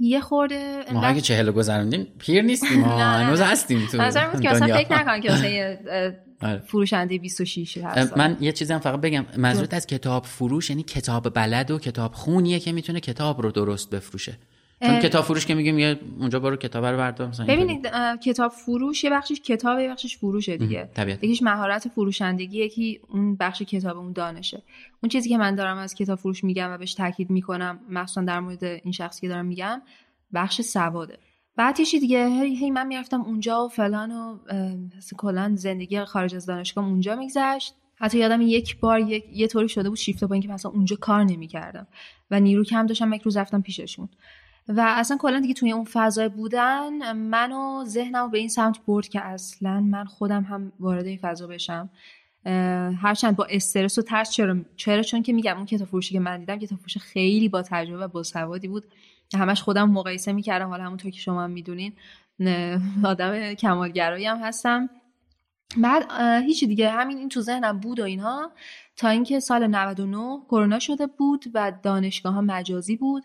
یه 0.00 0.20
خورده 0.20 0.84
ما 0.92 1.02
اگه 1.02 1.20
چهل 1.20 1.50
گذروندیم 1.50 2.06
پیر 2.18 2.42
نیستیم 2.42 2.80
نه، 2.84 2.96
نه، 2.96 3.24
هنوز 3.24 3.40
نه. 3.40 3.46
هستیم 3.46 3.86
تو 3.86 4.02
نظر 4.02 4.30
بود 4.30 4.40
که 4.40 4.48
دنیا. 4.48 4.76
فکر 4.76 4.92
نکن 4.92 5.20
که 5.20 5.32
مثلا 5.32 5.76
آره. 6.42 6.58
فروشنده 6.58 7.18
26 7.18 7.78
هست 7.78 8.16
من 8.16 8.36
یه 8.40 8.52
چیزی 8.52 8.72
هم 8.72 8.78
فقط 8.78 9.00
بگم 9.00 9.26
منظورت 9.36 9.74
از 9.74 9.86
کتاب 9.86 10.24
فروش 10.24 10.70
یعنی 10.70 10.82
کتاب 10.82 11.34
بلد 11.34 11.70
و 11.70 11.78
کتاب 11.78 12.12
خونیه 12.12 12.58
که 12.58 12.72
می‌تونه 12.72 13.00
کتاب 13.00 13.42
رو 13.42 13.50
درست 13.50 13.90
بفروشه 13.90 14.38
چون. 14.80 15.00
کتاب 15.00 15.24
فروش 15.24 15.46
که 15.46 15.54
میگیم 15.54 15.78
یه 15.78 16.00
اونجا 16.18 16.40
برو 16.40 16.56
کتاب 16.56 16.84
رو 16.84 16.96
بردار 16.96 17.28
مثلا. 17.28 17.46
ببینید 17.46 17.86
کتاب 18.24 18.52
فروش 18.52 19.04
یه 19.04 19.10
بخشش 19.10 19.40
کتابه 19.40 19.82
یه 19.82 19.90
بخشش 19.90 20.16
فروشه 20.16 20.56
دیگه. 20.56 20.88
یکیش 20.98 21.42
مهارت 21.42 21.88
فروشندگی 21.88 22.58
یکی 22.58 23.00
اون 23.08 23.36
بخش 23.36 23.62
کتاب 23.62 23.98
اون 23.98 24.12
دانشه 24.12 24.62
اون 25.02 25.10
چیزی 25.10 25.28
که 25.28 25.38
من 25.38 25.54
دارم 25.54 25.78
از 25.78 25.94
کتاب 25.94 26.18
فروش 26.18 26.44
میگم 26.44 26.70
و 26.70 26.78
بهش 26.78 26.94
تاکید 26.94 27.30
می‌کنم 27.30 27.80
مخصوصا 27.90 28.22
در 28.22 28.40
مورد 28.40 28.64
این 28.64 28.92
شخصی 28.92 29.20
که 29.20 29.28
دارم 29.28 29.46
میگم 29.46 29.82
بخش 30.34 30.60
سواده 30.60 31.18
بعد 31.56 31.80
یه 31.80 32.00
دیگه 32.00 32.28
هی, 32.28 32.56
هی 32.56 32.70
من 32.70 32.86
می‌رفتم 32.86 33.20
اونجا 33.20 33.64
و 33.64 33.68
فلان 33.68 34.12
و 34.12 34.38
کلا 35.16 35.52
زندگی 35.54 36.04
خارج 36.04 36.34
از 36.34 36.46
دانشگاه 36.46 36.84
اونجا 36.84 37.16
میگذشت 37.16 37.74
حتی 37.96 38.18
یادم 38.18 38.40
یک 38.40 38.80
بار 38.80 39.00
یک 39.00 39.24
یه 39.32 39.46
طوری 39.46 39.68
شده 39.68 39.88
بود 39.88 39.98
شیفت 39.98 40.24
با 40.24 40.34
اینکه 40.34 40.48
مثلا 40.48 40.70
اونجا 40.70 40.96
کار 40.96 41.24
نمی‌کردم 41.24 41.86
و 42.30 42.40
نیرو 42.40 42.64
کم 42.64 42.86
داشتم 42.86 43.12
یک 43.12 43.22
روز 43.22 43.36
رفتم 43.36 43.62
پیششون 43.62 44.08
و 44.68 44.94
اصلا 44.96 45.16
کلا 45.16 45.40
دیگه 45.40 45.54
توی 45.54 45.72
اون 45.72 45.84
فضای 45.84 46.28
بودن 46.28 47.12
منو 47.12 47.84
ذهنمو 47.84 48.28
به 48.28 48.38
این 48.38 48.48
سمت 48.48 48.78
برد 48.86 49.08
که 49.08 49.20
اصلا 49.20 49.80
من 49.80 50.04
خودم 50.04 50.42
هم 50.42 50.72
وارد 50.80 51.06
این 51.06 51.18
فضا 51.18 51.46
بشم. 51.46 51.90
هرچند 53.02 53.36
با 53.36 53.46
استرس 53.50 53.98
و 53.98 54.02
ترس 54.02 54.30
چرا 54.30 54.56
چرا؟ 54.76 55.02
چون 55.02 55.22
که 55.22 55.32
میگم 55.32 55.56
اون 55.56 55.66
کتاب 55.66 55.88
فروشی 55.88 56.14
که 56.14 56.20
من 56.20 56.38
دیدم 56.38 56.58
کتاب 56.58 56.78
فروش 56.78 56.98
خیلی 56.98 57.48
با 57.48 57.62
تجربه 57.62 58.04
و 58.04 58.08
با 58.08 58.22
سوادی 58.22 58.68
بود. 58.68 58.84
همش 59.34 59.62
خودم 59.62 59.90
مقایسه 59.90 60.32
می‌کردم 60.32 60.68
حالا 60.68 60.84
همونطور 60.84 61.10
که 61.10 61.20
شما 61.20 61.44
هم 61.44 61.50
می‌دونین 61.50 61.92
آدم 63.04 63.54
کمالگرایی 63.54 64.26
هم 64.26 64.36
هستم. 64.36 64.90
بعد 65.76 66.12
هیچی 66.42 66.66
دیگه 66.66 66.90
همین 66.90 67.18
این 67.18 67.28
تو 67.28 67.40
ذهنم 67.40 67.78
بود 67.78 68.00
و 68.00 68.04
اینها. 68.04 68.50
تا 68.96 69.08
اینکه 69.08 69.40
سال 69.40 69.66
99 69.66 70.40
کرونا 70.48 70.78
شده 70.78 71.06
بود 71.06 71.44
و 71.54 71.72
دانشگاه 71.82 72.32
ها 72.32 72.40
مجازی 72.40 72.96
بود. 72.96 73.24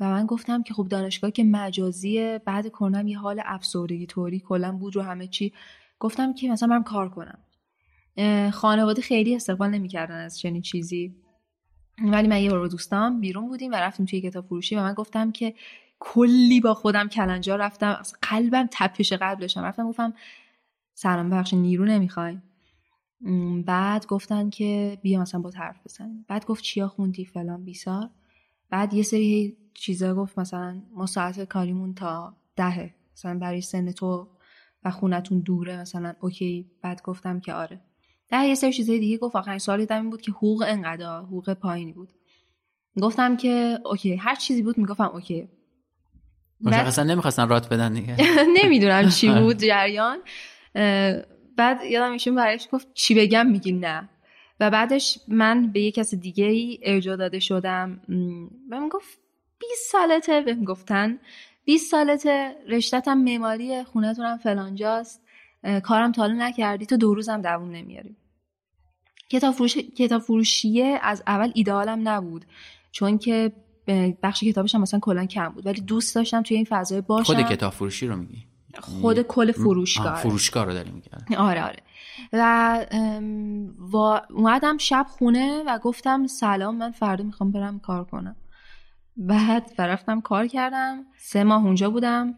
و 0.00 0.10
من 0.10 0.26
گفتم 0.26 0.62
که 0.62 0.74
خب 0.74 0.88
دانشگاه 0.88 1.30
که 1.30 1.44
مجازی 1.44 2.38
بعد 2.38 2.68
کرونا 2.68 3.02
یه 3.08 3.18
حال 3.18 3.42
افسردگی 3.44 4.06
طوری 4.06 4.40
کلا 4.40 4.72
بود 4.72 4.96
رو 4.96 5.02
همه 5.02 5.26
چی. 5.26 5.52
گفتم 5.98 6.34
که 6.34 6.48
مثلا 6.48 6.68
من 6.68 6.82
کار 6.82 7.08
کنم. 7.08 7.38
خانواده 8.52 9.02
خیلی 9.02 9.36
استقبال 9.36 9.70
نمی‌کردن 9.70 10.24
از 10.24 10.38
چنین 10.38 10.62
چیزی. 10.62 11.14
ولی 12.04 12.28
من 12.28 12.42
یه 12.42 12.50
بار 12.50 12.60
با 12.60 12.68
دوستام 12.68 13.20
بیرون 13.20 13.48
بودیم 13.48 13.72
و 13.72 13.74
رفتیم 13.74 14.06
توی 14.06 14.20
کتاب 14.20 14.46
فروشی 14.46 14.76
و 14.76 14.80
من 14.80 14.94
گفتم 14.94 15.32
که 15.32 15.54
کلی 15.98 16.60
با 16.60 16.74
خودم 16.74 17.08
کلنجار 17.08 17.58
رفتم. 17.58 18.02
قلبم 18.22 18.68
تپش 18.72 19.12
قلب 19.12 19.38
داشتم. 19.38 19.62
رفتم 19.62 19.88
گفتم 19.88 20.14
سلام 20.94 21.30
بخش 21.30 21.54
نیرو 21.54 21.84
نمی‌خوای. 21.84 22.38
بعد 23.66 24.06
گفتن 24.06 24.50
که 24.50 24.98
بیا 25.02 25.20
مثلا 25.20 25.40
با 25.40 25.50
حرف 25.50 25.80
بزنیم. 25.84 26.24
بعد 26.28 26.46
گفت 26.46 26.64
چیا 26.64 26.88
خوندی 26.88 27.24
فلان 27.24 27.64
بیسار. 27.64 28.10
بعد 28.70 28.94
یه 28.94 29.02
سری 29.02 29.56
چیزا 29.74 30.14
گفت 30.14 30.38
مثلا 30.38 30.82
ما 30.94 31.06
ساعت 31.06 31.44
کاریمون 31.44 31.94
تا 31.94 32.36
دهه 32.56 32.94
مثلا 33.12 33.38
برای 33.38 33.60
سن 33.60 33.92
تو 33.92 34.28
و 34.84 34.90
خونتون 34.90 35.40
دوره 35.40 35.80
مثلا 35.80 36.14
اوکی. 36.20 36.70
بعد 36.82 37.02
گفتم 37.02 37.40
که 37.40 37.52
آره. 37.52 37.80
ده 38.28 38.44
یه 38.44 38.54
سری 38.54 38.72
چیزای 38.72 38.98
دیگه 38.98 39.18
گفت. 39.18 39.36
آخرین 39.36 39.58
سوالی 39.58 39.86
این 39.90 40.10
بود 40.10 40.20
که 40.20 40.32
حقوق 40.32 40.64
انقدر 40.68 41.18
حقوق 41.18 41.52
پایینی 41.52 41.92
بود. 41.92 42.12
گفتم 43.02 43.36
که 43.36 43.78
اوکی. 43.84 44.16
هر 44.16 44.34
چیزی 44.34 44.62
بود 44.62 44.78
می‌گفتم 44.78 45.10
اوکی. 45.14 45.48
مشخصا 46.60 47.02
نمی‌خواستن 47.02 47.48
رات 47.48 47.68
بدن 47.68 47.92
دیگه. 47.92 48.16
نمی‌دونم 48.62 49.08
چی 49.08 49.30
بود 49.30 49.56
جریان. 49.56 50.18
بعد 51.56 51.84
یادم 51.90 52.12
ایشون 52.12 52.34
برایش 52.34 52.68
گفت 52.72 52.88
چی 52.94 53.14
بگم؟ 53.14 53.46
میگی 53.46 53.72
نه. 53.72 54.08
و 54.60 54.70
بعدش 54.70 55.18
من 55.28 55.72
به 55.72 55.80
یه 55.80 55.90
کس 55.90 56.14
دیگه 56.14 56.44
ای 56.44 56.78
ارجا 56.82 57.16
داده 57.16 57.38
شدم. 57.38 58.00
من 58.70 58.88
گفت 58.88 59.18
20 59.60 59.92
سالته 59.92 60.40
بهم 60.40 60.64
گفتن 60.64 61.18
20 61.64 61.90
سالته 61.90 62.56
رشتتم 62.68 63.18
معماری 63.18 63.84
خونتونم 63.84 64.36
فلانجاست. 64.36 65.22
کارم 65.82 66.12
تاله 66.12 66.34
نکردی 66.34 66.86
تو 66.86 66.96
دو 66.96 67.14
روزم 67.14 67.42
دووم 67.42 67.70
نمیاری. 67.70 68.16
کتاب, 69.30 69.54
فروش... 69.54 69.78
کتاب 69.78 70.22
فروشیه 70.22 70.98
از 71.02 71.22
اول 71.26 71.52
ایدئالم 71.54 72.08
نبود 72.08 72.44
چون 72.92 73.18
که 73.18 73.52
بخش 74.22 74.44
کتابش 74.44 74.74
هم 74.74 74.80
مثلا 74.80 75.00
کلا 75.00 75.26
کم 75.26 75.48
بود. 75.48 75.66
ولی 75.66 75.80
دوست 75.80 76.14
داشتم 76.14 76.42
توی 76.42 76.56
این 76.56 76.66
فضای 76.68 77.00
باشم. 77.00 77.34
خود 77.34 77.46
کتاب 77.46 77.72
فروشی 77.72 78.06
رو 78.06 78.16
میگی؟ 78.16 78.44
خود 78.80 79.22
کل 79.22 79.52
فروشگاه. 79.52 80.16
فروشگاه 80.16 80.64
رو 80.64 80.72
داری 80.72 80.90
میگی. 80.90 81.10
آره 81.36 81.64
آره. 81.64 81.82
و 83.92 83.96
اومدم 84.30 84.78
شب 84.78 85.06
خونه 85.08 85.62
و 85.66 85.78
گفتم 85.78 86.26
سلام 86.26 86.76
من 86.76 86.90
فردا 86.90 87.24
می‌خوام 87.24 87.52
برم 87.52 87.80
کار 87.80 88.04
کنم. 88.04 88.36
بعد 89.16 89.70
رفتم 89.78 90.20
کار 90.20 90.46
کردم. 90.46 91.04
سه 91.18 91.44
ماه 91.44 91.64
اونجا 91.64 91.90
بودم. 91.90 92.34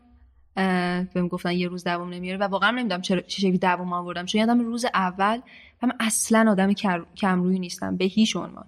بهم 1.15 1.29
گفتن 1.29 1.53
یه 1.53 1.69
روز 1.69 1.85
دوام 1.85 2.11
نمیاره 2.11 2.39
و 2.39 2.43
واقعا 2.49 2.71
نمی‌دونم 2.71 3.01
چه 3.01 3.25
شکلی 3.29 3.59
دوام 3.59 3.93
آوردم. 3.93 4.25
چون 4.25 4.41
یادم 4.41 4.61
روز 4.61 4.85
اول 4.95 5.41
من 5.83 5.93
اصلا 6.01 6.51
آدم 6.51 6.73
کمرویی 7.17 7.59
نیستم 7.59 7.97
به 7.97 8.05
هیچ 8.05 8.37
عنوان. 8.37 8.67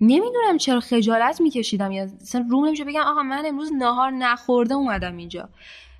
نمی‌دونم 0.00 0.56
چرا 0.58 0.80
خجالت 0.80 1.40
میکشیدم. 1.40 1.92
یا 1.92 2.02
اصلا 2.02 2.46
روم 2.50 2.66
نمیشه 2.66 2.84
بگم 2.84 3.00
آقا 3.00 3.22
من 3.22 3.42
امروز 3.46 3.72
نهار 3.72 4.10
نخورده 4.10 4.74
اومدم 4.74 5.16
اینجا. 5.16 5.48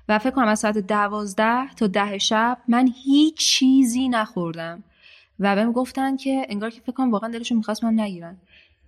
و 0.09 0.19
فکر 0.19 0.31
کنم 0.31 0.47
از 0.47 0.59
ساعت 0.59 0.77
دوازده 0.77 1.73
تا 1.73 1.87
ده 1.87 2.17
شب 2.17 2.57
من 2.67 2.89
هیچ 3.03 3.37
چیزی 3.37 4.09
نخوردم. 4.09 4.83
و 5.39 5.55
بهم 5.55 5.71
گفتن 5.71 6.17
که 6.17 6.45
انگار 6.49 6.69
که 6.69 6.81
فکر 6.81 6.91
کنم 6.91 7.11
واقعا 7.11 7.29
دلشون 7.29 7.57
می‌خواست 7.57 7.83
من 7.83 7.99
نگیرن. 7.99 8.37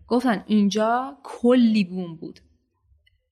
گفتن 0.08 0.44
اینجا 0.48 1.18
کلی 1.24 1.84
بوم 1.84 2.16
بود. 2.16 2.40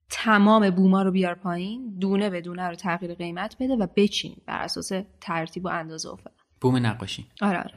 تمام 0.09 0.69
بوما 0.69 1.01
رو 1.01 1.11
بیار 1.11 1.35
پایین 1.35 1.97
دونه 1.99 2.29
به 2.29 2.41
دونه 2.41 2.67
رو 2.67 2.75
تغییر 2.75 3.13
قیمت 3.13 3.55
بده 3.59 3.75
و 3.75 3.87
بچین 3.95 4.35
بر 4.45 4.61
اساس 4.61 4.91
ترتیب 5.21 5.65
و 5.65 5.67
اندازه 5.67 6.09
و 6.09 6.15
بوم 6.61 6.85
نقاشی. 6.85 7.25
آره 7.41 7.57
آره. 7.57 7.73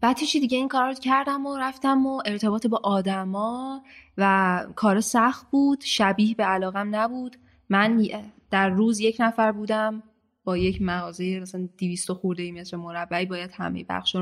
بعد 0.00 0.16
چی 0.16 0.40
دیگه 0.40 0.58
این 0.58 0.68
کار 0.68 0.88
رو 0.88 0.94
کردم 0.94 1.46
و 1.46 1.56
رفتم 1.56 2.06
و 2.06 2.22
ارتباط 2.26 2.66
با 2.66 2.80
آدما 2.84 3.82
و 4.18 4.64
کار 4.76 5.00
سخت 5.00 5.50
بود 5.50 5.80
شبیه 5.84 6.34
به 6.34 6.44
علاقم 6.44 6.96
نبود. 6.96 7.36
من 7.68 8.08
در 8.50 8.68
روز 8.68 9.00
یک 9.00 9.16
نفر 9.20 9.52
بودم 9.52 10.02
با 10.44 10.56
یک 10.56 10.82
مغازه 10.82 11.40
مثلا 11.40 11.68
200 11.78 12.12
خورده 12.12 12.52
متر 12.52 12.76
مربعی 12.76 13.26
باید 13.26 13.50
همه 13.54 13.84
بخش 13.84 14.16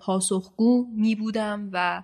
پاسخگو 0.00 0.86
می 0.96 1.14
بودم 1.14 1.70
و 1.72 2.02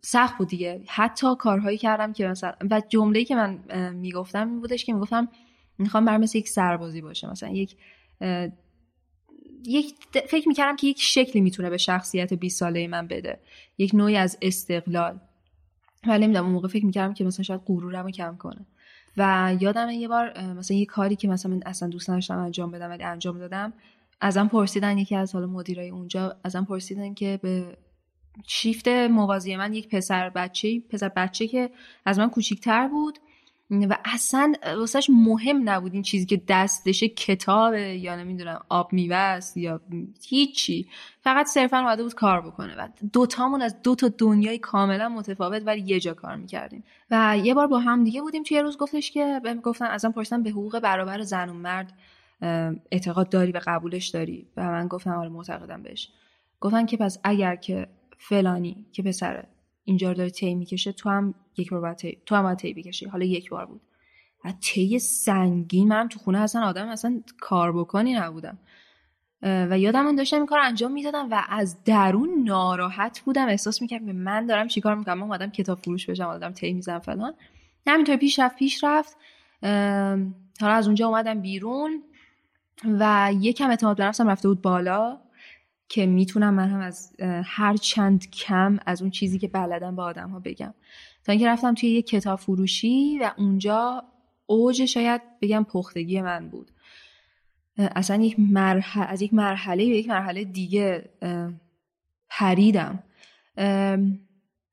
سخت 0.00 0.38
بود 0.38 0.48
دیگه. 0.48 0.82
حتی 0.86 1.26
کارهایی 1.38 1.78
کردم 1.78 2.12
که 2.12 2.26
مثلا 2.26 2.54
و 2.70 2.82
جمله‌ای 2.88 3.24
که 3.24 3.34
من 3.34 3.92
می‌گفتم 3.92 4.48
این 4.48 4.60
بودش 4.60 4.84
که 4.84 4.92
می‌گفتم 4.92 5.28
می‌خوام 5.78 6.04
بر 6.04 6.18
مثل 6.18 6.38
یک 6.38 6.48
سربازی 6.48 7.00
باشه. 7.00 7.30
مثلا 7.30 7.50
یک 7.50 7.76
یک 9.66 9.94
فکر 10.28 10.48
می‌کردم 10.48 10.76
که 10.76 10.86
یک 10.86 11.00
شکلی 11.00 11.42
می‌تونه 11.42 11.70
به 11.70 11.76
شخصیت 11.76 12.34
20 12.34 12.58
ساله 12.58 12.88
من 12.88 13.06
بده. 13.06 13.40
یک 13.78 13.94
نوعی 13.94 14.16
از 14.16 14.38
استقلال. 14.42 15.20
ولی 16.06 16.24
نمی‌دونم 16.24 16.44
اون 16.44 16.54
موقع 16.54 16.68
فکر 16.68 16.86
می‌کردم 16.86 17.14
که 17.14 17.24
مثلا 17.24 17.42
شاید 17.42 17.60
غرورم 17.66 18.04
رو 18.04 18.10
کم 18.10 18.36
کنه. 18.36 18.66
و 19.16 19.54
یادم 19.60 19.90
یه 19.90 20.08
بار 20.08 20.40
مثلا 20.42 20.76
یه 20.76 20.86
کاری 20.86 21.16
که 21.16 21.28
مثلا 21.28 21.54
من 21.54 21.62
اصلا 21.66 21.88
دوست 21.88 22.10
نداشتم 22.10 22.38
انجام 22.38 22.70
بدم 22.70 22.90
ولی 22.90 23.02
انجام 23.02 23.38
دادم 23.38 23.72
ازم 24.20 24.48
پرسیدن 24.48 24.98
یکی 24.98 25.16
از 25.16 25.34
حالا 25.34 25.46
مدیرای 25.46 25.90
اونجا 25.90 26.36
ازم 26.44 26.64
پرسیدن 26.64 27.14
که 27.14 27.38
به 27.42 27.76
شیفت 28.46 28.88
موازی 28.88 29.56
من 29.56 29.74
یک 29.74 29.88
پسر 29.88 30.30
بچه 30.30 30.80
پسر 30.80 31.08
بچه 31.08 31.46
که 31.46 31.70
از 32.04 32.18
من 32.18 32.30
کوچیکتر 32.30 32.88
بود 32.88 33.18
و 33.70 33.96
اصلا 34.04 34.52
واسهش 34.78 35.10
مهم 35.10 35.68
نبود 35.68 35.94
این 35.94 36.02
چیزی 36.02 36.26
که 36.26 36.42
دستشه 36.48 37.08
کتابه 37.08 37.80
یا 37.80 38.16
نمی‌دونم 38.16 38.60
آب 38.68 38.92
میوه 38.92 39.40
یا 39.56 39.80
هیچی. 40.28 40.88
فقط 41.20 41.46
صرفا 41.46 41.78
اومده 41.78 42.02
بود 42.02 42.14
کار 42.14 42.40
بکنه. 42.40 42.74
و 42.76 42.88
دوتامون 43.12 43.62
از 43.62 43.82
دو 43.82 43.94
تا 43.94 44.08
دنیای 44.18 44.58
کاملا 44.58 45.08
متفاوت 45.08 45.62
ولی 45.66 45.80
یه 45.80 46.00
جا 46.00 46.14
کار 46.14 46.36
می‌کردیم. 46.36 46.84
و 47.10 47.38
یه 47.42 47.54
بار 47.54 47.66
با 47.66 47.78
هم 47.78 48.04
دیگه 48.04 48.22
بودیم 48.22 48.42
توی 48.42 48.60
روز 48.60 48.78
گفتش 48.78 49.10
که 49.10 49.40
بهم 49.44 49.60
گفتن 49.60 49.86
ازم 49.86 50.12
پرسیدن 50.12 50.42
به 50.42 50.50
حقوق 50.50 50.78
برابر 50.80 51.22
زن 51.22 51.48
و 51.48 51.52
مرد 51.54 51.92
اعتقاد 52.92 53.28
داری 53.28 53.52
و 53.52 53.60
قبولش 53.66 54.08
داری؟ 54.08 54.46
و 54.56 54.62
من 54.62 54.88
گفتم 54.88 55.10
آره 55.10 55.28
معتقدم 55.28 55.82
بهش. 55.82 56.08
گفتن 56.60 56.86
که 56.86 56.96
پس 56.96 57.18
اگر 57.24 57.56
که 57.56 57.86
فلانی 58.18 58.86
که 58.92 59.02
پسره 59.02 59.48
اینجا 59.88 60.12
داره 60.12 60.30
تی 60.30 60.54
می‌کشه 60.54 60.92
تو 60.92 61.10
هم 61.10 61.34
یک 61.56 61.70
بار 61.70 61.80
باید 61.80 62.18
تو 62.26 62.34
هم 62.34 62.42
باید 62.42 62.76
بکشی. 62.76 63.06
حالا 63.06 63.24
یک 63.24 63.50
بار 63.50 63.66
بود. 63.66 63.80
و 64.44 64.52
تی 64.60 64.98
سنگین 64.98 65.88
منم 65.88 66.08
تو 66.08 66.18
خونه 66.18 66.38
اصلا 66.38 66.62
آدم 66.62 66.88
اصلا 66.88 67.22
کار 67.40 67.72
بکنی 67.72 68.14
نبودم. 68.14 68.58
و 69.42 69.78
یادم 69.78 70.04
من 70.04 70.14
داشتم 70.14 70.36
این 70.36 70.46
کار 70.46 70.58
انجام 70.58 70.92
می‌دادم 70.92 71.28
و 71.30 71.42
از 71.48 71.84
درون 71.84 72.44
ناراحت 72.44 73.20
بودم. 73.20 73.48
احساس 73.48 73.82
می‌کردم 73.82 74.12
من 74.12 74.46
دارم 74.46 74.68
چیکار 74.68 74.94
می‌کنم. 74.94 75.14
من 75.14 75.22
اومدم 75.22 75.50
کتاب 75.50 75.78
فروش 75.78 76.10
بشم 76.10 76.24
آدم 76.24 76.52
تی 76.52 76.72
می‌زنم 76.72 76.98
فلان. 76.98 77.34
همینطور 77.86 78.16
پیش 78.16 78.38
رفت 78.38 78.56
پیش 78.56 78.84
رفت. 78.84 79.16
حالا 80.60 80.74
از 80.74 80.86
اونجا 80.86 81.06
اومدم 81.06 81.40
بیرون 81.40 82.02
و 82.84 83.30
یکم 83.40 83.70
اعتماد 83.70 83.96
به 83.96 84.04
نفسم 84.04 84.28
رفته 84.28 84.48
بود 84.48 84.62
بالا. 84.62 85.18
که 85.88 86.06
می‌تونم 86.06 86.54
من 86.54 86.68
هم 86.68 86.80
از 86.80 87.16
هر 87.44 87.76
چند 87.76 88.30
کم 88.30 88.78
از 88.86 89.02
اون 89.02 89.10
چیزی 89.10 89.38
که 89.38 89.48
بلدم 89.48 89.96
با 89.96 90.04
آدم 90.04 90.30
ها 90.30 90.40
بگم. 90.40 90.74
تا 91.24 91.32
اینکه 91.32 91.48
رفتم 91.48 91.74
توی 91.74 91.88
یک 91.88 92.06
کتاب 92.06 92.38
فروشی 92.38 93.18
و 93.18 93.32
اونجا 93.38 94.04
اوج 94.46 94.84
شاید 94.84 95.22
بگم 95.40 95.64
پختگی 95.64 96.20
من 96.20 96.48
بود. 96.48 96.70
اصلا 97.78 98.22
یک 98.22 98.36
مرحله 98.38 99.06
از 99.06 99.22
یک 99.22 99.34
مرحله 99.34 99.88
به 99.88 99.96
یک 99.96 100.08
مرحله 100.08 100.44
دیگه 100.44 101.10
پریدم. 102.28 103.02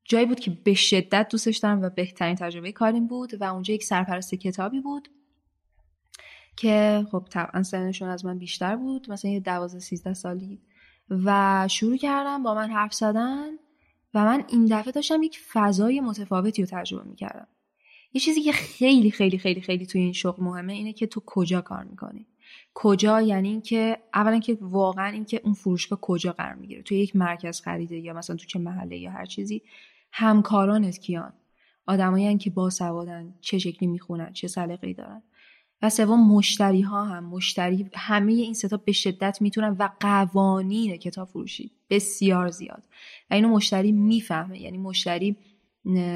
جایی 0.04 0.26
بود 0.26 0.40
که 0.40 0.50
به 0.64 0.74
شدت 0.74 1.28
دوستش 1.30 1.56
دارم 1.56 1.82
و 1.82 1.90
بهترین 1.90 2.34
تجربه 2.34 2.72
کاریم 2.72 3.06
بود 3.06 3.42
و 3.42 3.44
اونجا 3.44 3.74
یک 3.74 3.84
سرپرست 3.84 4.34
کتابی 4.34 4.80
بود 4.80 5.08
که 6.56 7.06
خب 7.10 7.26
طبعا 7.30 7.62
سنشون 7.62 8.08
از 8.08 8.24
من 8.24 8.38
بیشتر 8.38 8.76
بود. 8.76 9.10
مثلا 9.10 9.30
یه 9.30 9.40
دوازه 9.40 9.78
سیزده 9.78 10.14
سالی 10.14 10.60
و 11.10 11.68
شروع 11.70 11.96
کردم 11.96 12.42
با 12.42 12.54
من 12.54 12.70
حرف 12.70 12.94
زدن 12.94 13.50
و 14.14 14.24
من 14.24 14.44
این 14.48 14.66
دفعه 14.66 14.92
داشتم 14.92 15.22
یک 15.22 15.38
فضای 15.52 16.00
متفاوتی 16.00 16.62
رو 16.62 16.68
تجربه 16.70 17.08
می‌کردم. 17.08 17.46
یه 18.12 18.20
چیزی 18.20 18.42
که 18.42 18.52
خیلی 18.52 19.10
خیلی 19.10 19.38
خیلی 19.38 19.60
خیلی 19.60 19.86
توی 19.86 20.00
این 20.00 20.12
شغل 20.12 20.44
مهمه 20.44 20.72
اینه 20.72 20.92
که 20.92 21.06
تو 21.06 21.22
کجا 21.26 21.60
کار 21.60 21.84
می‌کنی. 21.84 22.26
کجا 22.74 23.20
یعنی 23.20 23.48
اینکه 23.48 23.98
اولا 24.14 24.38
که 24.38 24.58
واقعا 24.60 25.06
اینکه 25.06 25.40
اون 25.44 25.54
فروشگاه 25.54 26.00
کجا 26.00 26.32
قرار 26.32 26.54
می‌گیره. 26.54 26.82
توی 26.82 26.98
یک 26.98 27.16
مرکز 27.16 27.60
خریده 27.60 27.96
یا 27.96 28.12
مثلا 28.12 28.36
تو 28.36 28.46
چه 28.46 28.58
محله 28.58 28.98
یا 28.98 29.10
هر 29.10 29.24
چیزی 29.24 29.62
همکارانت 30.12 30.98
کیان؟ 30.98 31.32
آدمایی 31.86 32.38
که 32.38 32.50
باسوادن 32.50 33.34
چه 33.40 33.58
شکلی 33.58 33.86
می‌خونن 33.88 34.32
چه 34.32 34.48
سلیقه‌ای 34.48 34.94
دارن. 34.94 35.22
و 35.82 35.90
سوم 35.90 36.28
مشتری 36.28 36.80
ها 36.80 37.04
هم 37.04 37.24
مشتری 37.24 37.90
همه 37.94 38.32
این 38.32 38.54
ستا 38.54 38.76
به 38.76 38.92
شدت 38.92 39.38
می‌تونن 39.42 39.76
و 39.78 39.88
قوانین 40.00 40.96
کتاب 40.96 41.28
فروشی 41.28 41.70
بسیار 41.90 42.48
زیاد. 42.50 42.82
و 43.30 43.34
اینو 43.34 43.48
مشتری 43.48 43.92
می‌فهمه. 43.92 44.60
یعنی 44.60 44.78
مشتری 44.78 45.36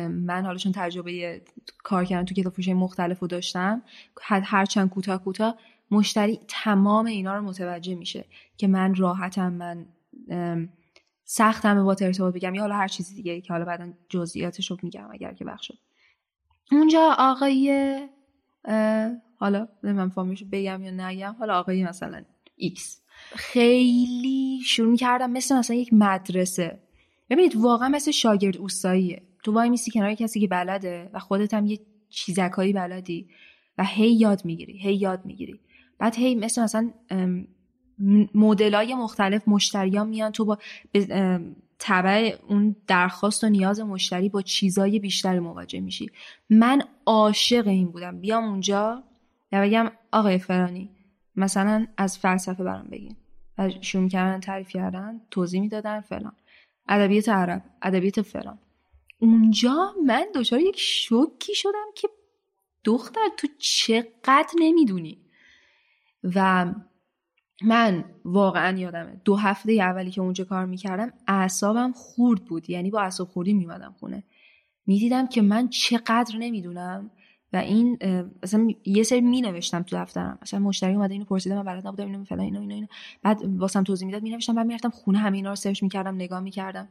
من 0.08 0.44
حالا 0.44 0.58
چون 0.58 0.72
تجربه 0.72 1.42
کار 1.78 2.04
کردن 2.04 2.24
تو 2.24 2.34
کتاب 2.34 2.52
فروشی 2.52 2.72
مختلف 2.72 3.18
رو 3.18 3.26
داشتم 3.26 3.82
هر 4.26 4.64
چند 4.64 4.90
کوتاه 4.90 5.24
کوتاه 5.24 5.56
مشتری 5.90 6.40
تمام 6.48 7.06
اینا 7.06 7.36
رو 7.36 7.42
متوجه 7.42 7.94
میشه 7.94 8.24
که 8.56 8.66
من 8.66 8.94
راحتم 8.94 9.52
من 9.52 9.86
سختم 11.24 11.84
با 11.84 11.96
ارتباط 12.00 12.34
بگم 12.34 12.54
یا 12.54 12.61
حالا 12.61 12.76
هر 12.76 12.88
چیزی 12.88 13.14
دیگه 13.14 13.40
که 13.40 13.52
حالا 13.52 13.64
بعدا 13.64 13.92
جزئیاتش 14.08 14.70
رو 14.70 14.76
میگم 14.82 15.08
اگر 15.12 15.32
که 15.32 15.44
شد 15.61 15.78
اونجا 16.72 17.14
آقای 17.18 17.98
حالا 19.41 19.68
من 19.82 20.09
فامیلشو 20.09 20.47
بگم 20.53 20.82
یا 20.82 20.91
نگم. 20.91 21.36
حالا 21.38 21.59
آقای 21.59 21.84
مثلا 21.84 22.22
ایکس 22.57 23.03
خیلی 23.34 24.61
شروع 24.64 24.97
کردم 24.97 25.30
مثل 25.30 25.57
مثلا 25.57 25.76
یک 25.76 25.93
مدرسه. 25.93 26.78
ببینید 27.30 27.57
واقعا 27.57 27.88
مثل 27.88 28.11
شاگرد 28.11 28.57
اوستاییه. 28.57 29.22
تو 29.43 29.53
وای 29.53 29.70
میسی 29.70 29.91
کنار 29.91 30.14
کسی 30.14 30.41
که 30.41 30.49
بلده 30.49 31.11
و 31.12 31.18
خودت 31.18 31.55
هم 31.55 31.66
یه 31.66 31.80
چیزکایی 32.09 32.72
بلدی 32.72 33.28
و 33.78 33.84
هی 33.84 34.12
یاد 34.12 34.45
می‌گیری 34.45 34.78
هی 34.78 34.95
یاد 34.95 35.24
می‌گیری. 35.24 35.61
بعد 35.99 36.16
هی 36.16 36.34
مثل 36.34 36.62
مثلا 36.62 36.91
مدل 38.34 38.74
های 38.74 38.95
مختلف 38.95 39.49
مشتریان 39.49 40.09
میان 40.09 40.32
تو 40.32 40.45
با 40.45 40.59
تبع 41.78 42.36
اون 42.49 42.76
درخواست 42.86 43.45
و 43.45 43.49
نیاز 43.49 43.80
مشتری 43.80 44.28
با 44.28 44.43
چیزای 44.43 44.99
بیشتری 44.99 45.38
مواجه 45.38 45.80
میشی. 45.80 46.11
من 46.51 46.82
عاشق 47.07 47.66
این 47.66 47.88
بودم. 47.88 48.20
بیام 48.20 48.45
اونجا. 48.45 49.05
و 49.53 49.62
بگم 49.62 49.90
آقای 50.12 50.38
فرانی 50.38 50.90
مثلا 51.36 51.86
از 51.96 52.18
فلسفه 52.18 52.64
برام 52.64 52.88
بگین. 52.88 53.16
و 53.59 53.70
شروع 53.80 54.09
کردن 54.09 54.40
تعریف 54.40 54.68
کردن 54.68 55.20
توضیح 55.30 55.61
می‌دادن 55.61 56.01
فلان. 56.01 56.32
ادبیات 56.88 57.28
عرب 57.28 57.62
ادبیات 57.82 58.22
فلان. 58.22 58.59
اونجا 59.18 59.94
من 60.07 60.26
دچار 60.34 60.61
یک 60.61 60.78
شوکی 60.78 61.55
شدم 61.55 61.86
که 61.94 62.09
دختر 62.84 63.20
تو 63.36 63.48
چقدر 63.59 64.53
نمی‌دونی؟ 64.59 65.18
و 66.34 66.66
من 67.62 68.05
واقعا 68.24 68.78
یادمه 68.78 69.20
دو 69.24 69.36
هفته 69.36 69.72
اولی 69.72 70.11
که 70.11 70.20
اونجا 70.20 70.44
کار 70.44 70.66
می‌کردم 70.66 71.12
اعصابم 71.28 71.92
خورد 71.92 72.44
بود. 72.44 72.70
یعنی 72.70 72.90
با 72.90 73.01
اعصاب 73.01 73.28
خوردی 73.28 73.53
میمدم 73.53 73.94
خونه. 74.01 74.24
می‌دیدم 74.86 75.26
که 75.26 75.42
من 75.42 75.68
چقدر 75.68 76.36
نمی‌دونم. 76.38 77.11
و 77.53 77.57
این 77.57 77.98
مثلا 78.42 78.68
یه 78.84 79.03
سری 79.03 79.20
می 79.20 79.40
نوشتم 79.40 79.82
تو 79.82 79.96
دفترم. 79.96 80.38
مثلا 80.42 80.61
مشتری 80.61 80.94
اومده 80.94 81.12
اینو 81.12 81.24
پرسیدم 81.24 81.57
من 81.57 81.64
بلد 81.64 81.86
نبودم 81.86 82.07
اینو 82.07 82.24
فلان 82.24 82.40
اینو 82.40 82.61
اینو 82.61 82.74
اینو. 82.74 82.86
بعد 83.22 83.42
واسم 83.44 83.82
توضیح 83.82 84.07
می‌داد 84.07 84.22
می 84.22 84.30
نوشتم 84.30 84.55
بعد 84.55 84.66
می‌رفتم 84.66 84.90
خونه 84.90 85.18
همه 85.18 85.36
اینا 85.36 85.51
رو 85.51 85.57
سرچ 85.57 85.82
می‌کردم 85.82 86.14
نگاه 86.14 86.40
می‌کردم. 86.40 86.88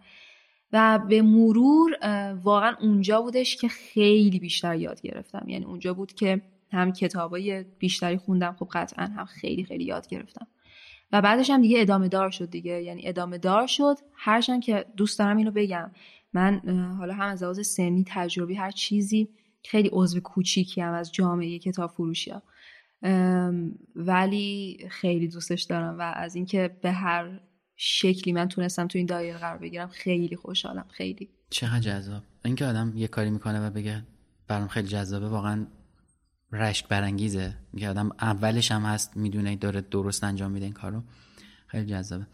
و 0.74 1.00
به 1.10 1.22
مرور 1.22 1.98
واقعا 2.44 2.76
اونجا 2.82 3.22
بودش 3.22 3.56
که 3.56 3.68
خیلی 3.68 4.40
بیشتر 4.40 4.76
یاد 4.76 5.02
گرفتم. 5.02 5.46
یعنی 5.48 5.66
اونجا 5.66 5.94
بود 5.94 6.14
که 6.14 6.42
هم 6.72 6.92
کتابای 6.92 7.64
بیشتری 7.64 8.18
خوندم 8.18 8.56
خب 8.60 8.68
قطعا 8.72 9.06
هم 9.06 9.26
خیلی 9.26 9.64
خیلی 9.64 9.84
یاد 9.84 10.08
گرفتم. 10.08 10.48
و 11.12 11.22
بعدش 11.22 11.50
هم 11.50 11.62
دیگه 11.62 11.82
ادامه 11.82 12.08
دار 12.08 12.30
شد 12.30 12.50
دیگه. 12.50 12.84
یعنی 12.84 13.08
ادامه 13.08 13.38
دار 13.38 13.68
شد. 13.68 13.96
هرچند 14.16 14.64
که 14.64 14.86
دوست 14.98 15.20
دارم 15.20 15.38
اینو 15.38 15.52
بگم. 15.52 15.92
من 16.34 16.60
حالا 17.00 17.14
هم 17.14 17.30
از 17.30 17.44
لحاظ 17.44 17.68
سنی 17.68 18.06
تجربی 18.08 18.56
هر 18.56 18.72
چیزی 18.72 19.30
خیلی 19.66 19.90
عضو 19.94 20.20
کوچیکی 20.20 20.82
هم 20.82 20.94
از 20.94 21.12
جامعه 21.12 21.60
کتاب 21.60 21.92
فروشی 21.92 22.32
ها. 22.32 22.44
ولی 23.96 24.78
خیلی 24.92 25.28
دوستش 25.28 25.64
دارم 25.64 26.00
و 26.00 26.02
از 26.02 26.36
اینکه 26.36 26.78
به 26.82 26.92
هر 26.92 27.40
شکلی 27.76 28.34
من 28.34 28.48
تونستم 28.48 28.88
تو 28.88 28.98
این 28.98 29.08
دایره 29.08 29.38
قرار 29.38 29.58
بگیرم 29.58 29.88
خیلی 29.88 30.36
خوشحالم 30.36 30.86
خیلی. 30.90 31.30
چقدر 31.50 31.80
جذاب 31.80 32.24
اینکه 32.46 32.66
آدم 32.66 32.94
یه 32.96 33.08
کاری 33.08 33.30
می‌کنه 33.30 33.68
و 33.68 33.70
بگه 33.70 34.04
برام 34.48 34.68
خیلی 34.68 34.88
جذابه 34.88 35.28
واقعا 35.28 35.68
رشک 36.52 36.88
برانگیزه. 36.88 37.58
که 37.78 37.90
آدم 37.90 38.10
اولش 38.22 38.72
هم 38.72 38.82
هست 38.82 39.18
می‌دونه 39.18 39.56
داره 39.56 39.82
درست 39.82 40.24
انجام 40.24 40.52
میده 40.52 40.66
این 40.66 40.74
کارو. 40.74 41.04
خیلی 41.68 41.86
جذابه. 41.86 42.28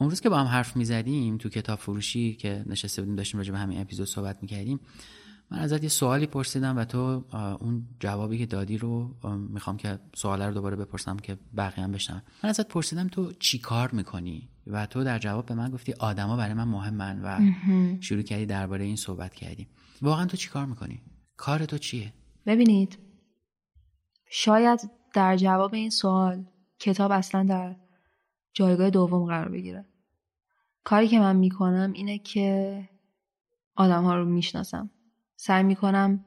اون 0.00 0.10
روز 0.10 0.20
که 0.20 0.28
با 0.28 0.38
هم 0.38 0.46
حرف 0.46 0.76
می‌زدیم 0.76 1.38
تو 1.38 1.48
کتاب 1.48 1.78
فروشی 1.78 2.34
که 2.34 2.64
نشسته 2.66 3.02
بودیم 3.02 3.16
داشتیم 3.16 3.38
راجع 3.38 3.52
به 3.52 3.58
همین 3.58 3.80
اپیزود 3.80 4.06
صحبت 4.06 4.38
می‌کردیم 4.42 4.80
من 5.50 5.58
ازت 5.58 5.82
یه 5.82 5.88
سوالی 5.88 6.26
پرسیدم 6.26 6.76
و 6.76 6.84
تو 6.84 7.24
اون 7.60 7.88
جوابی 8.00 8.38
که 8.38 8.46
دادی 8.46 8.78
رو 8.78 9.14
می‌خوام 9.50 9.76
که 9.76 9.98
سوال 10.16 10.42
رو 10.42 10.54
دوباره 10.54 10.76
بپرسم 10.76 11.16
که 11.16 11.38
بقیه 11.56 11.84
هم 11.84 11.92
بشنم 11.92 12.22
من 12.44 12.50
ازت 12.50 12.68
پرسیدم 12.68 13.08
تو 13.08 13.32
چی 13.32 13.58
کار 13.58 13.90
می‌کنی؟ 13.90 14.48
و 14.66 14.86
تو 14.86 15.04
در 15.04 15.18
جواب 15.18 15.46
به 15.46 15.54
من 15.54 15.70
گفتی 15.70 15.92
آدما 15.92 16.36
برای 16.36 16.54
من 16.54 16.68
مهمن 16.68 17.20
و 17.22 17.52
شروع 18.00 18.22
کردی 18.22 18.46
درباره 18.46 18.84
این 18.84 18.96
صحبت 18.96 19.34
کردیم 19.34 19.68
واقعا 20.02 20.26
تو 20.26 20.36
چی 20.36 20.48
کار 20.48 20.66
می‌کنی؟ 20.66 21.02
کار 21.36 21.64
تو 21.64 21.78
چیه؟ 21.78 22.12
ببینید 22.46 22.98
شاید 24.30 24.90
در 25.14 25.36
جواب 25.36 25.74
این 25.74 25.90
سوال 25.90 26.44
کتاب 26.78 27.10
اصلا 27.10 27.42
در 27.42 27.76
جایگاه 28.52 28.90
دوم 28.90 29.26
قرار 29.26 29.48
بگیره. 29.48 29.84
کاری 30.84 31.08
که 31.08 31.18
من 31.18 31.36
می‌کنم 31.36 31.92
اینه 31.94 32.18
که 32.18 32.88
آدم 33.76 34.04
ها 34.04 34.16
رو 34.16 34.24
می‌شناسم. 34.24 34.90
سعی 35.40 35.62
می‌کنم 35.62 36.24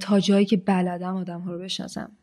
تا 0.00 0.20
جایی 0.20 0.46
که 0.46 0.56
بلدم 0.56 1.16
آدم 1.16 1.40
ها 1.40 1.52
رو 1.52 1.58
بشناسم. 1.58 2.16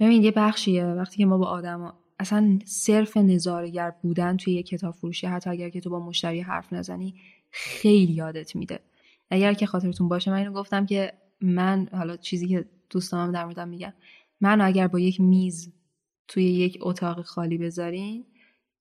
ببین 0.00 0.22
یه 0.22 0.30
بخشیه. 0.30 0.84
وقتی 0.84 1.16
که 1.16 1.26
ما 1.26 1.38
با 1.38 1.46
آدم 1.46 1.80
ها 1.80 1.98
اصلا 2.18 2.58
صرف 2.64 3.16
نظارگر 3.16 3.92
بودن 4.02 4.36
توی 4.36 4.54
یه 4.54 4.62
کتاب 4.62 4.94
فروشی 4.94 5.26
حتی 5.26 5.50
اگر 5.50 5.70
که 5.70 5.80
تو 5.80 5.90
با 5.90 6.00
مشتری 6.00 6.40
حرف 6.40 6.72
نزنی 6.72 7.14
خیلی 7.50 8.12
یادت 8.12 8.56
میده. 8.56 8.80
اگر 9.30 9.54
که 9.54 9.66
خاطرتون 9.66 10.08
باشه 10.08 10.30
من 10.30 10.36
اینو 10.36 10.52
گفتم 10.52 10.86
که 10.86 11.12
من 11.40 11.88
حالا 11.92 12.16
چیزی 12.16 12.48
که 12.48 12.64
دوستانم 12.90 13.32
در 13.32 13.44
موردم 13.44 13.68
میگن 13.68 13.92
من 14.40 14.60
اگر 14.60 14.88
با 14.88 14.98
یک 14.98 15.20
میز 15.20 15.72
توی 16.28 16.44
یک 16.44 16.78
اتاق 16.80 17.22
خالی 17.22 17.58
بذارین 17.58 18.24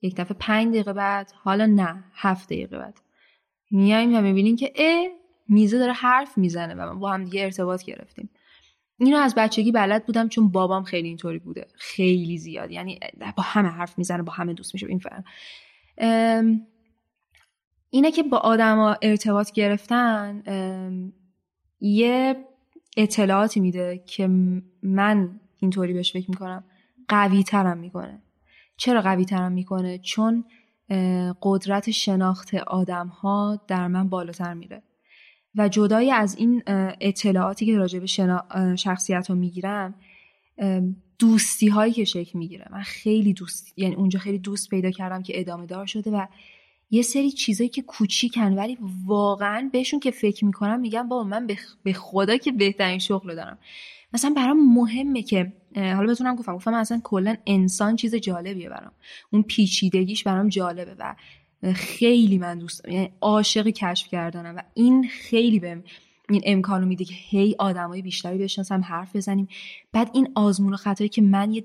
یک 0.02 0.16
دفعه 0.16 0.38
پنج 0.40 0.74
دقیقه 0.74 0.94
بعد 0.94 1.32
حالا 1.32 1.66
نه 1.66 2.04
هفت 2.14 2.46
دقیقه 2.50 2.78
بعد 2.78 3.02
میایم 3.72 4.16
و 4.16 4.22
می‌بینین 4.22 4.56
که 4.56 4.74
میزه 5.48 5.78
داره 5.80 5.94
حرف 5.94 6.38
می‌زنه 6.38 6.74
و 6.74 6.94
من 6.94 7.00
با 7.00 7.12
هم 7.12 7.24
دیگه 7.24 7.44
ارتباط 7.44 7.84
گرفتیم. 7.84 8.30
اینو 8.98 9.18
از 9.18 9.36
بچگی 9.36 9.72
بلد 9.72 10.06
بودم 10.06 10.28
چون 10.28 10.52
بابام 10.52 10.84
خیلی 10.84 11.08
اینطوری 11.08 11.40
بوده. 11.40 11.68
خیلی 11.76 12.38
زیاد. 12.38 12.72
یعنی 12.72 13.00
با 13.38 13.44
همه 13.44 13.70
حرف 13.70 13.98
می‌زنه 13.98 14.24
با 14.24 14.34
همه 14.34 14.54
دوست 14.54 14.74
میشه 14.74 14.88
این 14.88 15.00
فرم 15.00 15.24
اینه 17.90 18.12
که 18.12 18.24
با 18.24 18.38
آدما 18.38 18.98
ارتباط 19.02 19.52
گرفتن 19.52 20.44
یه 21.80 22.36
اطلاعاتی 22.98 23.60
میده 23.60 24.04
که 24.06 24.28
من 24.84 25.40
اینطوری 25.60 25.94
بهش 25.94 26.14
فکر 26.14 26.30
می‌کنم. 26.30 26.64
قوی 27.08 27.44
ترم 27.44 27.78
می‌کنه. 27.78 28.22
چرا 28.78 29.02
قوی 29.02 29.26
ترم 29.26 29.52
می‌کنه؟ 29.52 29.98
چون 29.98 30.46
قدرت 31.42 31.92
شناخت 31.92 32.54
آدم 32.54 33.08
ها 33.08 33.64
در 33.68 33.88
من 33.88 34.10
بالاتر 34.10 34.54
میره. 34.54 34.84
و 35.58 35.68
جدای 35.70 36.12
از 36.12 36.36
این 36.36 36.64
اطلاعاتی 37.02 37.66
که 37.66 37.78
راجع 37.78 38.00
به 38.00 38.08
شخصیت 38.76 39.28
ها 39.28 39.36
می‌گیرم 39.36 39.96
دوستی 41.20 41.68
هایی 41.68 41.94
که 41.94 42.04
شکل 42.04 42.40
می‌گیره. 42.40 42.68
من 42.72 42.82
خیلی 42.82 43.34
دوست 43.34 43.74
یعنی 43.78 43.96
اونجا 43.96 44.20
خیلی 44.20 44.40
دوست 44.40 44.70
پیدا 44.70 44.92
کردم 44.92 45.24
که 45.24 45.40
ادامه 45.40 45.66
دار 45.66 45.86
شده 45.86 46.12
و 46.12 46.26
یه 46.92 47.02
سری 47.02 47.32
چیزایی 47.32 47.70
که 47.70 47.82
کوچیکن 47.82 48.54
ولی 48.54 48.78
واقعا 49.06 49.70
بهشون 49.74 50.00
که 50.00 50.12
فکر 50.12 50.46
می‌کنم 50.46 50.80
میگم 50.80 51.08
بابا 51.08 51.24
من 51.24 51.48
به 51.84 51.94
خدا 51.94 52.38
که 52.38 52.52
بهترین 52.52 53.00
شغل 53.00 53.36
دارم. 53.36 53.58
مثلا 54.14 54.34
برام 54.36 54.74
مهمه 54.74 55.22
که 55.22 55.54
حالا 55.76 56.12
بتونم 56.12 56.36
گفتم 56.36 56.56
گفتم 56.56 56.74
اصلا 56.74 57.02
کلا 57.04 57.36
انسان 57.46 57.96
چیز 57.96 58.16
جالبیه 58.16 58.70
برام. 58.70 58.92
اون 59.32 59.44
پیچیدگیش 59.44 60.24
برام 60.24 60.50
جالبه 60.50 60.96
و 61.00 61.16
خیلی 61.74 62.38
من 62.38 62.60
دوست 62.60 62.84
دارم. 62.84 62.96
یعنی 62.96 63.10
عاشق 63.22 63.68
کشف 63.68 64.08
کردنم. 64.08 64.56
و 64.56 64.62
این 64.74 65.08
خیلی 65.08 65.60
بهم 65.60 65.84
این 66.30 66.42
امکانو 66.46 66.86
میده 66.86 67.06
که 67.06 67.14
هی 67.14 67.56
آدمای 67.60 68.02
بیشتری 68.02 68.38
بشناسم 68.38 68.82
حرف 68.82 69.16
بزنیم. 69.16 69.48
بعد 69.92 70.12
این 70.14 70.32
آزمون 70.36 70.74
و 70.74 70.78
خطایی 70.78 71.10
که 71.10 71.22
من 71.22 71.54
یه 71.54 71.64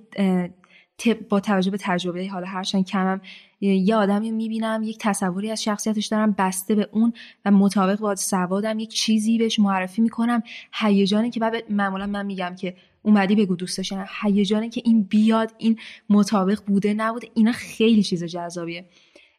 با 1.29 1.41
توجه 1.41 1.71
به 1.71 1.79
تجربه 1.81 2.29
حالا 2.29 2.47
هرچند 2.47 2.85
کمم 2.85 3.21
یه 3.61 3.97
آدمی 3.97 4.31
می‌بینم 4.31 4.83
یک 4.85 4.99
تصوری 5.01 5.51
از 5.51 5.63
شخصیتش 5.63 6.07
دارم 6.07 6.35
بسته 6.39 6.75
به 6.75 6.89
اون 6.93 7.13
و 7.45 7.51
مطابق 7.51 7.99
با 7.99 8.15
سوادم 8.15 8.79
یک 8.79 8.91
چیزی 8.91 9.39
بهش 9.39 9.59
معرفی 9.59 10.03
می‌کنم. 10.03 10.43
هیجانی 10.73 11.31
که 11.31 11.41
بعد 11.41 11.73
معمولا 11.73 12.07
من 12.07 12.27
میگم 12.27 12.55
که 12.55 12.77
اومدی 13.03 13.35
بگو 13.35 13.57
دوستش 13.57 13.93
هیجانی 14.23 14.69
که 14.69 14.83
این 14.85 15.03
بیاد 15.03 15.55
این 15.59 15.79
مطابق 16.11 16.61
بوده 16.67 16.95
نبوده 16.95 17.29
اینا 17.35 17.53
خیلی 17.53 18.03
چیز 18.03 18.25
جذابیه. 18.25 18.85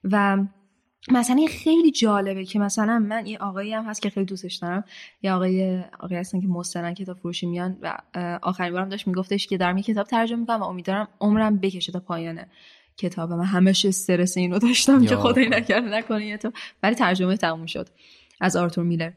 و 0.04 0.38
مثلا 1.12 1.46
خیلی 1.50 1.92
جالبه 1.92 2.46
که 2.46 2.60
مثلا 2.60 3.00
من 3.00 3.26
یه 3.26 3.38
آقایی 3.38 3.74
هم 3.74 3.86
هست 3.86 4.02
که 4.02 4.10
خیلی 4.10 4.26
دوستش 4.26 4.56
دارم. 4.56 4.84
یه 5.22 5.34
آقای 5.34 5.82
آقای 6.00 6.18
هستن 6.18 6.42
که 6.42 6.48
مسترن 6.48 6.94
کتاب 6.94 7.18
فروشی 7.18 7.46
میان 7.46 7.78
و 7.82 7.98
آخرین 8.42 8.74
بارم 8.74 8.90
داشت 8.90 9.08
میگفتش 9.08 9.48
که 9.48 9.58
دارم 9.58 9.78
یه 9.78 9.84
کتاب 9.84 10.08
ترجمه 10.08 10.40
می‌کنم 10.40 10.62
و 10.62 10.64
امیدوارم 10.64 11.08
عمرم 11.20 11.58
بکشه 11.58 11.92
تا 11.92 12.00
پایانه 12.00 12.48
کتاب 12.98 13.34
من 13.34 13.46
همش 13.46 13.86
استرس 13.86 14.38
اینو 14.38 14.60
داشتم 14.60 15.06
که 15.06 15.16
خدای 15.16 15.50
نکرده 15.50 15.90
نکنه 15.90 16.26
یه 16.26 16.38
تو. 16.38 16.52
ولی 16.84 16.96
ترجمه 16.96 17.38
تموم 17.38 17.66
شد 17.66 17.90
از 18.42 18.56
آرتور 18.56 18.84
میلر. 18.84 19.12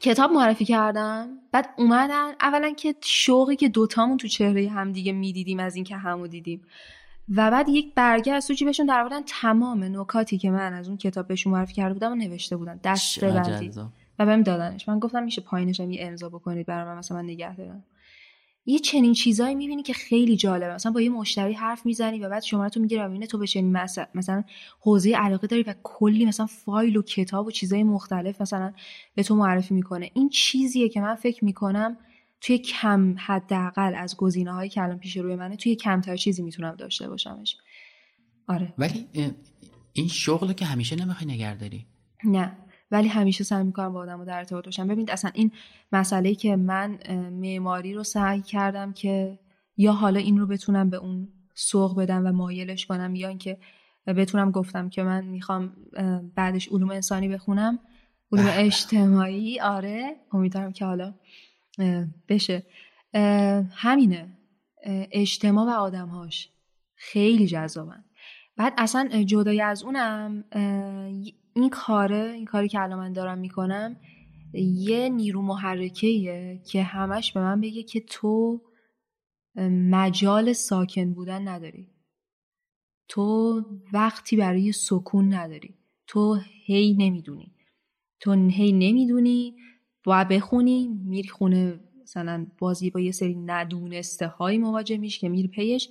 کتاب 0.00 0.32
معرفی 0.32 0.64
کردم. 0.64 1.28
بعد 1.52 1.68
اومدن. 1.78 2.32
اولا 2.40 2.70
که 2.70 2.94
شوقی 3.00 3.56
که 3.56 3.68
دوتامون 3.68 4.16
تو 4.16 4.28
چهره 4.28 4.68
هم 4.68 4.92
دیگه 4.92 5.12
می‌دیدیم 5.12 5.60
از 5.60 5.74
اینکه 5.74 5.96
همو 5.96 6.26
دیدیم. 6.26 6.62
و 7.36 7.50
بعد 7.50 7.68
یک 7.68 7.94
برگه 7.94 8.32
از 8.32 8.44
سوچی 8.44 8.64
بهشون 8.64 8.86
در 8.86 9.22
تمام 9.26 10.00
نکاتی 10.00 10.38
که 10.38 10.50
من 10.50 10.72
از 10.72 10.88
اون 10.88 10.96
کتاب 10.96 11.28
بهشون 11.28 11.52
معرفی 11.52 11.74
کرده 11.74 11.94
بودم 11.94 12.12
و 12.12 12.14
نوشته 12.14 12.56
بودن. 12.56 12.80
دست 12.84 13.24
بندی. 13.24 13.70
و 14.18 14.26
بهم 14.26 14.42
دادنش. 14.42 14.88
من 14.88 14.98
گفتم 14.98 15.22
میشه 15.22 15.40
پایینش 15.40 15.80
هم 15.80 15.90
یه 15.90 16.06
امضا 16.06 16.28
بکنید 16.28 16.66
برای 16.66 16.84
من 16.84 16.98
مثلا 16.98 17.16
من 17.16 17.24
نگه 17.24 17.56
دارم. 17.56 17.84
یه 18.66 18.78
چنین 18.78 19.12
چیزایی 19.12 19.54
می‌بینی 19.54 19.82
که 19.82 19.92
خیلی 19.92 20.36
جالبه. 20.36 20.74
مثلا 20.74 20.92
با 20.92 21.00
یه 21.00 21.10
مشتری 21.10 21.52
حرف 21.52 21.86
می‌زنی 21.86 22.18
و 22.18 22.28
بعد 22.28 22.42
شما 22.42 22.68
تو 22.68 22.80
می‌گیره 22.80 23.08
و 23.08 23.26
تو 23.26 23.38
به 23.38 23.46
چنین 23.46 23.72
مثلا, 23.72 24.06
مثلا 24.14 24.44
حوزه 24.80 25.16
علاقه 25.16 25.46
داری 25.46 25.62
و 25.62 25.74
کلی 25.82 26.26
مثلا 26.26 26.46
فایل 26.46 26.96
و 26.96 27.02
کتاب 27.02 27.46
و 27.46 27.50
چیزای 27.50 27.82
مختلف 27.82 28.40
مثلا 28.40 28.72
به 29.14 29.22
تو 29.22 29.36
معرفی 29.36 29.74
می‌کنه. 29.74 30.10
این 30.14 30.28
چیزیه 30.28 30.88
که 30.88 31.00
من 31.00 31.14
فکر 31.14 31.44
می‌کنم 31.44 31.96
توی 32.40 32.58
کم 32.58 33.14
حداقل 33.18 33.94
از 33.94 34.16
گزینه 34.16 34.52
هایی 34.52 34.70
که 34.70 34.82
الان 34.82 34.98
پیش 34.98 35.16
روی 35.16 35.36
منه 35.36 35.56
توی 35.56 35.76
کمتر 35.76 36.16
چیزی 36.16 36.42
می‌تونم 36.42 36.76
داشته 36.76 37.08
باشمش. 37.08 37.56
آره. 38.48 38.74
ولی 38.78 39.06
این 39.92 40.08
شغل 40.08 40.52
که 40.52 40.64
همیشه 40.64 40.96
نمی‌خوای 40.96 41.30
نگهداری 41.30 41.86
نه. 42.24 42.56
ولی 42.90 43.08
همیشه 43.08 43.44
سعی 43.44 43.64
می‌کنم 43.64 43.92
با 43.92 44.00
آدم 44.00 44.24
در 44.24 44.38
ارتباط 44.38 44.64
باشم. 44.64 44.86
ببینید 44.86 45.10
اصلا 45.10 45.30
این 45.34 45.52
مسئله 45.92 46.34
که 46.34 46.56
من 46.56 46.98
معماری 47.30 47.94
رو 47.94 48.04
سعی 48.04 48.42
کردم 48.42 48.92
که 48.92 49.38
یا 49.76 49.92
حالا 49.92 50.20
این 50.20 50.38
رو 50.38 50.46
بتونم 50.46 50.90
به 50.90 50.96
اون 50.96 51.28
سوق 51.54 51.98
بدم 51.98 52.26
و 52.26 52.32
مایلش 52.32 52.86
کنم 52.86 53.14
یا 53.14 53.28
اینکه 53.28 53.58
بتونم 54.06 54.50
گفتم 54.50 54.88
که 54.88 55.02
من 55.02 55.24
می‌خوام 55.24 55.72
بعدش 56.34 56.68
علوم 56.68 56.90
انسانی 56.90 57.28
بخونم 57.28 57.78
علوم. 58.32 58.46
اجتماعی 58.50 59.60
آره. 59.60 60.16
امیدوارم 60.32 60.72
که 60.72 60.84
حالا 60.84 61.14
بشه. 62.28 62.66
همینه. 63.72 64.38
اجتماع 65.12 65.66
و 65.66 65.70
آدمهاش. 65.70 66.50
خیلی 66.94 67.46
جذابن. 67.46 68.04
بعد 68.56 68.74
اصلا 68.78 69.22
جدای 69.22 69.60
از 69.60 69.82
اونم 69.82 70.44
این 71.54 71.68
کاره 71.70 72.32
این 72.34 72.44
کاری 72.44 72.68
که 72.68 72.80
الان 72.80 72.98
من 72.98 73.12
دارم 73.12 73.38
می‌کنم 73.38 73.96
یه 74.54 75.08
نیرو 75.08 75.42
محرکه 75.42 76.60
که 76.66 76.82
همش 76.82 77.32
به 77.32 77.40
من 77.40 77.60
بگه 77.60 77.82
که 77.82 78.00
تو 78.00 78.60
مجال 79.90 80.52
ساکن 80.52 81.12
بودن 81.14 81.48
نداری. 81.48 81.88
تو 83.08 83.60
وقتی 83.92 84.36
برای 84.36 84.72
سکون 84.72 85.34
نداری. 85.34 85.74
تو 86.06 86.38
هی 86.64 86.96
نمی‌دونی. 86.98 87.54
تو 88.20 88.32
هی 88.32 88.72
نمی‌دونی 88.72 89.56
باید 90.04 90.28
بخونی 90.28 90.88
میری 91.04 91.28
خونه 91.28 91.80
مثلا 92.02 92.46
بازی 92.58 92.90
با 92.90 93.00
یه 93.00 93.12
سری 93.12 93.34
ندونسته 93.34 94.26
هایی 94.26 94.58
مواجه 94.58 94.96
میش 94.96 95.18
که 95.18 95.28
میری 95.28 95.48
پیش. 95.48 95.88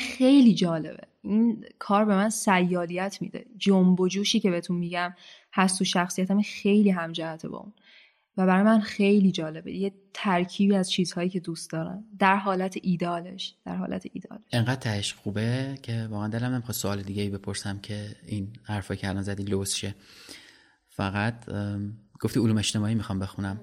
خیلی 0.00 0.54
جالبه. 0.54 1.06
این 1.22 1.64
کار 1.78 2.04
به 2.04 2.14
من 2.14 2.30
سیالیت 2.30 3.18
میده. 3.20 3.46
جنب 3.56 4.00
و 4.00 4.08
جوشی 4.08 4.40
که 4.40 4.50
بهتون 4.50 4.76
میگم 4.76 5.14
هست 5.52 5.78
تو 5.78 5.84
شخصیتم 5.84 6.42
خیلی 6.42 6.90
همجهته 6.90 7.48
با 7.48 7.58
اون. 7.58 7.72
و 8.36 8.46
برای 8.46 8.62
من 8.62 8.80
خیلی 8.80 9.32
جالبه. 9.32 9.72
یه 9.72 9.92
ترکیبی 10.14 10.74
از 10.74 10.90
چیزهایی 10.90 11.28
که 11.28 11.40
دوست 11.40 11.70
دارم. 11.70 12.04
در 12.18 12.36
حالت 12.36 12.78
ایدالش. 12.82 13.54
در 13.64 13.76
حالت 13.76 14.06
ایدالش. 14.12 14.42
انقدر 14.52 14.80
تهش 14.80 15.12
خوبه 15.12 15.78
که 15.82 16.08
واقعا 16.10 16.28
دلم 16.28 16.52
نمی‌خواد 16.52 16.74
سوال 16.74 17.02
دیگه 17.02 17.22
ای 17.22 17.30
بپرسم 17.30 17.78
که 17.78 18.16
این 18.26 18.48
حرفایی 18.62 19.00
که 19.00 19.08
الان 19.08 19.22
زدی 19.22 19.42
لوس 19.42 19.74
شه. 19.74 19.94
فقط 20.88 21.48
گفتی 22.20 22.40
علوم 22.40 22.58
اجتماعی 22.58 22.94
می‌خوام 22.94 23.18
بخونم. 23.18 23.60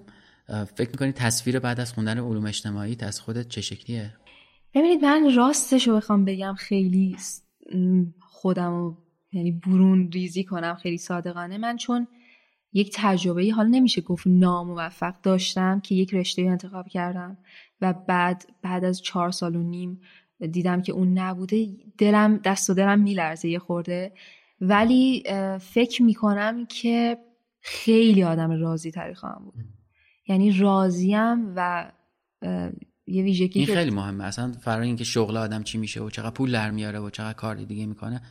فکر 0.75 0.89
می‌کنی 0.89 1.11
تصویر 1.11 1.59
بعد 1.59 1.79
از 1.79 1.93
خوندن 1.93 2.17
علوم 2.19 2.45
اجتماعی 2.45 2.97
از 2.99 3.21
خودت 3.21 3.47
چه 3.47 3.61
شکلیه؟ 3.61 4.13
ببینید 4.73 5.05
من 5.05 5.35
راستش 5.35 5.87
رو 5.87 5.95
بخوام 5.95 6.25
بگم 6.25 6.53
خیلی 6.53 7.17
خودم 8.19 8.71
رو 8.71 8.97
یعنی 9.31 9.51
برون 9.51 10.11
ریزی 10.11 10.43
کنم 10.43 10.75
خیلی 10.75 10.97
صادقانه. 10.97 11.57
من 11.57 11.77
چون 11.77 12.07
یک 12.73 12.91
تجربه 12.95 13.51
حال 13.51 13.67
نمیشه 13.67 14.01
گفت 14.01 14.27
ناموفق 14.27 15.21
داشتم 15.21 15.79
که 15.79 15.95
یک 15.95 16.13
رشته 16.13 16.41
انتخاب 16.41 16.87
کردم 16.87 17.37
و 17.81 17.93
بعد 17.93 18.45
بعد 18.61 18.83
از 18.83 19.01
چهار 19.01 19.31
سال 19.31 19.55
و 19.55 19.63
نیم 19.63 20.01
دیدم 20.51 20.81
که 20.81 20.91
اون 20.91 21.17
نبوده. 21.17 21.67
دلم 21.97 22.37
دست 22.37 22.69
و 22.69 22.73
دلم 22.73 22.99
میلرزه 22.99 23.49
یه 23.49 23.59
خورده. 23.59 24.13
ولی 24.61 25.23
فکر 25.61 26.03
می‌کنم 26.03 26.65
که 26.65 27.17
خیلی 27.68 28.24
آدم 28.24 28.51
راضی 28.51 28.91
تری 28.91 29.13
خواهم 29.13 29.45
بود. 29.45 29.53
یعنی 30.28 30.59
راضیم 30.59 31.53
و 31.55 31.91
یه 33.07 33.24
ویژگی 33.24 33.59
این 33.59 33.76
خیلی 33.76 33.91
مهمه. 33.91 34.24
اصلا 34.24 34.51
فرار 34.61 34.82
اینکه 34.82 35.03
شغل 35.03 35.38
آدم 35.38 35.63
چی 35.63 35.78
میشه 35.78 36.01
و 36.01 36.09
چقدر 36.09 36.30
پول 36.30 36.51
در 36.51 36.72
میاره 36.72 36.99
و 36.99 37.09
چقدر 37.09 37.34
کار 37.34 37.55
دیگه 37.55 37.86
می‌کنه. 37.86 38.22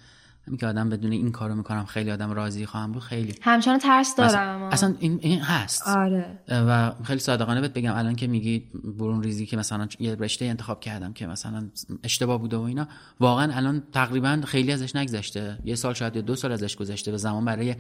همین 0.47 0.59
که 0.59 0.67
آدم 0.67 0.89
بدون 0.89 1.13
این 1.13 1.33
کارو 1.33 1.55
می‌کنم 1.55 1.85
خیلی 1.85 2.11
آدم 2.11 2.31
راضی 2.31 2.67
خواهم 2.67 2.93
بود 2.93 3.03
خیلی. 3.03 3.35
همچنان 3.43 3.79
ترس 3.79 4.17
دارم 4.17 4.63
اصلا, 4.63 4.95
این, 4.99 5.19
این 5.23 5.41
هست. 5.41 5.89
آره. 5.89 6.39
و 6.49 6.93
خیلی 7.05 7.21
صادقانه 7.21 7.61
بهت 7.61 7.73
بگم 7.73 7.95
الان 7.95 8.17
که 8.17 8.27
میگی 8.27 8.71
برون 8.99 9.23
ریزی 9.23 9.47
که 9.47 9.57
مثلا 9.57 9.89
یه 9.99 10.15
رشته 10.15 10.45
انتخاب 10.45 10.81
کردم 10.81 11.13
که 11.13 11.27
مثلا 11.27 11.71
اشتباه 12.05 12.39
بوده 12.39 12.57
و 12.57 12.61
اینا 12.61 12.89
واقعا 13.21 13.53
الان 13.53 13.83
تقریبا 13.93 14.41
خیلی 14.47 14.73
ازش 14.73 14.97
نگذشته. 14.97 15.59
یه 15.65 15.75
سال 15.75 15.95
شاید 15.95 16.17
یا 16.17 16.23
دو 16.23 16.37
سال 16.37 16.53
ازش 16.53 16.77
گذشته 16.77 17.13
و 17.13 17.17
زمان 17.17 17.45
برای 17.45 17.75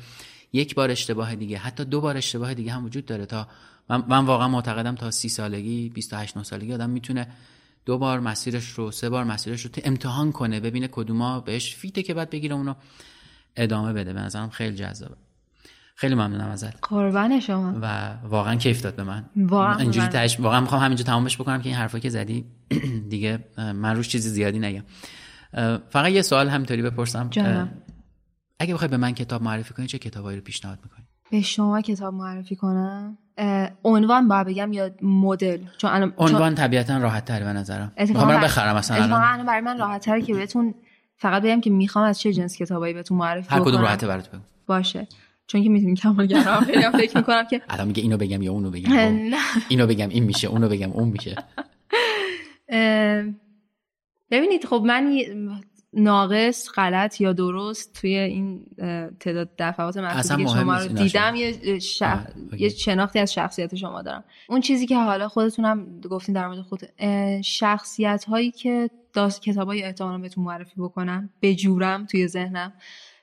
یک 0.53 0.75
بار 0.75 0.91
اشتباه 0.91 1.35
دیگه 1.35 1.59
حتی 1.59 1.85
دو 1.85 2.01
بار 2.01 2.17
اشتباه 2.17 2.55
دیگه 2.55 2.73
هم 2.73 2.85
وجود 2.85 3.07
داره 3.07 3.27
تا 3.27 3.49
من, 3.91 4.05
من 4.09 4.25
واقعا 4.25 4.49
معتقدم 4.49 4.95
تا 4.95 5.11
سی 5.11 5.29
سالگی 5.29 5.89
28 5.89 6.37
9 6.37 6.45
سالگی 6.45 6.73
آدم 6.73 6.91
می‌تونه 6.91 7.27
دو 7.85 7.99
بار 7.99 8.21
مسیرش 8.21 8.71
رو 8.71 8.91
سه 8.91 9.09
بار 9.09 9.25
مسیرش 9.25 9.63
رو 9.65 9.71
امتحان 9.85 10.33
کنه 10.33 10.61
ببینه 10.61 10.89
کدوما 10.89 11.41
بهش 11.41 11.75
فیته 11.75 12.03
که 12.03 12.15
بعد 12.15 12.31
بگیره 12.31 12.55
اونو 12.55 12.75
ادامه 13.57 13.93
بده. 13.93 14.13
به 14.13 14.21
نظرم 14.21 14.51
خیلی 14.51 14.77
جذابه. 14.77 15.17
خیلی 15.95 16.15
ممنونم 16.15 16.49
ازت. 16.49 16.79
قربان 16.83 17.41
شما. 17.41 17.79
و 17.83 18.15
واقعا 18.29 18.55
کیف 18.55 18.83
داد 18.83 18.97
به 18.97 19.05
من. 19.05 19.25
واقعا. 19.37 19.77
اینجوری 19.77 20.07
تاش 20.07 20.41
واقعا 20.41 20.61
می‌خوام 20.61 20.83
همینجا 20.83 21.05
تمامش 21.05 21.37
بکنم 21.37 21.63
که 21.63 21.69
این 21.69 21.79
حرفا 21.79 21.99
که 21.99 22.09
زدی 22.09 22.45
دیگه 23.11 23.45
من 23.57 23.97
روش 23.97 24.09
چیزی 24.09 24.29
زیادی 24.29 24.59
نگم. 24.59 24.83
فقط 25.91 26.13
یه 26.13 26.23
سوال 26.23 26.49
همینطوری 26.49 26.83
بپرسم. 26.83 27.31
اگه 28.59 28.75
بخوای 28.75 28.89
به 28.89 28.97
من 28.97 29.13
کتاب 29.13 29.43
معرفی 29.43 29.75
کنی 29.75 29.87
چه 29.87 29.99
کتابایی 29.99 30.39
رو 30.39 30.45
پیشنهاد 30.45 30.79
می‌کنی؟ 30.85 31.07
به 31.31 31.41
شما 31.41 31.81
کتاب 31.81 32.15
معرفی 32.15 32.57
کنم؟ 32.57 33.19
عنوان 33.85 34.29
با 34.29 34.45
بگم 34.45 34.73
یا 34.73 34.91
مدل؟ 35.03 35.59
چون 35.79 35.91
الان 35.91 36.15
عنوان 36.17 36.55
طبیعتا 36.55 36.99
راحت 36.99 37.25
تر 37.25 37.41
به 37.45 37.53
نظرم. 37.53 37.93
می‌خوام 37.99 38.29
برم 38.29 38.41
بخرم 38.41 38.77
مثلا 38.77 39.03
الان. 39.03 39.47
برای 39.47 39.61
من 39.61 39.79
راحت 39.79 40.05
تره 40.05 40.23
که 40.23 40.35
بهتون 40.35 40.75
فقط 41.17 41.43
بگم 41.43 41.61
که 41.61 41.71
می‌خوام 41.71 42.05
از 42.05 42.21
چه 42.21 42.33
جنس 42.33 42.57
کتابایی 42.57 42.95
بهتون 42.95 43.19
معرفی 43.19 43.49
کنم 43.49 43.59
هر 43.59 43.65
کدوم 43.65 43.81
راحته 43.81 44.07
برات 44.07 44.29
بگم 44.29 44.41
باشه. 44.67 45.09
چون 45.47 45.63
که 45.63 45.69
می‌تونیم 45.69 45.95
کمالگرا 45.95 46.61
خیلی 46.61 46.83
فکر 46.83 47.17
می‌کنم 47.17 47.47
که 47.47 47.63
الان 47.69 47.87
میگه 47.87 48.03
اینو 48.03 48.17
بگم 48.17 48.43
یا 48.43 48.53
اونو 48.53 48.71
بگم. 48.71 48.93
اینو 49.69 49.87
بگم 49.87 50.09
این 50.09 50.25
میشه 50.25 50.49
اونو 50.49 50.69
بگم 50.69 50.93
اون 50.93 51.09
میشه. 51.09 51.37
ببینید 54.31 54.65
خب 54.67 54.83
من 54.87 55.19
ناقص 55.97 56.69
غلط 56.75 57.21
یا 57.21 57.33
درست 57.33 57.93
توی 57.93 58.17
این 58.17 58.67
تعداد 59.21 59.51
دفعات 59.59 59.97
محدودی 59.97 60.45
که 60.45 60.51
شما 60.51 60.79
رو 60.79 60.89
دیدم 60.89 61.35
یه, 61.35 61.79
یه 62.59 62.69
شناختی 62.69 63.19
از 63.19 63.33
شخصیت 63.33 63.75
شما 63.75 64.03
دارم. 64.03 64.25
اون 64.49 64.61
چیزی 64.61 64.87
که 64.87 64.97
حالا 64.97 65.29
خودتونم 65.29 66.01
گفتین 66.01 66.35
در 66.35 66.49
مورد 66.49 66.61
خود 66.61 66.81
شخصیت 67.43 68.25
هایی 68.25 68.51
که 68.51 68.91
داست 69.13 69.43
کتاب 69.43 69.69
های 69.69 69.83
احتمالا 69.83 70.19
بهتون 70.19 70.45
معرفی 70.45 70.75
بکنم 70.79 71.31
بجورم 71.43 72.07
توی 72.07 72.29
ذهنم 72.29 72.73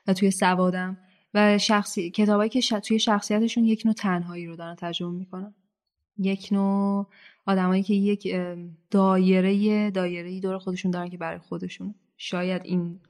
و 0.06 0.12
توی 0.12 0.30
سوادم 0.30 0.98
و 1.34 1.58
شخصی 1.58 2.10
کتابایی 2.10 2.50
که 2.50 2.80
توی 2.80 2.98
شخصیتشون 2.98 3.64
یک 3.64 3.82
نوع 3.84 3.94
تنهایی 3.94 4.46
رو 4.46 4.56
دارن 4.56 4.74
ترجمه 4.74 5.10
می‌کنن. 5.10 5.54
یک 6.18 6.48
نوع 6.52 7.06
آدمایی 7.46 7.82
که 7.82 7.94
یک 7.94 8.36
دایره 8.90 9.90
دایره 9.90 10.40
دور 10.40 10.58
خودشون 10.58 10.90
دارن 10.90 11.08
که 11.08 11.18
برای 11.18 11.38
خودشون 11.38 11.94
شاید 12.16 12.62
این 12.64 13.00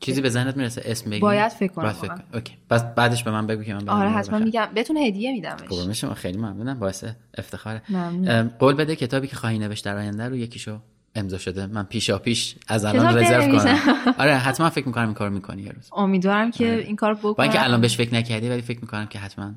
چیزی 0.00 0.20
به 0.20 0.28
ذهنت 0.28 0.56
می‌رسه؟ 0.56 0.82
اسم 0.84 1.10
بگی؟ 1.10 1.20
باید 1.20 1.52
فکر 1.52 1.72
کنم 1.72 1.84
باید 1.84 1.96
فکر 1.96 2.14
اوکی. 2.34 2.54
پس 2.70 2.84
بعدش 2.94 3.24
به 3.24 3.30
من 3.30 3.46
بگو 3.46 3.62
که 3.62 3.74
من 3.74 3.88
آره 3.88 4.10
حتما 4.10 4.38
میگم. 4.38 4.68
بهتون 4.74 4.96
هدیه 4.96 5.32
میدمش. 5.32 5.60
قربون 5.60 5.92
شما 5.92 6.14
خیلی 6.14 6.38
ممنونم. 6.38 6.78
باعث 6.78 7.04
افتخاره. 7.38 7.82
ممنون. 7.88 8.48
قول 8.48 8.74
بده 8.74 8.96
کتابی 8.96 9.26
که 9.26 9.36
خواهی 9.36 9.58
نوشت 9.58 9.84
در 9.84 9.96
آینده 9.96 10.28
رو 10.28 10.36
یکیشو 10.36 10.80
امضا 11.14 11.38
شده. 11.38 11.66
من 11.66 11.84
پیشا 11.84 12.18
پیش 12.18 12.56
از 12.68 12.84
الان 12.84 13.18
رزرو 13.18 13.58
کنم. 13.58 13.78
آره 14.18 14.34
حتما 14.34 14.70
فکر 14.70 14.86
می‌کنم 14.86 15.04
این 15.04 15.14
کارو 15.14 15.32
می‌کنی 15.32 15.62
یه 15.62 15.72
روز. 15.72 15.90
امیدوارم 15.96 16.50
که 16.50 16.66
آره. 16.66 16.76
این 16.76 16.96
کارو 16.96 17.14
بکنم. 17.14 17.32
با 17.32 17.42
اینکه 17.42 17.64
الان 17.64 17.80
بهش 17.80 17.96
فکر 17.96 18.14
نکردی 18.14 18.48
ولی 18.48 18.62
فکر 18.62 18.80
می‌کنم 18.80 19.06
که 19.06 19.18
حتما 19.18 19.54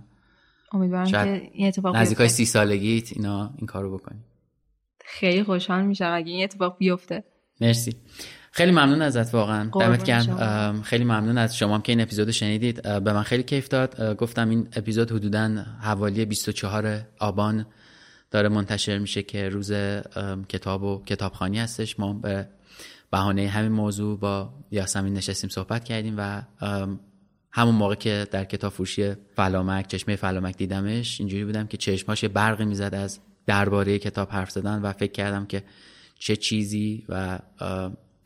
امیدوارم 0.74 1.05
که 1.05 1.49
این 1.53 1.68
اتفاق 1.68 1.95
نزدیکای 1.95 2.30
سی 2.30 2.45
سالگیت 2.45 3.14
اینا 3.14 3.53
این 3.58 3.68
کارو 3.68 3.97
بکنی. 3.97 4.20
خیلی 5.05 5.43
خوشحال 5.43 5.86
میشم 5.86 6.12
اگه 6.14 6.32
این 6.32 6.43
اتفاق 6.43 6.78
بیفته. 6.78 7.24
مرسی. 7.62 7.95
خیلی 8.58 8.72
ممنون 8.72 9.01
ازت 9.01 9.34
واقعا. 9.34 9.70
دمت 9.80 10.03
گرم. 10.03 10.82
خیلی 10.82 11.03
ممنون 11.03 11.38
از 11.38 11.58
شما 11.58 11.80
که 11.80 11.91
این 11.91 12.01
اپیزود 12.01 12.32
شنیدید. 12.32 12.82
به 12.82 13.14
من 13.14 13.24
خیلی 13.24 13.43
کیف 13.43 13.68
داد. 13.68 14.16
گفتم 14.16 14.49
این 14.49 14.68
اپیزود 14.74 15.12
حدودا 15.12 15.47
حوالی 15.82 16.26
24 16.26 17.01
آبان 17.20 17.66
داره 18.32 18.49
منتشر 18.49 18.97
میشه 18.97 19.24
که 19.24 19.49
روز 19.49 19.72
کتاب 20.49 20.84
و 20.84 21.03
کتابخانی 21.05 21.60
هستش. 21.60 21.99
ما 21.99 22.14
به 22.14 22.47
بهانه 23.12 23.47
همین 23.47 23.72
موضوع 23.72 24.20
با 24.20 24.53
یاسمین 24.72 25.14
نشستیم 25.14 25.49
صحبت 25.49 25.84
کردیم 25.84 26.16
و 26.18 26.41
همون 27.51 27.76
موقع 27.76 27.95
که 27.95 28.28
در 28.32 28.43
کتاب 28.43 28.74
فروشی 28.74 29.14
فلامک 29.36 29.88
چشمه 29.88 30.16
فلامک 30.16 30.58
دیدمش 30.58 31.20
اینجوری 31.20 31.45
بودم 31.45 31.68
که 31.68 31.78
چشماش 31.78 32.26
برقی 32.26 32.66
می‌زد 32.66 32.93
از 32.95 33.20
درباره 33.45 33.99
کتاب 33.99 34.30
حرف 34.32 34.51
زدن 34.51 34.82
و 34.82 34.93
فکر 34.93 35.12
کردم 35.12 35.45
که 35.45 35.64
چه 36.20 36.36
چیزی 36.36 37.05
و 37.10 37.39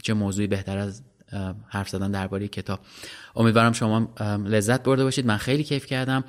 چه 0.02 0.14
موضوعی 0.14 0.48
بهتر 0.48 0.78
از 0.78 1.04
حرف 1.68 1.90
زدن 1.90 2.12
درباره 2.12 2.48
کتاب. 2.48 2.80
امیدوارم 3.36 3.72
شما 3.72 4.14
لذت 4.46 4.84
برده 4.84 5.04
باشید. 5.04 5.26
من 5.26 5.38
خیلی 5.38 5.64
کیف 5.64 5.86
کردم. 5.86 6.24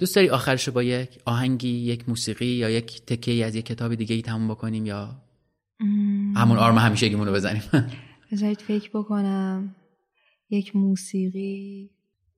دوست 0.00 0.16
داری 0.16 0.28
آخرش 0.28 0.68
رو 0.68 0.74
با 0.74 0.82
یک 0.82 1.18
آهنگی 1.24 1.68
یک 1.68 2.08
موسیقی 2.08 2.46
یا 2.46 2.70
یک 2.70 3.02
تکه 3.06 3.44
از 3.44 3.54
یک 3.54 3.66
کتاب 3.66 3.94
دیگه 3.94 4.14
ای 4.14 4.22
تموم 4.22 4.48
بکنیم 4.48 4.86
یا؟ 4.86 5.22
همون 6.36 6.58
آرم 6.58 6.78
همیشه 6.78 7.08
رو 7.08 7.32
بزنیم. 7.32 7.62
بذارید 8.32 8.60
فکر 8.60 8.90
بکنم. 8.94 9.74
یک 10.50 10.76
موسیقی. 10.76 11.90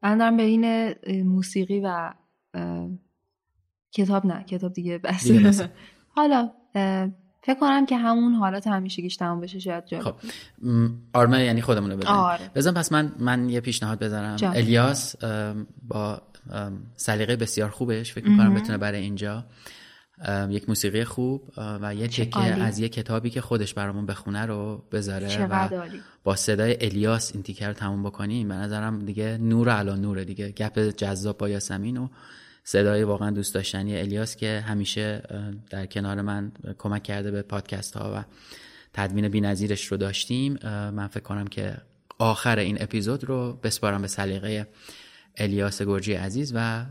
من 0.03 0.19
دارم 0.19 0.37
بین 0.37 0.95
موسیقی 1.23 1.81
و 1.85 2.15
کتاب 3.93 4.27
نه 4.27 4.45
کتاب 4.45 4.73
دیگه 4.73 4.99
بس 4.99 5.31
حالا 6.17 6.51
فکر 7.43 7.59
کنم 7.61 7.87
که 7.87 7.97
همون 7.97 8.35
حالت 8.35 8.67
همیشگیش 8.67 9.17
تمام 9.17 9.41
بشه 9.41 9.59
شاید 9.59 9.87
جا 9.87 10.01
خب. 10.01 10.15
آرمه 11.13 11.45
یعنی 11.45 11.63
خودمون 11.63 11.91
رو 11.91 11.97
بزنیم 11.97 12.17
آره. 12.17 12.51
بزن 12.55 12.73
پس 12.73 12.93
من 12.93 13.13
من 13.19 13.49
یه 13.49 13.61
پیشنهاد 13.61 13.99
بذارم. 13.99 14.37
الیاس 14.43 15.17
با 15.89 16.23
سلیقه 16.97 17.37
بسیار 17.37 17.71
خوبش. 17.71 18.13
فکر 18.13 18.29
می‌کنم 18.29 18.55
بتونه 18.55 18.79
برای 18.79 19.01
اینجا. 19.01 19.45
یک 20.51 20.69
موسیقی 20.69 21.05
خوب 21.05 21.53
و 21.57 21.95
یه 21.95 22.09
تکه 22.09 22.41
از 22.41 22.79
یه 22.79 22.89
کتابی 22.89 23.31
که 23.31 23.41
خودش 23.41 23.75
برامون 23.75 24.07
بخونه 24.07 24.47
رو 24.47 24.85
بذاره 24.93 25.47
و 25.47 25.69
با 26.25 26.37
صدای 26.37 26.77
الیاس 26.81 27.31
این 27.35 27.43
تیکه 27.43 27.67
رو 27.67 27.73
تموم 27.73 28.03
بکنیم. 28.03 28.49
به 28.49 28.55
نظرم 28.55 28.99
دیگه 29.05 29.39
نور 29.39 29.69
علا 29.69 29.97
نوره 29.97 30.25
دیگه. 30.25 30.49
گپ 30.49 30.79
جذاب 30.79 31.39
با 31.39 31.49
یاسمین 31.49 31.97
و 31.97 32.09
صدای 32.71 33.03
واقعا 33.03 33.31
دوست 33.31 33.55
داشتنی 33.55 33.99
الیاس 33.99 34.37
که 34.37 34.65
همیشه 34.67 35.23
در 35.71 35.87
کنار 35.87 36.21
من 36.21 36.53
کمک 36.79 37.03
کرده 37.03 37.31
به 37.31 37.43
پادکست 37.43 37.97
ها 37.97 38.13
و 38.15 38.25
تدوین 38.93 39.29
بی‌نظیرش 39.29 39.87
رو 39.87 39.97
داشتیم. 39.97 40.59
من 40.65 41.07
فکر 41.07 41.23
کنم 41.23 41.47
که 41.47 41.77
آخر 42.19 42.59
این 42.59 42.83
اپیزود 42.83 43.25
رو 43.25 43.53
بسپارم 43.63 44.03
به 44.03 44.09
سلیقه 44.09 44.67
الیاس 45.37 45.83
گرجی 45.83 46.13
عزیز 46.13 46.53
و 46.55 46.87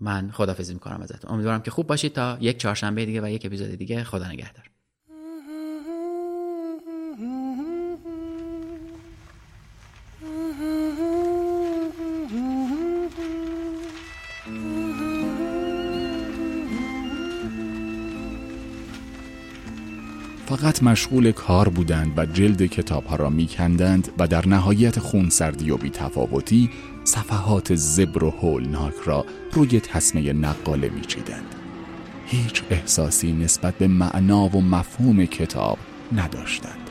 من 0.00 0.30
خدافزی 0.30 0.74
می‌کنم 0.74 1.00
ازتون. 1.02 1.30
امیدوارم 1.30 1.62
که 1.62 1.70
خوب 1.70 1.86
باشید 1.86 2.12
تا 2.12 2.38
یک 2.40 2.58
چهارشنبه 2.58 3.06
دیگه 3.06 3.20
و 3.20 3.30
یک 3.30 3.46
اپیزود 3.46 3.68
دیگه. 3.68 4.04
خدا 4.04 4.28
نگهدار. 4.28 4.73
فقط 20.56 20.82
مشغول 20.82 21.32
کار 21.32 21.68
بودند 21.68 22.12
و 22.16 22.26
جلد 22.26 22.66
کتاب 22.66 23.06
ها 23.06 23.16
را 23.16 23.30
می 23.30 23.46
کندند 23.46 24.08
و 24.18 24.26
در 24.26 24.48
نهایت 24.48 24.98
خونسردی 24.98 25.70
و 25.70 25.76
بیتفاوتی 25.76 26.70
صفحات 27.04 27.74
زبر 27.74 28.24
و 28.24 28.30
هولناک 28.30 28.94
را 29.04 29.26
روی 29.52 29.80
تصمه 29.80 30.32
نقاله 30.32 30.88
می 30.88 31.00
چیدند. 31.00 31.54
هیچ 32.26 32.62
احساسی 32.70 33.32
نسبت 33.32 33.74
به 33.74 33.86
معنا 33.86 34.48
و 34.48 34.62
مفهوم 34.62 35.24
کتاب 35.24 35.78
نداشتند. 36.12 36.90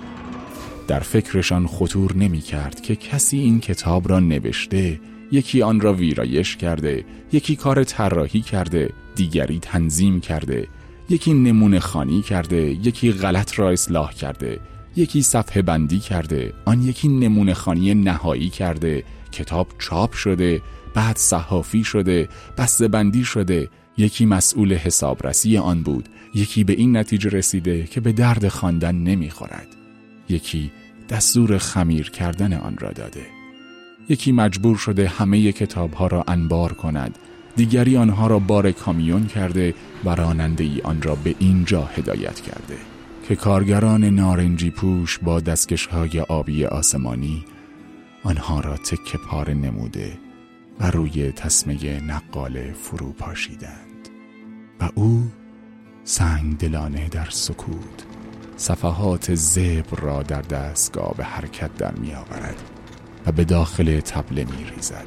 در 0.88 1.00
فکرشان 1.00 1.68
خطور 1.68 2.16
نمی 2.16 2.42
کرد 2.42 2.82
که 2.82 2.96
کسی 2.96 3.38
این 3.38 3.60
کتاب 3.60 4.10
را 4.10 4.20
نوشته 4.20 5.00
یکی 5.32 5.62
آن 5.62 5.80
را 5.80 5.94
ویرایش 5.94 6.56
کرده 6.56 7.06
یکی 7.32 7.56
کار 7.56 7.84
طراحی 7.84 8.42
کرده 8.42 8.90
دیگری 9.16 9.60
تنظیم 9.60 10.22
کرده 10.22 10.68
یکی 11.10 11.34
نمونه 11.34 11.80
خانی 11.80 12.22
کرده 12.22 12.58
یکی 12.58 13.12
غلط 13.12 13.60
را 13.60 13.70
اصلاح 13.70 14.14
کرده 14.14 14.60
یکی 14.96 15.22
صفحه 15.22 15.62
بندی 15.62 16.00
کرده 16.00 16.54
آن 16.66 16.82
یکی 16.82 17.08
نمونه 17.08 17.54
خانی 17.54 17.94
نهایی 17.94 18.50
کرده 18.50 19.04
کتاب 19.32 19.68
چاپ 19.80 20.14
شده 20.14 20.62
بعد 20.94 21.18
صحافی 21.18 21.84
شده 21.84 22.30
بسته 22.58 22.88
بندی 22.88 23.24
شده 23.24 23.70
یکی 23.98 24.26
مسئول 24.26 24.74
حسابرسی 24.74 25.58
آن 25.58 25.84
بود 25.84 26.10
یکی 26.36 26.64
به 26.64 26.74
این 26.74 26.98
نتیجه 26.98 27.30
رسیده 27.30 27.84
که 27.84 28.02
به 28.02 28.12
درد 28.12 28.48
خواندن 28.48 28.96
نمی‌خورد. 28.96 29.68
یکی 30.30 30.72
دستور 31.10 31.58
خمیر 31.58 32.10
کردن 32.10 32.54
آن 32.54 32.78
را 32.78 32.92
داده. 32.92 33.26
یکی 34.10 34.32
مجبور 34.32 34.78
شده 34.78 35.08
همه 35.08 35.52
کتاب 35.52 35.94
ها 35.94 36.08
را 36.08 36.24
انبار 36.28 36.74
کند. 36.74 37.18
دیگری 37.56 37.98
آنها 37.98 38.28
را 38.28 38.40
بار 38.40 38.72
کامیون 38.72 39.28
کرده 39.28 39.74
و 40.06 40.16
راننده 40.16 40.64
ای 40.64 40.82
آن 40.82 41.02
را 41.02 41.16
به 41.16 41.36
اینجا 41.40 41.86
هدایت 41.86 42.40
کرده 42.40 42.78
که 43.28 43.36
کارگران 43.36 44.04
نارنجی 44.04 44.70
پوش 44.70 45.20
با 45.20 45.40
دستکش 45.40 45.86
های 45.86 46.20
آبی 46.20 46.66
آسمانی 46.66 47.46
آنها 48.24 48.60
را 48.60 48.78
تکه 48.78 49.18
پاره 49.18 49.54
نموده 49.54 50.18
و 50.80 50.92
روی 50.92 51.32
تسمه 51.32 52.00
نقاله 52.00 52.74
فرو 52.82 53.12
پاشیدند 53.12 54.10
و 54.80 54.90
او 54.96 55.32
سنگ 56.04 56.58
دلانه 56.58 57.10
در 57.10 57.28
سکوت 57.30 58.06
صفحات 58.58 59.36
زبر 59.36 60.02
را 60.02 60.24
در 60.24 60.42
دستگاه 60.42 61.14
به 61.18 61.24
حرکت 61.24 61.78
در 61.78 61.92
می 61.92 62.14
آورد 62.14 62.62
و 63.26 63.32
به 63.32 63.44
داخل 63.44 64.00
تبله 64.00 64.44
می 64.44 64.66
ریزد 64.76 65.06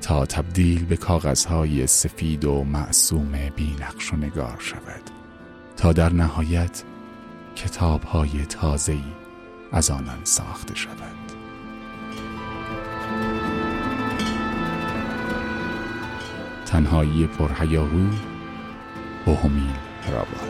تا 0.00 0.26
تبدیل 0.26 0.84
به 0.84 0.96
کاغذهای 0.96 1.86
سفید 1.86 2.44
و 2.44 2.64
معصوم 2.64 3.32
بینقش 3.56 4.12
و 4.12 4.16
نگار 4.16 4.56
شود. 4.58 5.10
تا 5.76 5.92
در 5.92 6.12
نهایت 6.12 6.82
کتابهای 7.56 8.46
تازه‌ای 8.46 9.02
از 9.72 9.90
آنان 9.90 10.24
ساخته 10.24 10.74
شود. 10.74 11.20
تنهایی 16.66 17.26
پرهیاهو 17.26 18.10
بوهمیل 19.24 19.74
رابات 20.12 20.49